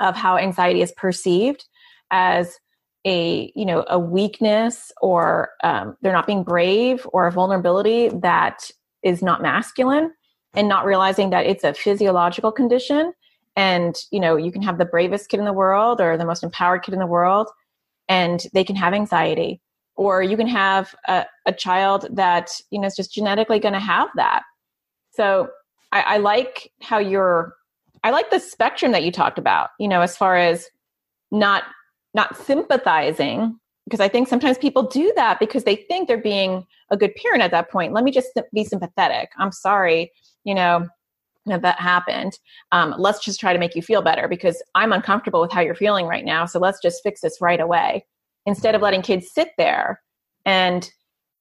of 0.00 0.16
how 0.16 0.36
anxiety 0.36 0.80
is 0.80 0.92
perceived 0.92 1.66
as 2.10 2.58
a 3.04 3.52
you 3.54 3.66
know 3.66 3.84
a 3.88 3.98
weakness 3.98 4.92
or 5.00 5.50
um, 5.62 5.96
they're 6.00 6.12
not 6.12 6.26
being 6.26 6.42
brave 6.42 7.06
or 7.12 7.26
a 7.26 7.32
vulnerability 7.32 8.08
that 8.08 8.70
is 9.02 9.22
not 9.22 9.42
masculine 9.42 10.12
and 10.54 10.68
not 10.68 10.86
realizing 10.86 11.30
that 11.30 11.46
it's 11.46 11.64
a 11.64 11.74
physiological 11.74 12.52
condition. 12.52 13.12
And 13.56 13.96
you 14.10 14.20
know 14.20 14.36
you 14.36 14.50
can 14.50 14.62
have 14.62 14.78
the 14.78 14.84
bravest 14.84 15.28
kid 15.28 15.38
in 15.38 15.46
the 15.46 15.52
world 15.52 16.00
or 16.00 16.16
the 16.16 16.26
most 16.26 16.42
empowered 16.42 16.82
kid 16.82 16.94
in 16.94 17.00
the 17.00 17.06
world 17.06 17.48
and 18.08 18.44
they 18.52 18.64
can 18.64 18.76
have 18.76 18.94
anxiety. 18.94 19.60
Or 19.96 20.22
you 20.24 20.36
can 20.36 20.48
have 20.48 20.92
a, 21.06 21.24
a 21.46 21.52
child 21.52 22.08
that 22.10 22.50
you 22.70 22.80
know 22.80 22.86
is 22.86 22.96
just 22.96 23.12
genetically 23.12 23.60
going 23.60 23.74
to 23.74 23.80
have 23.80 24.08
that. 24.16 24.42
So 25.12 25.50
I, 25.92 26.00
I 26.00 26.16
like 26.18 26.72
how 26.82 26.98
you're 26.98 27.54
i 28.02 28.10
like 28.10 28.30
the 28.30 28.40
spectrum 28.40 28.92
that 28.92 29.04
you 29.04 29.10
talked 29.10 29.38
about 29.38 29.70
you 29.78 29.88
know 29.88 30.02
as 30.02 30.16
far 30.16 30.36
as 30.36 30.68
not 31.30 31.64
not 32.14 32.36
sympathizing 32.36 33.58
because 33.84 34.00
I 34.00 34.08
think 34.08 34.28
sometimes 34.28 34.56
people 34.56 34.84
do 34.84 35.12
that 35.16 35.38
because 35.38 35.64
they 35.64 35.76
think 35.76 36.08
they're 36.08 36.16
being 36.16 36.66
a 36.90 36.96
good 36.96 37.14
parent 37.16 37.42
at 37.42 37.50
that 37.50 37.70
point. 37.70 37.92
Let 37.92 38.04
me 38.04 38.10
just 38.10 38.28
be 38.52 38.64
sympathetic. 38.64 39.30
I'm 39.38 39.52
sorry, 39.52 40.10
you 40.44 40.54
know, 40.54 40.88
that 41.46 41.62
that 41.62 41.78
happened. 41.78 42.38
Um, 42.72 42.94
let's 42.96 43.22
just 43.22 43.40
try 43.40 43.52
to 43.52 43.58
make 43.58 43.74
you 43.74 43.82
feel 43.82 44.00
better 44.00 44.28
because 44.28 44.62
I'm 44.74 44.92
uncomfortable 44.92 45.40
with 45.40 45.52
how 45.52 45.60
you're 45.60 45.74
feeling 45.74 46.06
right 46.06 46.24
now. 46.24 46.46
So 46.46 46.58
let's 46.58 46.80
just 46.80 47.02
fix 47.02 47.20
this 47.20 47.40
right 47.40 47.60
away 47.60 48.06
instead 48.46 48.74
of 48.74 48.82
letting 48.82 49.02
kids 49.02 49.30
sit 49.32 49.50
there 49.58 50.00
and 50.46 50.90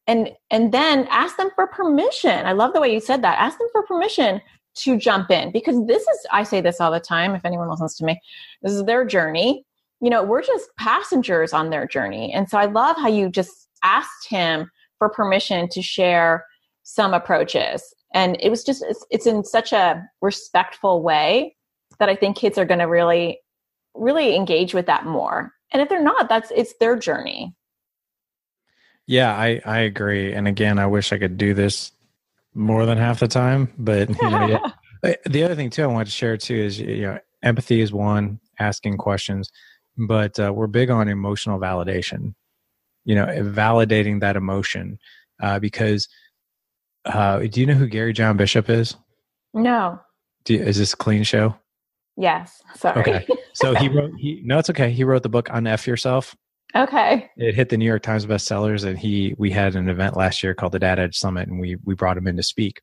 and 0.08 0.32
and 0.52 0.74
then 0.74 1.08
ask 1.10 1.38
them 1.38 1.50
for 1.56 1.68
permission. 1.68 2.46
I 2.46 2.52
love 2.52 2.74
the 2.74 2.82
way 2.82 2.94
you 2.94 3.00
said 3.00 3.22
that. 3.22 3.40
Ask 3.40 3.58
them 3.58 3.70
for 3.72 3.84
permission 3.84 4.42
to 4.76 4.98
jump 4.98 5.32
in 5.32 5.52
because 5.52 5.86
this 5.88 6.02
is 6.02 6.26
I 6.32 6.44
say 6.44 6.60
this 6.60 6.82
all 6.82 6.92
the 6.92 7.00
time 7.00 7.36
if 7.36 7.46
anyone 7.46 7.70
listens 7.70 7.96
to 7.98 8.06
me. 8.06 8.20
This 8.62 8.74
is 8.74 8.84
their 8.84 9.06
journey 9.06 9.66
you 10.04 10.10
know, 10.10 10.22
we're 10.22 10.44
just 10.44 10.70
passengers 10.78 11.54
on 11.54 11.70
their 11.70 11.88
journey. 11.88 12.34
And 12.34 12.50
so 12.50 12.58
I 12.58 12.66
love 12.66 12.98
how 12.98 13.08
you 13.08 13.30
just 13.30 13.70
asked 13.84 14.28
him 14.28 14.70
for 14.98 15.08
permission 15.08 15.70
to 15.70 15.82
share 15.82 16.46
some 16.84 17.14
approaches. 17.14 17.82
And 18.14 18.36
it 18.42 18.50
was 18.50 18.66
just, 18.66 18.84
it's, 18.86 19.06
it's 19.12 19.26
in 19.26 19.46
such 19.46 19.72
a 19.72 20.04
respectful 20.22 21.02
way 21.02 21.56
that 22.00 22.10
I 22.10 22.18
think 22.18 22.36
kids 22.36 22.58
are 22.58 22.66
going 22.66 22.82
to 22.82 22.86
really, 22.86 23.40
really 23.96 24.36
engage 24.36 24.74
with 24.74 24.88
that 24.88 25.06
more. 25.06 25.54
And 25.72 25.82
if 25.82 25.88
they're 25.88 26.04
not, 26.04 26.28
that's, 26.28 26.52
it's 26.54 26.74
their 26.82 26.98
journey. 26.98 27.56
Yeah, 29.08 29.34
I, 29.34 29.62
I 29.66 29.80
agree. 29.80 30.34
And 30.34 30.50
again, 30.50 30.80
I 30.80 30.86
wish 30.86 31.14
I 31.14 31.18
could 31.18 31.38
do 31.38 31.54
this 31.54 31.94
more 32.54 32.86
than 32.86 32.98
half 32.98 33.22
the 33.22 33.30
time, 33.30 33.72
but 33.78 34.10
you 34.10 34.30
know, 34.30 34.48
yeah. 35.02 35.16
the 35.26 35.44
other 35.46 35.56
thing 35.56 35.70
too, 35.70 35.84
I 35.84 35.88
wanted 35.88 36.06
to 36.06 36.12
share 36.12 36.36
too 36.36 36.56
is, 36.56 36.78
you 36.78 37.04
know, 37.04 37.20
empathy 37.42 37.80
is 37.80 37.94
one, 37.94 38.42
asking 38.60 38.98
questions 38.98 39.50
but 39.98 40.40
uh, 40.40 40.52
we're 40.54 40.68
big 40.68 40.90
on 40.90 41.08
emotional 41.08 41.60
validation 41.60 42.34
you 43.06 43.16
know 43.16 43.26
validating 43.26 44.20
that 44.22 44.36
emotion 44.36 44.98
uh, 45.42 45.60
because 45.60 46.08
uh, 47.06 47.40
do 47.40 47.60
you 47.60 47.66
know 47.66 47.74
who 47.74 47.88
gary 47.88 48.14
john 48.14 48.38
bishop 48.38 48.70
is? 48.70 48.96
No. 49.54 50.00
You, 50.48 50.60
is 50.62 50.78
this 50.78 50.94
a 50.94 50.98
clean 50.98 51.24
show? 51.24 51.56
Yes 52.18 52.62
sorry. 52.76 53.02
Okay. 53.02 53.28
So 53.54 53.76
he 53.76 53.88
wrote 53.96 54.12
he 54.18 54.42
no 54.44 54.60
it's 54.60 54.70
okay. 54.70 54.92
He 54.92 55.04
wrote 55.04 55.24
the 55.24 55.30
book 55.30 55.48
unf 55.50 55.86
yourself. 55.88 56.36
Okay. 56.76 57.30
It 57.38 57.54
hit 57.54 57.70
the 57.70 57.78
New 57.78 57.86
York 57.86 58.02
Times 58.02 58.26
bestsellers, 58.26 58.84
and 58.84 58.98
he 58.98 59.36
we 59.38 59.52
had 59.52 59.76
an 59.76 59.90
event 59.90 60.18
last 60.18 60.42
year 60.42 60.56
called 60.56 60.72
the 60.72 60.80
Dad 60.80 61.00
Edge 61.00 61.16
Summit, 61.16 61.48
and 61.48 61.60
we 61.60 61.78
we 61.86 61.94
brought 61.94 62.18
him 62.18 62.28
in 62.28 62.38
to 62.38 62.44
speak. 62.44 62.82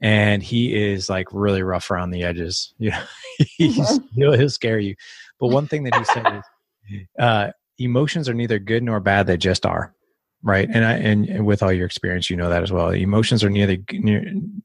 And 0.00 0.42
he 0.42 0.74
is 0.74 1.08
like 1.08 1.26
really 1.32 1.62
rough 1.62 1.90
around 1.90 2.10
the 2.10 2.22
edges. 2.22 2.72
You 2.78 2.90
know, 2.90 3.02
he's, 3.38 4.00
he'll, 4.14 4.32
he'll 4.32 4.48
scare 4.48 4.78
you. 4.78 4.94
But 5.40 5.48
one 5.48 5.66
thing 5.66 5.84
that 5.84 5.94
he 5.96 6.04
said 6.04 6.42
is, 6.90 7.06
uh, 7.18 7.50
emotions 7.78 8.28
are 8.28 8.34
neither 8.34 8.58
good 8.58 8.82
nor 8.82 9.00
bad; 9.00 9.26
they 9.26 9.36
just 9.36 9.66
are 9.66 9.94
right 10.42 10.68
and 10.72 10.84
i 10.84 10.92
and, 10.92 11.26
and, 11.26 11.46
with 11.46 11.62
all 11.62 11.72
your 11.72 11.86
experience 11.86 12.30
you 12.30 12.36
know 12.36 12.48
that 12.48 12.62
as 12.62 12.70
well 12.70 12.90
emotions 12.90 13.42
are 13.42 13.50
neither 13.50 13.76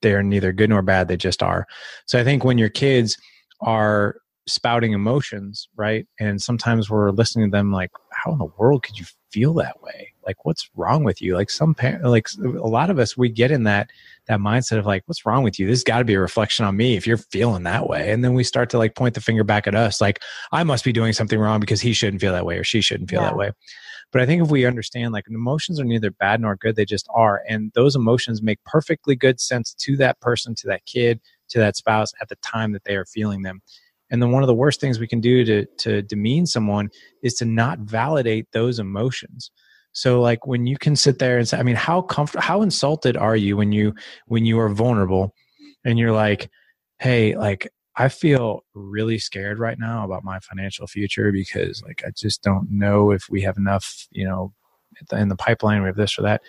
they 0.02 0.14
are 0.14 0.24
neither 0.24 0.52
good 0.52 0.70
nor 0.70 0.82
bad 0.82 1.08
they 1.08 1.18
just 1.18 1.42
are 1.42 1.66
so 2.06 2.20
i 2.20 2.24
think 2.24 2.44
when 2.44 2.58
your 2.58 2.70
kids 2.70 3.18
are 3.62 4.16
spouting 4.48 4.92
emotions 4.92 5.68
right 5.76 6.06
and 6.20 6.42
sometimes 6.42 6.90
we're 6.90 7.12
listening 7.12 7.50
to 7.50 7.56
them 7.56 7.72
like 7.72 7.90
how 8.12 8.32
in 8.32 8.38
the 8.38 8.50
world 8.58 8.84
could 8.84 9.00
you 9.00 9.06
feel 9.34 9.54
that 9.54 9.82
way 9.82 10.14
like 10.26 10.46
what's 10.46 10.70
wrong 10.76 11.04
with 11.04 11.22
you 11.22 11.36
like 11.36 11.50
some 11.50 11.74
parent 11.74 12.04
like 12.06 12.28
a 12.38 12.68
lot 12.68 12.90
of 12.90 13.00
us 13.00 13.18
we 13.18 13.30
get 13.30 13.52
in 13.52 13.64
that 13.64 13.90
that 14.28 14.40
mindset 14.40 14.78
of 14.78 14.86
like 14.86 15.04
what's 15.08 15.26
wrong 15.26 15.44
with 15.44 15.60
you 15.60 15.68
this 15.68 15.84
got 15.84 15.98
to 15.98 16.06
be 16.06 16.14
a 16.14 16.20
reflection 16.20 16.64
on 16.66 16.78
me 16.78 16.96
if 16.96 17.08
you're 17.08 17.18
feeling 17.18 17.64
that 17.64 17.90
way 17.90 18.12
and 18.12 18.24
then 18.24 18.34
we 18.34 18.44
start 18.44 18.70
to 18.70 18.78
like 18.78 18.96
point 18.96 19.16
the 19.16 19.22
finger 19.22 19.44
back 19.44 19.66
at 19.68 19.76
us 19.76 20.00
like 20.00 20.22
i 20.52 20.64
must 20.64 20.86
be 20.86 20.94
doing 20.94 21.14
something 21.14 21.40
wrong 21.40 21.60
because 21.60 21.82
he 21.82 21.94
shouldn't 21.94 22.22
feel 22.22 22.32
that 22.32 22.46
way 22.46 22.58
or 22.58 22.64
she 22.64 22.80
shouldn't 22.80 23.10
feel 23.10 23.22
yeah. 23.22 23.30
that 23.30 23.38
way 23.38 23.52
but 24.14 24.22
I 24.22 24.28
think 24.28 24.44
if 24.44 24.52
we 24.52 24.68
understand 24.68 25.12
like 25.12 25.26
emotions 25.28 25.80
are 25.80 25.86
neither 25.86 26.12
bad 26.12 26.40
nor 26.40 26.56
good, 26.56 26.76
they 26.76 26.86
just 26.86 27.08
are. 27.16 27.42
And 27.50 27.72
those 27.74 27.96
emotions 27.96 28.44
make 28.44 28.64
perfectly 28.64 29.16
good 29.16 29.42
sense 29.42 29.74
to 29.80 29.98
that 29.98 30.20
person, 30.22 30.54
to 30.56 30.68
that 30.68 30.86
kid, 30.86 31.20
to 31.50 31.58
that 31.58 31.76
spouse 31.76 32.14
at 32.22 32.30
the 32.30 32.36
time 32.36 32.74
that 32.74 32.84
they 32.84 32.96
are 32.96 33.06
feeling 33.06 33.42
them. 33.42 33.64
And 34.14 34.22
then 34.22 34.32
one 34.32 34.44
of 34.44 34.48
the 34.48 34.54
worst 34.54 34.80
things 34.80 35.00
we 35.00 35.08
can 35.08 35.20
do 35.20 35.44
to, 35.44 35.66
to 35.80 36.04
demean 36.04 36.46
someone 36.46 36.92
is 37.24 37.34
to 37.36 37.46
not 37.46 37.80
validate 37.80 38.46
those 38.54 38.78
emotions. 38.78 39.50
So 39.92 40.22
like 40.22 40.46
when 40.46 40.68
you 40.68 40.78
can 40.78 40.96
sit 40.96 41.18
there 41.18 41.40
and 41.40 41.50
say, 41.50 41.58
I 41.58 41.64
mean, 41.64 41.76
how 41.76 42.04
comfortable, 42.04 42.44
how 42.44 42.62
insulted 42.62 43.18
are 43.18 43.36
you 43.36 43.58
when 43.58 43.72
you, 43.72 43.96
when 44.28 44.46
you 44.46 44.60
are 44.60 44.70
vulnerable 44.70 45.34
and 45.84 45.98
you're 45.98 46.12
like, 46.12 46.52
Hey, 47.00 47.36
like 47.36 47.72
I 47.96 48.08
feel 48.10 48.62
really 48.76 49.18
scared 49.18 49.58
right 49.58 49.80
now 49.80 50.06
about 50.06 50.24
my 50.24 50.40
financial 50.40 50.86
future 50.86 51.32
because 51.32 51.82
like 51.84 52.04
I 52.06 52.12
just 52.16 52.44
don't 52.44 52.70
know 52.70 53.10
if 53.10 53.26
we 53.32 53.42
have 53.42 53.58
enough, 53.58 54.08
you 54.12 54.28
know, 54.28 54.54
in 55.12 55.30
the 55.30 55.36
pipeline 55.36 55.82
we 55.82 55.88
have 55.88 55.96
this 55.96 56.20
or 56.20 56.22
that. 56.22 56.42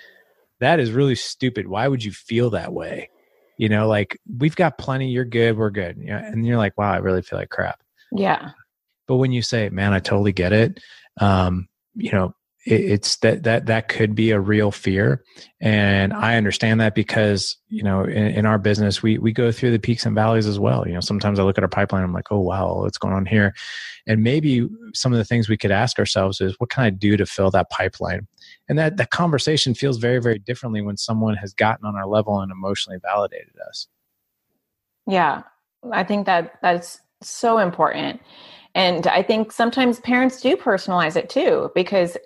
That 0.60 0.80
is 0.80 0.92
really 0.92 1.14
stupid. 1.14 1.66
Why 1.66 1.88
would 1.88 2.04
you 2.04 2.12
feel 2.12 2.50
that 2.50 2.74
way? 2.74 3.08
You 3.57 3.68
know, 3.68 3.86
like 3.86 4.18
we've 4.38 4.57
got 4.57 4.78
plenty, 4.78 5.09
you're 5.09 5.24
good, 5.24 5.57
we're 5.57 5.70
good. 5.70 5.96
You 5.98 6.09
know, 6.09 6.18
and 6.18 6.46
you're 6.46 6.59
like, 6.59 6.76
wow, 6.76 6.92
I 6.92 6.98
really 6.98 7.22
feel 7.22 7.38
like 7.38 7.50
crap. 7.50 7.80
Yeah. 8.12 8.50
But 9.07 9.16
when 9.16 9.32
you 9.32 9.42
say, 9.42 9.68
man, 9.68 9.92
I 9.92 9.98
totally 9.98 10.32
get 10.32 10.52
it, 10.52 10.80
um, 11.20 11.68
you 11.94 12.11
know, 12.12 12.34
it's 12.66 13.16
that 13.16 13.42
that 13.42 13.66
that 13.66 13.88
could 13.88 14.14
be 14.14 14.30
a 14.30 14.40
real 14.40 14.70
fear 14.70 15.22
and 15.61 16.14
i 16.14 16.36
understand 16.36 16.80
that 16.80 16.94
because 16.94 17.59
you 17.68 17.82
know 17.82 18.02
in, 18.05 18.26
in, 18.28 18.46
our 18.46 18.59
business 18.59 19.02
we 19.02 19.18
we 19.18 19.32
go 19.32 19.52
through 19.52 19.70
the 19.70 19.78
peaks 19.78 20.07
and 20.07 20.14
valleys 20.14 20.46
as 20.46 20.59
well 20.59 20.86
you 20.86 20.94
know 20.94 21.00
sometimes 21.00 21.38
i 21.38 21.42
look 21.42 21.59
at 21.59 21.64
our 21.64 21.68
pipeline 21.68 22.02
i'm 22.02 22.12
like 22.14 22.30
oh 22.30 22.40
wow 22.40 22.76
what's 22.76 22.96
going 22.96 23.12
on 23.12 23.26
here 23.26 23.55
and 24.07 24.22
maybe 24.22 24.66
some 24.94 25.12
of 25.12 25.18
the 25.18 25.24
things 25.24 25.48
we 25.48 25.59
could 25.59 25.70
ask 25.70 25.98
ourselves 25.98 26.40
is 26.40 26.55
what 26.59 26.70
can 26.70 26.84
i 26.84 26.90
do 26.90 27.18
to 27.18 27.26
fill 27.26 27.50
that 27.50 27.68
pipeline 27.68 28.26
and 28.68 28.78
that 28.78 28.96
that 28.96 29.10
conversation 29.10 29.74
feels 29.74 29.98
very 29.98 30.20
very 30.20 30.38
differently 30.38 30.80
when 30.80 30.96
someone 30.96 31.36
has 31.36 31.52
gotten 31.54 31.86
on 31.86 31.96
our 31.96 32.06
level 32.06 32.40
and 32.40 32.50
emotionally 32.50 32.98
validated 33.02 33.54
us 33.68 33.88
yeah 35.06 35.42
i 35.92 36.02
think 36.02 36.26
that 36.26 36.54
that's 36.62 37.00
so 37.22 37.58
important 37.58 38.20
and 38.74 39.06
i 39.06 39.22
think 39.22 39.52
sometimes 39.52 40.00
parents 40.00 40.40
do 40.40 40.56
personalize 40.56 41.16
it 41.16 41.28
too 41.28 41.70
because 41.74 42.16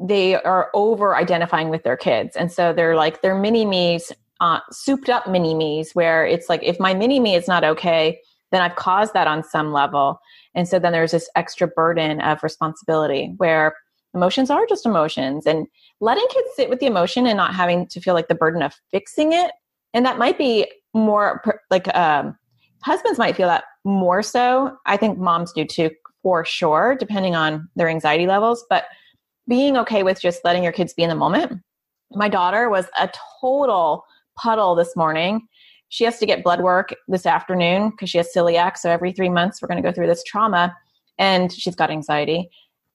they 0.00 0.34
are 0.34 0.70
over 0.72 1.14
identifying 1.14 1.68
with 1.68 1.82
their 1.82 1.96
kids. 1.96 2.34
And 2.36 2.50
so 2.50 2.72
they're 2.72 2.96
like, 2.96 3.20
they're 3.20 3.38
mini 3.38 3.66
me's, 3.66 4.12
uh, 4.40 4.60
souped 4.70 5.10
up 5.10 5.28
mini 5.28 5.54
me's, 5.54 5.92
where 5.92 6.26
it's 6.26 6.48
like, 6.48 6.62
if 6.62 6.80
my 6.80 6.94
mini 6.94 7.20
me 7.20 7.34
is 7.34 7.46
not 7.46 7.64
okay, 7.64 8.18
then 8.50 8.62
I've 8.62 8.76
caused 8.76 9.12
that 9.12 9.26
on 9.26 9.44
some 9.44 9.72
level. 9.72 10.20
And 10.54 10.66
so 10.66 10.78
then 10.78 10.92
there's 10.92 11.12
this 11.12 11.28
extra 11.36 11.68
burden 11.68 12.20
of 12.22 12.42
responsibility 12.42 13.34
where 13.36 13.74
emotions 14.14 14.50
are 14.50 14.66
just 14.66 14.86
emotions 14.86 15.46
and 15.46 15.66
letting 16.00 16.26
kids 16.30 16.48
sit 16.56 16.68
with 16.70 16.80
the 16.80 16.86
emotion 16.86 17.26
and 17.26 17.36
not 17.36 17.54
having 17.54 17.86
to 17.88 18.00
feel 18.00 18.14
like 18.14 18.28
the 18.28 18.34
burden 18.34 18.62
of 18.62 18.74
fixing 18.90 19.32
it. 19.32 19.52
And 19.94 20.04
that 20.06 20.18
might 20.18 20.38
be 20.38 20.70
more 20.94 21.42
like 21.70 21.94
um, 21.94 22.36
husbands 22.82 23.18
might 23.18 23.36
feel 23.36 23.48
that 23.48 23.64
more 23.84 24.22
so. 24.22 24.76
I 24.86 24.96
think 24.96 25.18
moms 25.18 25.52
do 25.52 25.64
too, 25.64 25.90
for 26.22 26.44
sure, 26.44 26.96
depending 26.98 27.34
on 27.34 27.68
their 27.76 27.88
anxiety 27.88 28.26
levels. 28.26 28.64
But 28.68 28.84
being 29.48 29.76
okay 29.76 30.02
with 30.02 30.20
just 30.20 30.44
letting 30.44 30.62
your 30.62 30.72
kids 30.72 30.92
be 30.92 31.02
in 31.02 31.08
the 31.08 31.14
moment. 31.14 31.60
My 32.12 32.28
daughter 32.28 32.68
was 32.68 32.86
a 32.98 33.10
total 33.40 34.04
puddle 34.36 34.74
this 34.74 34.96
morning. 34.96 35.46
She 35.88 36.04
has 36.04 36.18
to 36.18 36.26
get 36.26 36.44
blood 36.44 36.60
work 36.60 36.94
this 37.08 37.26
afternoon 37.26 37.90
because 37.90 38.10
she 38.10 38.18
has 38.18 38.30
celiac. 38.34 38.76
So 38.76 38.90
every 38.90 39.12
three 39.12 39.28
months, 39.28 39.60
we're 39.60 39.68
going 39.68 39.82
to 39.82 39.88
go 39.88 39.92
through 39.92 40.06
this 40.06 40.22
trauma, 40.22 40.74
and 41.18 41.52
she's 41.52 41.74
got 41.74 41.90
anxiety. 41.90 42.48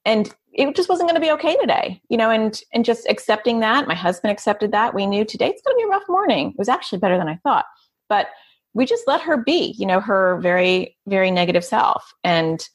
And 0.06 0.32
it 0.54 0.74
just 0.74 0.88
wasn't 0.88 1.10
going 1.10 1.20
to 1.20 1.26
be 1.26 1.32
okay 1.32 1.56
today, 1.56 2.00
you 2.08 2.16
know. 2.16 2.30
And 2.30 2.58
and 2.72 2.84
just 2.84 3.06
accepting 3.10 3.60
that. 3.60 3.86
My 3.86 3.94
husband 3.94 4.32
accepted 4.32 4.72
that. 4.72 4.94
We 4.94 5.06
knew 5.06 5.24
today 5.24 5.48
it's 5.48 5.60
going 5.62 5.74
to 5.74 5.78
be 5.78 5.84
a 5.84 5.88
rough 5.90 6.08
morning. 6.08 6.50
It 6.50 6.58
was 6.58 6.68
actually 6.68 6.98
better 6.98 7.18
than 7.18 7.28
I 7.28 7.38
thought, 7.42 7.66
but 8.08 8.28
we 8.72 8.86
just 8.86 9.06
let 9.06 9.20
her 9.22 9.36
be, 9.36 9.74
you 9.78 9.86
know, 9.86 10.00
her 10.00 10.38
very 10.40 10.96
very 11.06 11.30
negative 11.30 11.64
self. 11.64 12.14
And 12.24 12.66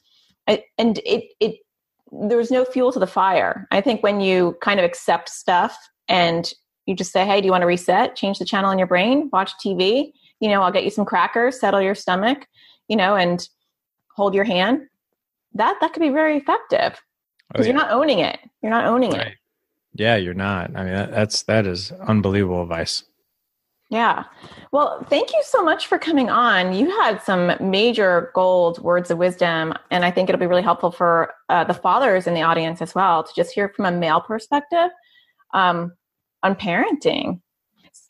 and 0.48 1.00
it 1.06 1.32
it 1.40 1.56
there 2.12 2.38
was 2.38 2.52
no 2.52 2.66
fuel 2.66 2.92
to 2.92 3.00
the 3.00 3.08
fire. 3.08 3.68
I 3.72 3.82
think 3.82 4.04
when 4.04 4.20
you 4.20 4.58
kind 4.62 4.80
of 4.80 4.86
accept 4.86 5.30
stuff 5.30 5.78
and 6.10 6.52
you 6.86 6.96
just 6.96 7.14
say, 7.14 7.26
hey, 7.26 7.40
do 7.40 7.46
you 7.46 7.52
want 7.52 7.62
to 7.62 7.68
reset? 7.68 8.16
Change 8.18 8.40
the 8.40 8.46
channel 8.46 8.72
in 8.72 8.78
your 8.78 8.88
brain, 8.88 9.30
watch 9.32 9.54
TV. 9.64 10.12
You 10.42 10.50
know, 10.50 10.62
I'll 10.62 10.72
get 10.72 10.84
you 10.84 10.90
some 10.90 11.06
crackers, 11.06 11.60
settle 11.60 11.82
your 11.82 11.96
stomach, 11.96 12.48
you 12.90 12.98
know, 12.98 13.16
and 13.16 13.48
hold 14.16 14.36
your 14.36 14.44
hand. 14.44 14.82
That 15.54 15.78
that 15.80 15.94
could 15.94 16.02
be 16.02 16.10
very 16.10 16.38
effective 16.38 17.02
because 17.52 17.66
oh, 17.66 17.70
yeah. 17.70 17.74
you're 17.74 17.82
not 17.82 17.92
owning 17.92 18.20
it. 18.20 18.40
You're 18.62 18.72
not 18.72 18.86
owning 18.86 19.12
right. 19.12 19.28
it. 19.28 19.34
Yeah, 19.94 20.16
you're 20.16 20.34
not. 20.34 20.76
I 20.76 20.84
mean, 20.84 20.94
that, 20.94 21.12
that's 21.12 21.44
that 21.44 21.68
is 21.68 21.92
unbelievable 21.92 22.64
advice. 22.64 23.04
Yeah. 23.90 24.24
Well, 24.72 25.06
thank 25.10 25.34
you 25.34 25.42
so 25.46 25.62
much 25.62 25.88
for 25.88 26.00
coming 26.00 26.30
on. 26.30 26.74
You 26.74 26.90
had 27.02 27.22
some 27.22 27.52
major 27.60 28.32
gold 28.34 28.80
words 28.80 29.12
of 29.12 29.18
wisdom, 29.18 29.74
and 29.92 30.06
I 30.06 30.12
think 30.12 30.30
it'll 30.30 30.40
be 30.40 30.48
really 30.48 30.62
helpful 30.62 30.92
for 30.92 31.34
uh, 31.50 31.66
the 31.66 31.74
fathers 31.74 32.26
in 32.26 32.34
the 32.34 32.42
audience 32.42 32.82
as 32.82 32.96
well 32.96 33.22
to 33.22 33.32
just 33.36 33.52
hear 33.52 33.68
from 33.76 33.86
a 33.86 33.92
male 33.92 34.22
perspective 34.22 34.92
um, 35.54 35.92
on 36.42 36.56
parenting. 36.56 37.42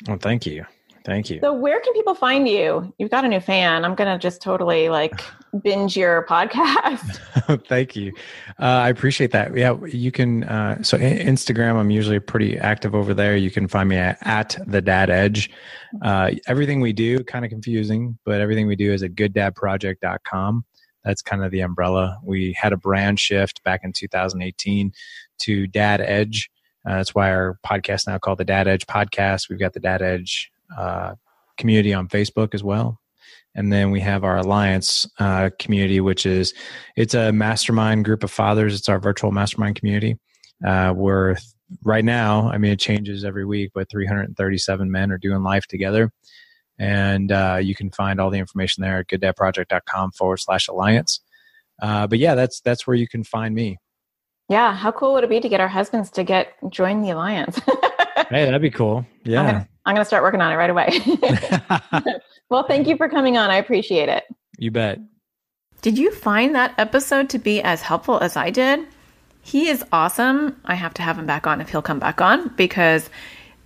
Well, 0.08 0.18
thank 0.18 0.46
you. 0.46 0.66
Thank 1.04 1.30
you. 1.30 1.40
So, 1.42 1.54
where 1.54 1.80
can 1.80 1.94
people 1.94 2.14
find 2.14 2.48
you? 2.48 2.94
You've 2.98 3.10
got 3.10 3.26
a 3.26 3.28
new 3.28 3.40
fan. 3.40 3.84
I'm 3.86 3.96
going 3.96 4.12
to 4.12 4.22
just 4.22 4.42
totally 4.42 4.90
like 4.90 5.20
binge 5.64 5.98
your 5.98 6.26
podcast. 6.28 7.20
Thank 7.68 7.96
you. 7.96 8.14
Uh, 8.60 8.66
I 8.66 8.90
appreciate 8.90 9.32
that. 9.32 9.56
Yeah, 9.56 9.78
you 9.86 10.12
can. 10.12 10.44
Uh, 10.44 10.84
so, 10.84 10.98
Instagram, 10.98 11.76
I'm 11.76 11.90
usually 11.90 12.20
pretty 12.20 12.58
active 12.58 12.94
over 12.94 13.14
there. 13.14 13.36
You 13.36 13.50
can 13.50 13.68
find 13.68 13.90
me 13.90 13.98
at, 13.98 14.18
at 14.22 14.58
the 14.68 14.82
Dad 14.82 15.10
Edge. 15.10 15.50
Uh, 16.04 16.32
everything 16.48 16.82
we 16.82 16.94
do, 16.94 17.24
kind 17.24 17.46
of 17.46 17.50
confusing, 17.50 18.18
but 18.24 18.40
everything 18.40 18.68
we 18.68 18.76
do 18.76 18.94
is 18.94 19.02
at 19.02 19.16
gooddadproject.com. 19.16 20.66
That's 21.04 21.24
kind 21.24 21.44
of 21.44 21.52
the 21.52 21.62
umbrella. 21.62 22.20
We 22.24 22.54
had 22.54 22.74
a 22.74 22.78
brand 22.78 23.20
shift 23.20 23.64
back 23.64 23.82
in 23.84 23.92
2018 23.92 24.94
to 25.40 25.68
Dad 25.68 26.00
Edge. 26.02 26.52
Uh, 26.88 26.98
that's 26.98 27.16
why 27.16 27.32
our 27.32 27.60
podcast 27.66 28.08
now 28.08 28.18
called 28.18 28.38
the 28.38 28.46
Dad 28.46 28.68
Edge 28.68 28.86
Podcast. 28.86 29.50
We've 29.50 29.60
got 29.60 29.74
the 29.74 29.80
Dad 29.80 30.02
Edge 30.02 30.52
uh, 30.78 31.16
community 31.58 31.94
on 31.94 32.08
Facebook 32.08 32.54
as 32.54 32.64
well. 32.64 33.00
And 33.54 33.72
then 33.72 33.92
we 33.92 34.00
have 34.00 34.24
our 34.24 34.38
Alliance 34.38 35.06
uh, 35.20 35.50
community, 35.60 36.00
which 36.00 36.26
is 36.26 36.54
it's 36.96 37.14
a 37.14 37.32
mastermind 37.32 38.06
group 38.06 38.24
of 38.24 38.32
fathers. 38.32 38.74
It's 38.80 38.88
our 38.88 39.00
virtual 39.00 39.32
mastermind 39.32 39.76
community. 39.76 40.18
Uh, 40.66 40.94
we're 40.96 41.36
right 41.84 42.06
now, 42.06 42.50
I 42.50 42.58
mean, 42.58 42.72
it 42.72 42.80
changes 42.80 43.24
every 43.26 43.46
week, 43.46 43.72
but 43.74 43.90
337 43.90 44.92
men 44.92 45.12
are 45.12 45.18
doing 45.18 45.44
life 45.44 45.68
together. 45.68 46.12
And 46.80 47.32
uh, 47.32 47.60
you 47.62 47.76
can 47.76 47.92
find 47.92 48.20
all 48.20 48.30
the 48.30 48.40
information 48.40 48.82
there 48.82 49.00
at 49.00 49.08
gooddadproject.com 49.08 50.12
forward 50.12 50.38
slash 50.38 50.68
alliance. 50.68 51.22
Uh, 51.82 52.08
but 52.08 52.20
yeah, 52.20 52.36
that's 52.36 52.62
that's 52.62 52.86
where 52.86 52.96
you 52.96 53.08
can 53.08 53.24
find 53.24 53.56
me. 53.56 53.78
Yeah, 54.50 54.74
how 54.74 54.92
cool 54.92 55.14
would 55.14 55.24
it 55.24 55.30
be 55.30 55.40
to 55.40 55.50
get 55.50 55.60
our 55.60 55.68
husbands 55.68 56.10
to 56.12 56.24
get 56.24 56.54
join 56.70 57.02
the 57.02 57.12
alliance? 57.12 57.60
hey, 58.32 58.46
that'd 58.46 58.62
be 58.62 58.72
cool. 58.72 59.06
Yeah. 59.24 59.66
I'm 59.86 59.96
going 59.96 60.02
to 60.02 60.06
start 60.06 60.24
working 60.24 60.42
on 60.42 60.52
it 60.52 60.56
right 60.56 60.70
away. 60.70 61.00
well, 62.50 62.66
thank 62.68 62.88
you 62.88 62.98
for 62.98 63.10
coming 63.10 63.38
on. 63.38 63.50
I 63.50 63.58
appreciate 63.58 64.10
it. 64.10 64.24
You 64.58 64.72
bet. 64.72 65.00
Did 65.82 65.98
you 65.98 66.12
find 66.12 66.54
that 66.56 66.76
episode 66.78 67.30
to 67.32 67.40
be 67.40 67.62
as 67.62 67.82
helpful 67.82 68.20
as 68.20 68.38
I 68.38 68.52
did? 68.52 68.88
He 69.42 69.68
is 69.70 69.84
awesome. 69.92 70.60
I 70.66 70.76
have 70.76 70.94
to 70.96 71.02
have 71.02 71.18
him 71.18 71.26
back 71.26 71.48
on 71.48 71.62
if 71.62 71.70
he'll 71.70 71.82
come 71.82 72.00
back 72.00 72.22
on 72.22 72.50
because 72.50 73.10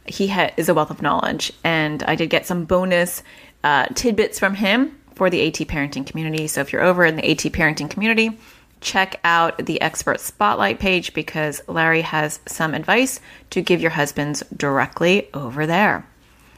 he 0.05 0.27
ha- 0.27 0.51
is 0.55 0.69
a 0.69 0.73
wealth 0.73 0.91
of 0.91 1.01
knowledge. 1.01 1.51
And 1.63 2.01
I 2.03 2.15
did 2.15 2.29
get 2.29 2.45
some 2.45 2.63
bonus 2.63 3.23
uh, 3.63 3.87
tidbits 3.87 4.39
from 4.39 4.55
him 4.55 4.97
for 5.15 5.29
the 5.29 5.45
AT 5.45 5.55
parenting 5.67 6.05
community. 6.05 6.47
So 6.47 6.61
if 6.61 6.71
you're 6.71 6.83
over 6.83 7.05
in 7.05 7.17
the 7.17 7.29
AT 7.29 7.39
parenting 7.39 7.89
community, 7.89 8.37
check 8.81 9.19
out 9.23 9.65
the 9.65 9.81
expert 9.81 10.19
spotlight 10.19 10.79
page 10.79 11.13
because 11.13 11.61
Larry 11.67 12.01
has 12.01 12.39
some 12.45 12.73
advice 12.73 13.19
to 13.49 13.61
give 13.61 13.81
your 13.81 13.91
husbands 13.91 14.43
directly 14.55 15.29
over 15.33 15.65
there. 15.65 16.07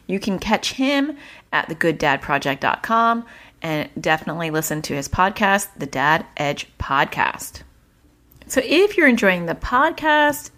You 0.07 0.19
can 0.19 0.39
catch 0.39 0.73
him 0.73 1.17
at 1.51 1.69
thegooddadproject.com 1.69 3.25
and 3.61 3.89
definitely 3.99 4.49
listen 4.49 4.81
to 4.83 4.95
his 4.95 5.09
podcast, 5.09 5.67
the 5.77 5.85
Dad 5.85 6.25
Edge 6.37 6.67
Podcast. 6.77 7.63
So 8.47 8.61
if 8.63 8.97
you're 8.97 9.07
enjoying 9.07 9.45
the 9.45 9.55
podcast, 9.55 10.51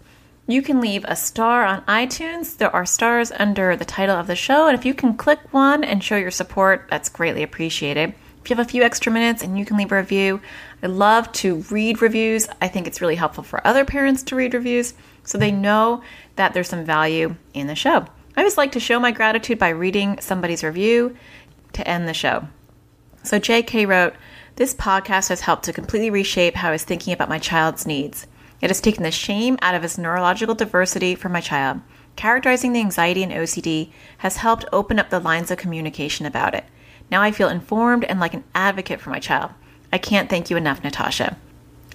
you 0.46 0.62
can 0.62 0.80
leave 0.80 1.04
a 1.06 1.16
star 1.16 1.64
on 1.64 1.82
iTunes. 1.82 2.56
There 2.56 2.74
are 2.74 2.86
stars 2.86 3.32
under 3.32 3.76
the 3.76 3.84
title 3.84 4.16
of 4.16 4.26
the 4.26 4.36
show, 4.36 4.66
and 4.66 4.78
if 4.78 4.84
you 4.84 4.94
can 4.94 5.16
click 5.16 5.38
one 5.52 5.84
and 5.84 6.02
show 6.02 6.16
your 6.16 6.30
support, 6.30 6.86
that's 6.90 7.08
greatly 7.08 7.42
appreciated. 7.42 8.14
If 8.42 8.50
you 8.50 8.56
have 8.56 8.66
a 8.66 8.68
few 8.68 8.82
extra 8.82 9.12
minutes 9.12 9.42
and 9.42 9.58
you 9.58 9.64
can 9.64 9.76
leave 9.76 9.92
a 9.92 9.96
review, 9.96 10.40
I 10.82 10.86
love 10.86 11.30
to 11.32 11.56
read 11.70 12.00
reviews. 12.00 12.48
I 12.60 12.68
think 12.68 12.86
it's 12.86 13.00
really 13.00 13.16
helpful 13.16 13.44
for 13.44 13.66
other 13.66 13.84
parents 13.84 14.22
to 14.24 14.36
read 14.36 14.54
reviews 14.54 14.94
so 15.24 15.36
they 15.36 15.52
know 15.52 16.02
that 16.36 16.54
there's 16.54 16.68
some 16.68 16.84
value 16.84 17.36
in 17.52 17.66
the 17.66 17.74
show. 17.74 18.06
I 18.36 18.40
always 18.40 18.56
like 18.56 18.72
to 18.72 18.80
show 18.80 18.98
my 18.98 19.10
gratitude 19.10 19.58
by 19.58 19.70
reading 19.70 20.18
somebody's 20.20 20.64
review 20.64 21.16
to 21.74 21.86
end 21.86 22.08
the 22.08 22.14
show. 22.14 22.48
So 23.22 23.38
JK 23.38 23.86
wrote, 23.86 24.14
This 24.56 24.74
podcast 24.74 25.28
has 25.28 25.42
helped 25.42 25.64
to 25.64 25.72
completely 25.72 26.10
reshape 26.10 26.54
how 26.54 26.68
I 26.68 26.72
was 26.72 26.84
thinking 26.84 27.12
about 27.12 27.28
my 27.28 27.38
child's 27.38 27.86
needs. 27.86 28.26
It 28.62 28.70
has 28.70 28.80
taken 28.80 29.02
the 29.02 29.10
shame 29.10 29.58
out 29.60 29.74
of 29.74 29.82
his 29.82 29.98
neurological 29.98 30.54
diversity 30.54 31.14
for 31.14 31.28
my 31.28 31.40
child. 31.40 31.80
Characterizing 32.16 32.72
the 32.72 32.80
anxiety 32.80 33.22
and 33.22 33.32
OCD 33.32 33.92
has 34.18 34.38
helped 34.38 34.64
open 34.72 34.98
up 34.98 35.10
the 35.10 35.20
lines 35.20 35.50
of 35.50 35.58
communication 35.58 36.26
about 36.26 36.54
it. 36.54 36.64
Now 37.10 37.22
I 37.22 37.32
feel 37.32 37.48
informed 37.48 38.04
and 38.04 38.20
like 38.20 38.34
an 38.34 38.44
advocate 38.54 39.00
for 39.00 39.10
my 39.10 39.18
child. 39.18 39.50
I 39.92 39.98
can't 39.98 40.30
thank 40.30 40.50
you 40.50 40.56
enough, 40.56 40.82
Natasha. 40.84 41.36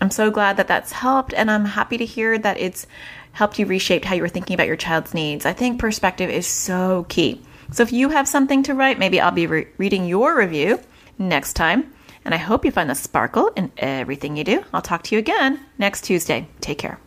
I'm 0.01 0.11
so 0.11 0.29
glad 0.29 0.57
that 0.57 0.67
that's 0.67 0.91
helped, 0.91 1.33
and 1.33 1.49
I'm 1.49 1.65
happy 1.65 1.97
to 1.97 2.05
hear 2.05 2.37
that 2.37 2.59
it's 2.59 2.85
helped 3.31 3.59
you 3.59 3.65
reshape 3.65 4.05
how 4.05 4.15
you 4.15 4.21
were 4.21 4.29
thinking 4.29 4.53
about 4.53 4.67
your 4.67 4.75
child's 4.75 5.13
needs. 5.13 5.45
I 5.45 5.53
think 5.53 5.79
perspective 5.79 6.29
is 6.29 6.47
so 6.47 7.05
key. 7.09 7.41
So 7.71 7.83
if 7.83 7.91
you 7.91 8.09
have 8.09 8.27
something 8.27 8.63
to 8.63 8.73
write, 8.73 8.99
maybe 8.99 9.19
I'll 9.19 9.31
be 9.31 9.47
re- 9.47 9.67
reading 9.77 10.05
your 10.05 10.37
review 10.37 10.79
next 11.17 11.53
time. 11.53 11.91
And 12.23 12.33
I 12.33 12.37
hope 12.37 12.65
you 12.65 12.71
find 12.71 12.89
the 12.89 12.95
sparkle 12.95 13.49
in 13.55 13.71
everything 13.77 14.35
you 14.35 14.43
do. 14.43 14.63
I'll 14.73 14.81
talk 14.81 15.03
to 15.03 15.15
you 15.15 15.19
again 15.19 15.59
next 15.77 16.01
Tuesday. 16.01 16.47
Take 16.59 16.79
care. 16.79 16.99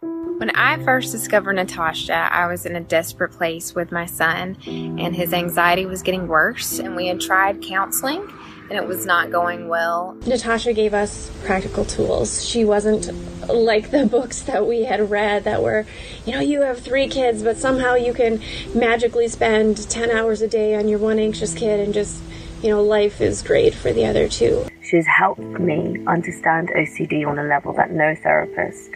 When 0.00 0.50
I 0.56 0.82
first 0.82 1.12
discovered 1.12 1.52
Natasha, 1.52 2.28
I 2.32 2.46
was 2.46 2.66
in 2.66 2.74
a 2.74 2.80
desperate 2.80 3.32
place 3.32 3.74
with 3.74 3.92
my 3.92 4.06
son, 4.06 4.56
and 4.66 5.14
his 5.14 5.32
anxiety 5.32 5.86
was 5.86 6.02
getting 6.02 6.26
worse. 6.26 6.78
And 6.78 6.96
we 6.96 7.06
had 7.06 7.20
tried 7.20 7.62
counseling, 7.62 8.26
and 8.70 8.72
it 8.72 8.86
was 8.86 9.04
not 9.04 9.30
going 9.30 9.68
well. 9.68 10.16
Natasha 10.26 10.72
gave 10.72 10.94
us 10.94 11.30
practical 11.44 11.84
tools. 11.84 12.44
She 12.44 12.64
wasn't 12.64 13.10
like 13.48 13.90
the 13.90 14.06
books 14.06 14.42
that 14.42 14.66
we 14.66 14.84
had 14.84 15.10
read 15.10 15.44
that 15.44 15.62
were, 15.62 15.86
you 16.24 16.32
know, 16.32 16.40
you 16.40 16.62
have 16.62 16.80
three 16.80 17.08
kids, 17.08 17.42
but 17.42 17.56
somehow 17.56 17.94
you 17.94 18.14
can 18.14 18.40
magically 18.74 19.28
spend 19.28 19.88
10 19.90 20.10
hours 20.10 20.42
a 20.42 20.48
day 20.48 20.74
on 20.74 20.88
your 20.88 20.98
one 20.98 21.18
anxious 21.18 21.54
kid 21.54 21.80
and 21.80 21.92
just 21.92 22.22
you 22.62 22.68
know, 22.68 22.80
life 22.80 23.20
is 23.20 23.42
great 23.42 23.74
for 23.74 23.92
the 23.92 24.06
other 24.06 24.28
two. 24.28 24.64
She's 24.82 25.06
helped 25.06 25.40
me 25.40 26.00
understand 26.06 26.70
OCD 26.70 27.26
on 27.26 27.38
a 27.40 27.42
level 27.42 27.72
that 27.72 27.90
no 27.90 28.14
therapist 28.14 28.92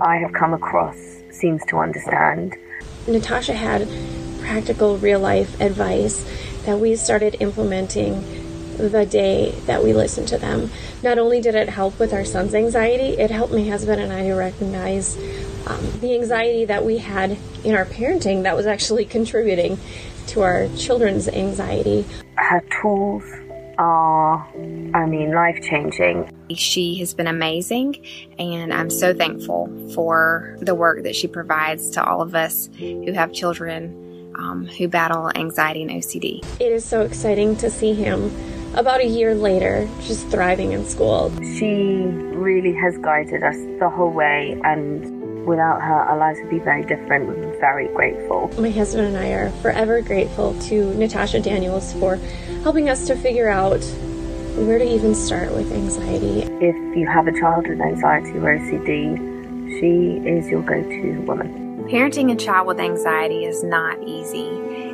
I 0.00 0.18
have 0.18 0.32
come 0.32 0.52
across 0.54 0.96
seems 1.30 1.64
to 1.66 1.78
understand. 1.78 2.56
Natasha 3.08 3.54
had 3.54 3.88
practical 4.40 4.98
real 4.98 5.20
life 5.20 5.60
advice 5.60 6.24
that 6.64 6.78
we 6.78 6.94
started 6.96 7.36
implementing 7.40 8.43
the 8.76 9.06
day 9.06 9.52
that 9.66 9.82
we 9.82 9.92
listened 9.92 10.28
to 10.28 10.38
them. 10.38 10.70
Not 11.02 11.18
only 11.18 11.40
did 11.40 11.54
it 11.54 11.68
help 11.68 11.98
with 11.98 12.12
our 12.12 12.24
son's 12.24 12.54
anxiety, 12.54 13.18
it 13.18 13.30
helped 13.30 13.52
my 13.52 13.64
husband 13.64 14.00
and 14.00 14.12
I 14.12 14.22
to 14.22 14.34
recognize 14.34 15.16
um, 15.66 16.00
the 16.00 16.14
anxiety 16.14 16.64
that 16.66 16.84
we 16.84 16.98
had 16.98 17.36
in 17.64 17.74
our 17.74 17.84
parenting 17.84 18.42
that 18.42 18.56
was 18.56 18.66
actually 18.66 19.04
contributing 19.16 19.78
to 20.28 20.42
our 20.42 20.68
children's 20.76 21.28
anxiety. 21.28 22.04
Her 22.36 22.62
tools 22.80 23.24
are, 23.78 24.46
I 24.94 25.06
mean, 25.06 25.32
life 25.34 25.60
changing. 25.62 26.30
She 26.54 26.98
has 26.98 27.14
been 27.14 27.26
amazing, 27.26 28.04
and 28.38 28.72
I'm 28.72 28.90
so 28.90 29.14
thankful 29.14 29.90
for 29.94 30.56
the 30.60 30.74
work 30.74 31.02
that 31.02 31.16
she 31.16 31.26
provides 31.26 31.90
to 31.90 32.04
all 32.04 32.22
of 32.22 32.34
us 32.34 32.68
who 32.78 33.12
have 33.12 33.32
children 33.32 34.04
um, 34.36 34.66
who 34.66 34.88
battle 34.88 35.30
anxiety 35.34 35.82
and 35.82 35.90
OCD. 35.90 36.44
It 36.60 36.72
is 36.72 36.84
so 36.84 37.02
exciting 37.02 37.56
to 37.56 37.70
see 37.70 37.94
him 37.94 38.30
about 38.76 39.00
a 39.00 39.06
year 39.06 39.34
later 39.34 39.88
she's 40.02 40.22
thriving 40.24 40.72
in 40.72 40.84
school. 40.84 41.32
She 41.42 42.04
really 42.34 42.72
has 42.74 42.98
guided 42.98 43.42
us 43.42 43.56
the 43.78 43.88
whole 43.88 44.10
way, 44.10 44.60
and 44.64 45.24
Without 45.46 45.82
her, 45.82 45.92
our 45.92 46.16
lives 46.16 46.38
would 46.40 46.48
be 46.48 46.58
very 46.58 46.82
different. 46.84 47.26
We're 47.26 47.60
very 47.60 47.88
grateful. 47.88 48.50
My 48.58 48.70
husband 48.70 49.08
and 49.08 49.16
I 49.18 49.28
are 49.28 49.50
forever 49.60 50.00
grateful 50.00 50.58
to 50.62 50.94
Natasha 50.94 51.38
Daniels 51.38 51.92
for 51.94 52.16
helping 52.62 52.88
us 52.88 53.06
to 53.08 53.16
figure 53.16 53.50
out 53.50 53.82
where 54.56 54.78
to 54.78 54.84
even 54.84 55.14
start 55.14 55.52
with 55.52 55.70
anxiety. 55.70 56.42
If 56.64 56.96
you 56.96 57.06
have 57.06 57.26
a 57.26 57.38
child 57.38 57.68
with 57.68 57.80
anxiety 57.80 58.30
or 58.38 58.58
OCD, 58.58 59.78
she 59.78 60.26
is 60.26 60.48
your 60.48 60.62
go 60.62 60.82
to 60.82 61.20
woman. 61.26 61.84
Parenting 61.90 62.32
a 62.32 62.36
child 62.36 62.66
with 62.66 62.80
anxiety 62.80 63.44
is 63.44 63.62
not 63.62 64.02
easy, 64.02 64.48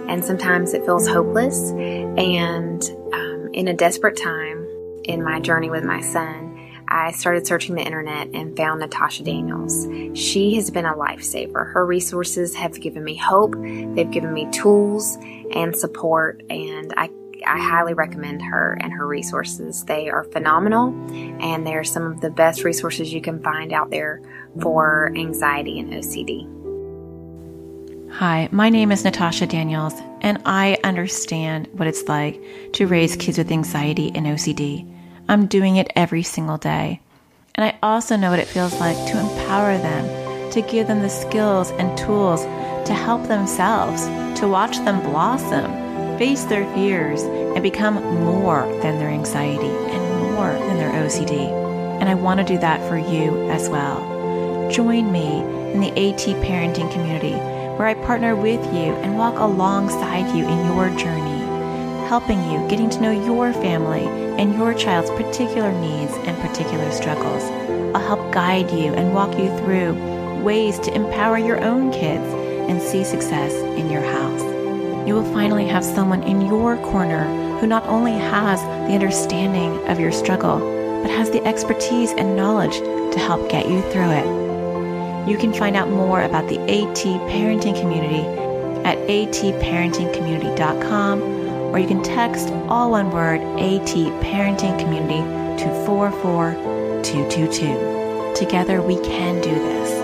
and 0.08 0.24
sometimes 0.24 0.74
it 0.74 0.84
feels 0.84 1.06
hopeless. 1.06 1.70
And 1.70 2.82
in 3.52 3.68
a 3.68 3.74
desperate 3.74 4.16
time 4.16 4.66
in 5.04 5.22
my 5.22 5.40
journey 5.40 5.70
with 5.70 5.84
my 5.84 6.00
son, 6.00 6.56
I 6.88 7.12
started 7.12 7.46
searching 7.46 7.76
the 7.76 7.82
internet 7.82 8.28
and 8.34 8.56
found 8.56 8.80
Natasha 8.80 9.22
Daniels. 9.22 9.86
She 10.18 10.54
has 10.56 10.70
been 10.70 10.86
a 10.86 10.94
lifesaver. 10.94 11.72
Her 11.72 11.86
resources 11.86 12.54
have 12.56 12.80
given 12.80 13.04
me 13.04 13.14
hope, 13.16 13.54
they've 13.54 14.10
given 14.10 14.32
me 14.32 14.50
tools 14.50 15.16
and 15.54 15.74
support, 15.74 16.42
and 16.50 16.92
I 16.96 17.10
I 17.46 17.58
highly 17.58 17.94
recommend 17.94 18.42
her 18.42 18.76
and 18.82 18.92
her 18.92 19.06
resources. 19.06 19.82
They 19.84 20.10
are 20.10 20.24
phenomenal 20.24 20.88
and 21.42 21.66
they're 21.66 21.84
some 21.84 22.02
of 22.02 22.20
the 22.20 22.28
best 22.28 22.64
resources 22.64 23.14
you 23.14 23.22
can 23.22 23.42
find 23.42 23.72
out 23.72 23.88
there 23.88 24.20
for 24.60 25.10
anxiety 25.16 25.78
and 25.78 25.90
OCD. 25.90 26.59
Hi, 28.14 28.48
my 28.50 28.68
name 28.68 28.92
is 28.92 29.04
Natasha 29.04 29.46
Daniels, 29.46 29.94
and 30.20 30.42
I 30.44 30.76
understand 30.84 31.68
what 31.72 31.88
it's 31.88 32.06
like 32.06 32.38
to 32.72 32.86
raise 32.86 33.16
kids 33.16 33.38
with 33.38 33.50
anxiety 33.50 34.10
and 34.14 34.26
OCD. 34.26 34.86
I'm 35.28 35.46
doing 35.46 35.76
it 35.76 35.90
every 35.96 36.22
single 36.22 36.58
day. 36.58 37.00
And 37.54 37.64
I 37.64 37.78
also 37.82 38.16
know 38.16 38.30
what 38.30 38.40
it 38.40 38.48
feels 38.48 38.78
like 38.78 38.96
to 38.96 39.18
empower 39.18 39.78
them, 39.78 40.50
to 40.50 40.60
give 40.60 40.88
them 40.88 41.00
the 41.00 41.08
skills 41.08 41.70
and 41.70 41.96
tools 41.96 42.42
to 42.86 42.92
help 42.92 43.26
themselves, 43.26 44.04
to 44.40 44.48
watch 44.48 44.76
them 44.78 45.00
blossom, 45.08 46.18
face 46.18 46.44
their 46.44 46.70
fears, 46.74 47.22
and 47.22 47.62
become 47.62 47.94
more 48.24 48.66
than 48.82 48.98
their 48.98 49.08
anxiety 49.08 49.70
and 49.94 50.32
more 50.32 50.52
than 50.52 50.76
their 50.76 50.92
OCD. 50.92 51.48
And 52.00 52.08
I 52.08 52.14
want 52.14 52.38
to 52.38 52.44
do 52.44 52.58
that 52.58 52.86
for 52.86 52.98
you 52.98 53.48
as 53.50 53.70
well. 53.70 54.68
Join 54.70 55.10
me 55.10 55.38
in 55.72 55.80
the 55.80 55.90
AT 55.92 56.26
parenting 56.42 56.92
community 56.92 57.59
where 57.76 57.88
I 57.88 57.94
partner 57.94 58.36
with 58.36 58.64
you 58.66 58.94
and 59.02 59.18
walk 59.18 59.38
alongside 59.38 60.34
you 60.36 60.48
in 60.48 60.66
your 60.66 60.90
journey 60.98 61.40
helping 62.10 62.42
you 62.50 62.58
getting 62.66 62.90
to 62.90 63.00
know 63.00 63.12
your 63.12 63.52
family 63.52 64.04
and 64.36 64.56
your 64.56 64.74
child's 64.74 65.10
particular 65.10 65.70
needs 65.80 66.12
and 66.26 66.36
particular 66.38 66.90
struggles. 66.90 67.44
I'll 67.94 68.04
help 68.04 68.34
guide 68.34 68.68
you 68.72 68.92
and 68.94 69.14
walk 69.14 69.38
you 69.38 69.46
through 69.58 69.92
ways 70.42 70.80
to 70.80 70.92
empower 70.92 71.38
your 71.38 71.62
own 71.62 71.92
kids 71.92 72.26
and 72.68 72.82
see 72.82 73.04
success 73.04 73.54
in 73.78 73.88
your 73.88 74.02
house. 74.02 74.42
You 75.06 75.14
will 75.14 75.32
finally 75.32 75.68
have 75.68 75.84
someone 75.84 76.24
in 76.24 76.40
your 76.40 76.78
corner 76.78 77.22
who 77.60 77.68
not 77.68 77.86
only 77.86 78.14
has 78.14 78.60
the 78.88 78.94
understanding 78.94 79.78
of 79.86 80.00
your 80.00 80.10
struggle, 80.10 80.58
but 81.02 81.12
has 81.12 81.30
the 81.30 81.44
expertise 81.46 82.10
and 82.10 82.34
knowledge 82.34 82.78
to 82.78 83.20
help 83.20 83.48
get 83.48 83.68
you 83.68 83.82
through 83.92 84.10
it. 84.10 84.49
You 85.26 85.36
can 85.36 85.52
find 85.52 85.76
out 85.76 85.90
more 85.90 86.22
about 86.22 86.48
the 86.48 86.60
AT 86.60 86.96
Parenting 87.28 87.78
Community 87.80 88.24
at 88.84 88.96
atparentingcommunity.com 89.08 91.40
or 91.70 91.78
you 91.78 91.86
can 91.86 92.02
text 92.02 92.48
all 92.68 92.90
one 92.90 93.10
word 93.10 93.40
AT 93.60 93.94
Parenting 94.22 94.78
Community 94.78 95.22
to 95.62 95.68
44222. 95.86 98.34
Together 98.34 98.82
we 98.82 98.96
can 98.96 99.40
do 99.40 99.54
this. 99.54 100.00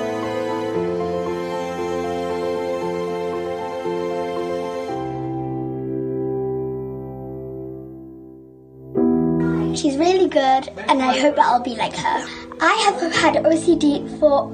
She's 9.80 9.96
really 9.96 10.28
good, 10.28 10.68
and 10.88 11.02
I 11.02 11.18
hope 11.18 11.36
that 11.36 11.44
I'll 11.44 11.60
be 11.60 11.76
like 11.76 11.94
her. 11.94 12.26
I 12.60 12.74
have 12.84 13.00
had 13.14 13.34
OCD 13.44 14.08
for 14.18 14.50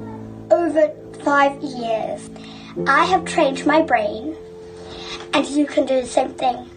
over 0.53 0.93
five 1.23 1.61
years. 1.63 2.29
I 2.85 3.05
have 3.05 3.25
trained 3.25 3.65
my 3.65 3.81
brain, 3.81 4.37
and 5.33 5.47
you 5.47 5.65
can 5.65 5.85
do 5.85 6.01
the 6.01 6.07
same 6.07 6.33
thing. 6.33 6.69